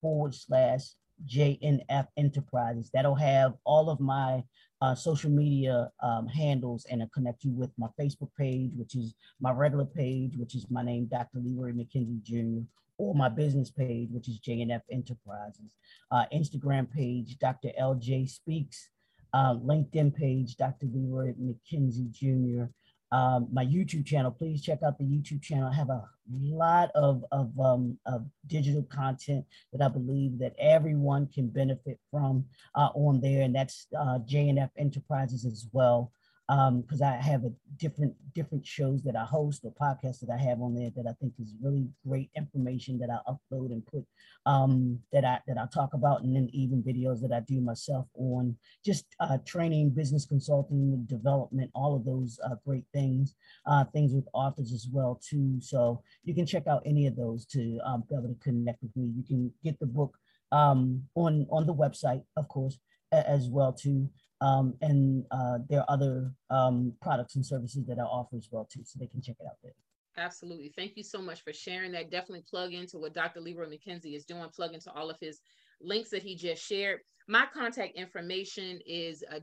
forward 0.00 0.34
slash 0.34 0.82
JNF 1.24 2.06
Enterprises. 2.16 2.90
That'll 2.92 3.14
have 3.14 3.54
all 3.64 3.90
of 3.90 4.00
my 4.00 4.42
uh, 4.82 4.94
social 4.94 5.30
media 5.30 5.90
um, 6.02 6.26
handles 6.26 6.86
and 6.90 7.00
it'll 7.00 7.10
connect 7.10 7.44
you 7.44 7.52
with 7.52 7.70
my 7.78 7.88
Facebook 7.98 8.30
page, 8.38 8.72
which 8.76 8.94
is 8.94 9.14
my 9.40 9.50
regular 9.50 9.86
page, 9.86 10.36
which 10.36 10.54
is 10.54 10.66
my 10.70 10.82
name, 10.82 11.06
Dr. 11.06 11.38
Leroy 11.38 11.72
McKenzie 11.72 12.22
Jr., 12.22 12.66
or 12.98 13.14
my 13.14 13.28
business 13.28 13.70
page, 13.70 14.08
which 14.10 14.28
is 14.28 14.40
JNF 14.40 14.80
Enterprises, 14.90 15.70
uh, 16.10 16.24
Instagram 16.32 16.90
page, 16.90 17.38
Dr. 17.38 17.68
LJ 17.80 18.28
Speaks, 18.28 18.88
uh, 19.34 19.54
LinkedIn 19.54 20.14
page, 20.14 20.56
Dr. 20.56 20.86
Leroy 20.92 21.34
McKenzie 21.34 22.10
Jr., 22.10 22.70
um, 23.16 23.48
my 23.50 23.64
YouTube 23.64 24.04
channel. 24.04 24.30
Please 24.30 24.60
check 24.62 24.80
out 24.84 24.98
the 24.98 25.04
YouTube 25.04 25.40
channel. 25.42 25.70
I 25.72 25.74
have 25.74 25.88
a 25.88 26.04
lot 26.30 26.90
of, 26.94 27.24
of, 27.32 27.58
um, 27.58 27.98
of 28.04 28.26
digital 28.46 28.82
content 28.82 29.46
that 29.72 29.82
I 29.82 29.88
believe 29.88 30.38
that 30.40 30.54
everyone 30.58 31.26
can 31.32 31.48
benefit 31.48 31.98
from 32.10 32.44
uh, 32.74 32.90
on 32.94 33.20
there, 33.22 33.42
and 33.42 33.54
that's 33.54 33.86
uh, 33.98 34.18
JNF 34.18 34.70
Enterprises 34.76 35.46
as 35.46 35.66
well 35.72 36.12
because 36.48 37.02
um, 37.02 37.08
I 37.08 37.16
have 37.16 37.44
a 37.44 37.52
different 37.76 38.14
different 38.32 38.64
shows 38.64 39.02
that 39.02 39.16
I 39.16 39.24
host 39.24 39.64
or 39.64 39.72
podcasts 39.72 40.20
that 40.20 40.30
I 40.30 40.40
have 40.40 40.60
on 40.60 40.74
there 40.76 40.90
that 40.94 41.06
I 41.08 41.12
think 41.20 41.32
is 41.40 41.54
really 41.60 41.88
great 42.06 42.30
information 42.36 42.98
that 42.98 43.10
I 43.10 43.18
upload 43.28 43.72
and 43.72 43.84
put 43.84 44.04
um, 44.44 45.00
that 45.12 45.24
I 45.24 45.40
that 45.48 45.58
I 45.58 45.66
talk 45.74 45.94
about, 45.94 46.22
and 46.22 46.36
then 46.36 46.48
even 46.52 46.84
videos 46.84 47.20
that 47.22 47.32
I 47.32 47.40
do 47.40 47.60
myself 47.60 48.06
on 48.14 48.56
just 48.84 49.06
uh, 49.18 49.38
training, 49.44 49.90
business 49.90 50.24
consulting, 50.24 51.04
development, 51.06 51.72
all 51.74 51.96
of 51.96 52.04
those 52.04 52.38
uh, 52.44 52.54
great 52.64 52.84
things, 52.92 53.34
uh, 53.66 53.84
things 53.86 54.12
with 54.12 54.28
authors 54.32 54.72
as 54.72 54.86
well 54.92 55.20
too. 55.28 55.60
So 55.60 56.00
you 56.22 56.32
can 56.32 56.46
check 56.46 56.68
out 56.68 56.82
any 56.86 57.08
of 57.08 57.16
those 57.16 57.44
to 57.46 57.80
um, 57.84 58.04
be 58.08 58.14
able 58.14 58.28
to 58.28 58.40
connect 58.40 58.82
with 58.82 58.94
me. 58.94 59.10
You 59.16 59.24
can 59.24 59.52
get 59.64 59.80
the 59.80 59.86
book 59.86 60.16
um, 60.52 61.02
on 61.16 61.48
on 61.50 61.66
the 61.66 61.74
website, 61.74 62.22
of 62.36 62.46
course, 62.46 62.78
as 63.10 63.48
well 63.48 63.72
too 63.72 64.08
um, 64.40 64.74
and 64.80 65.24
uh, 65.30 65.58
there 65.68 65.80
are 65.80 65.86
other 65.88 66.30
um, 66.50 66.92
products 67.00 67.36
and 67.36 67.46
services 67.46 67.84
that 67.86 67.98
I 67.98 68.02
offer 68.02 68.36
as 68.36 68.48
well 68.50 68.68
too, 68.70 68.82
so 68.84 68.98
they 68.98 69.06
can 69.06 69.22
check 69.22 69.36
it 69.40 69.46
out 69.46 69.56
there. 69.62 69.72
Absolutely. 70.18 70.72
Thank 70.74 70.96
you 70.96 71.02
so 71.02 71.20
much 71.20 71.42
for 71.42 71.52
sharing 71.52 71.92
that. 71.92 72.10
Definitely 72.10 72.44
plug 72.48 72.72
into 72.72 72.98
what 72.98 73.12
Dr. 73.12 73.40
Leroy 73.40 73.68
McKenzie 73.68 74.16
is 74.16 74.24
doing, 74.24 74.48
plug 74.48 74.72
into 74.72 74.90
all 74.92 75.10
of 75.10 75.18
his 75.20 75.40
links 75.80 76.10
that 76.10 76.22
he 76.22 76.34
just 76.34 76.64
shared. 76.64 77.00
My 77.28 77.44
contact 77.52 77.96
information 77.96 78.80
is 78.86 79.24
uh. 79.30 79.40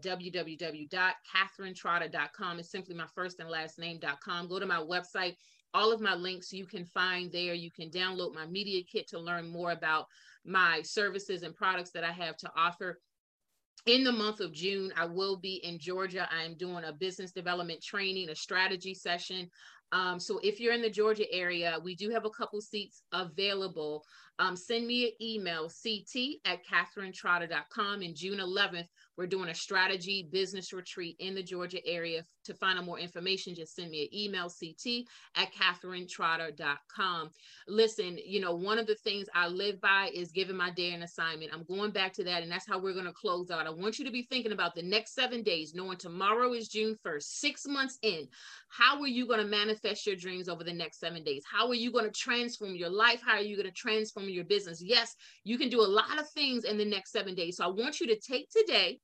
It's 2.59 2.71
simply 2.71 2.95
my 2.95 3.07
first 3.13 3.39
and 3.39 3.49
last 3.49 3.77
name.com. 3.77 4.47
Go 4.47 4.59
to 4.59 4.65
my 4.65 4.77
website. 4.79 5.35
All 5.75 5.91
of 5.91 6.01
my 6.01 6.15
links 6.15 6.53
you 6.53 6.65
can 6.65 6.85
find 6.85 7.31
there. 7.31 7.53
You 7.53 7.71
can 7.71 7.89
download 7.89 8.33
my 8.33 8.45
media 8.45 8.83
kit 8.83 9.07
to 9.09 9.19
learn 9.19 9.49
more 9.49 9.71
about 9.71 10.07
my 10.45 10.81
services 10.81 11.43
and 11.43 11.55
products 11.55 11.91
that 11.91 12.03
I 12.03 12.11
have 12.11 12.37
to 12.37 12.51
offer 12.55 12.99
in 13.85 14.03
the 14.03 14.11
month 14.13 14.39
of 14.41 14.53
June, 14.53 14.93
I 14.97 15.05
will 15.05 15.37
be 15.37 15.55
in 15.63 15.79
Georgia. 15.79 16.27
I 16.31 16.43
am 16.43 16.55
doing 16.57 16.85
a 16.85 16.93
business 16.93 17.31
development 17.31 17.83
training, 17.83 18.29
a 18.29 18.35
strategy 18.35 18.93
session 18.93 19.49
Um, 19.93 20.19
so 20.21 20.39
if 20.43 20.61
you're 20.61 20.73
in 20.75 20.83
the 20.83 20.91
Georgia 20.91 21.31
area, 21.33 21.79
we 21.83 21.95
do 21.95 22.11
have 22.11 22.25
a 22.25 22.31
couple 22.31 22.61
seats 22.61 23.03
available. 23.13 24.05
Um, 24.39 24.55
send 24.57 24.87
me 24.87 25.05
an 25.05 25.11
email, 25.21 25.69
ct 25.69 26.41
at 26.45 26.59
catherinetrotter.com. 26.67 28.03
In 28.03 28.15
June 28.15 28.39
11th, 28.39 28.87
we're 29.17 29.27
doing 29.27 29.49
a 29.49 29.55
strategy 29.55 30.29
business 30.31 30.73
retreat 30.73 31.17
in 31.19 31.35
the 31.35 31.43
Georgia 31.43 31.85
area. 31.87 32.25
To 32.45 32.53
find 32.53 32.77
out 32.77 32.85
more 32.85 32.99
information, 32.99 33.55
just 33.55 33.75
send 33.75 33.91
me 33.91 34.03
an 34.03 34.17
email, 34.17 34.49
ct 34.49 35.07
at 35.35 35.49
catherinetrotter.com. 35.53 37.29
Listen, 37.67 38.17
you 38.25 38.39
know, 38.39 38.53
one 38.53 38.77
of 38.77 38.87
the 38.87 38.95
things 38.95 39.27
I 39.33 39.47
live 39.47 39.79
by 39.79 40.11
is 40.13 40.31
giving 40.31 40.57
my 40.57 40.71
day 40.71 40.93
an 40.93 41.03
assignment. 41.03 41.53
I'm 41.53 41.63
going 41.63 41.91
back 41.91 42.13
to 42.13 42.23
that, 42.25 42.43
and 42.43 42.51
that's 42.51 42.67
how 42.67 42.79
we're 42.79 42.93
going 42.93 43.05
to 43.05 43.13
close 43.13 43.49
out. 43.49 43.65
I 43.65 43.69
want 43.69 43.99
you 43.99 44.05
to 44.05 44.11
be 44.11 44.23
thinking 44.23 44.51
about 44.51 44.75
the 44.75 44.81
next 44.81 45.15
seven 45.15 45.43
days, 45.43 45.73
knowing 45.73 45.97
tomorrow 45.97 46.53
is 46.53 46.67
June 46.67 46.97
1st, 47.05 47.23
six 47.23 47.65
months 47.65 47.97
in. 48.01 48.27
How 48.69 48.99
are 49.01 49.07
you 49.07 49.27
going 49.27 49.39
to 49.39 49.45
manifest 49.45 50.05
your 50.05 50.15
dreams 50.15 50.49
over 50.49 50.63
the 50.63 50.73
next 50.73 50.99
seven 50.99 51.23
days? 51.23 51.43
How 51.49 51.67
are 51.67 51.75
you 51.75 51.91
going 51.91 52.05
to 52.05 52.11
transform 52.11 52.75
your 52.75 52.89
life? 52.89 53.21
How 53.25 53.37
are 53.37 53.41
you 53.41 53.55
going 53.55 53.69
to 53.69 53.71
transform 53.71 54.29
your 54.29 54.45
business? 54.45 54.81
Yes, 54.81 55.15
you 55.43 55.57
can 55.57 55.69
do 55.69 55.81
a 55.81 55.83
lot 55.83 56.19
of 56.19 56.29
things 56.29 56.63
in 56.63 56.77
the 56.77 56.85
next 56.85 57.11
seven 57.11 57.35
days. 57.35 57.57
So 57.57 57.65
I 57.65 57.67
want 57.67 57.99
you 57.99 58.07
to 58.07 58.19
take 58.19 58.49
today 58.49 58.99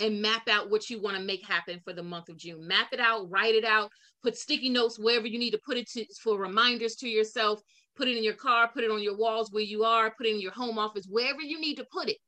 and 0.00 0.20
map 0.20 0.48
out 0.48 0.70
what 0.70 0.90
you 0.90 1.00
want 1.00 1.16
to 1.16 1.22
make 1.22 1.46
happen 1.46 1.80
for 1.82 1.92
the 1.92 2.02
month 2.02 2.28
of 2.28 2.36
June. 2.36 2.66
Map 2.66 2.88
it 2.92 3.00
out, 3.00 3.30
write 3.30 3.54
it 3.54 3.64
out, 3.64 3.90
put 4.22 4.36
sticky 4.36 4.68
notes 4.68 4.98
wherever 4.98 5.26
you 5.26 5.38
need 5.38 5.52
to 5.52 5.60
put 5.64 5.76
it 5.76 5.88
to, 5.90 6.04
for 6.22 6.38
reminders 6.38 6.96
to 6.96 7.08
yourself. 7.08 7.60
Put 7.96 8.08
it 8.08 8.16
in 8.16 8.24
your 8.24 8.34
car, 8.34 8.68
put 8.72 8.84
it 8.84 8.90
on 8.90 9.02
your 9.02 9.16
walls 9.16 9.50
where 9.50 9.62
you 9.62 9.84
are, 9.84 10.12
put 10.16 10.26
it 10.26 10.34
in 10.34 10.40
your 10.40 10.52
home 10.52 10.78
office, 10.78 11.06
wherever 11.08 11.40
you 11.40 11.58
need 11.58 11.76
to 11.76 11.86
put 11.90 12.10
it. 12.10 12.18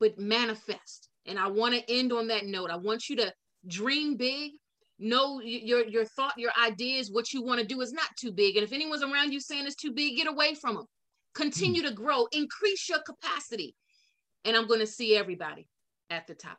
But 0.00 0.18
manifest. 0.18 1.10
And 1.26 1.38
I 1.38 1.48
want 1.48 1.74
to 1.74 1.92
end 1.92 2.12
on 2.12 2.28
that 2.28 2.46
note. 2.46 2.70
I 2.70 2.76
want 2.76 3.10
you 3.10 3.16
to 3.16 3.32
dream 3.66 4.16
big. 4.16 4.52
Know 4.98 5.40
your 5.40 5.86
your 5.86 6.06
thought, 6.06 6.38
your 6.38 6.50
ideas, 6.60 7.10
what 7.12 7.32
you 7.32 7.42
want 7.42 7.60
to 7.60 7.66
do 7.66 7.80
is 7.82 7.92
not 7.92 8.08
too 8.18 8.32
big. 8.32 8.56
And 8.56 8.64
if 8.64 8.72
anyone's 8.72 9.02
around 9.02 9.32
you 9.32 9.38
saying 9.38 9.66
it's 9.66 9.76
too 9.76 9.92
big, 9.92 10.16
get 10.16 10.26
away 10.26 10.54
from 10.54 10.76
them. 10.76 10.86
Continue 11.34 11.82
mm. 11.82 11.88
to 11.88 11.94
grow, 11.94 12.26
increase 12.32 12.88
your 12.88 12.98
capacity. 13.00 13.76
And 14.44 14.56
I'm 14.56 14.66
going 14.66 14.80
to 14.80 14.86
see 14.86 15.14
everybody 15.14 15.68
at 16.10 16.26
the 16.26 16.34
top. 16.34 16.58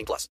18 0.00 0.06
plus. 0.06 0.28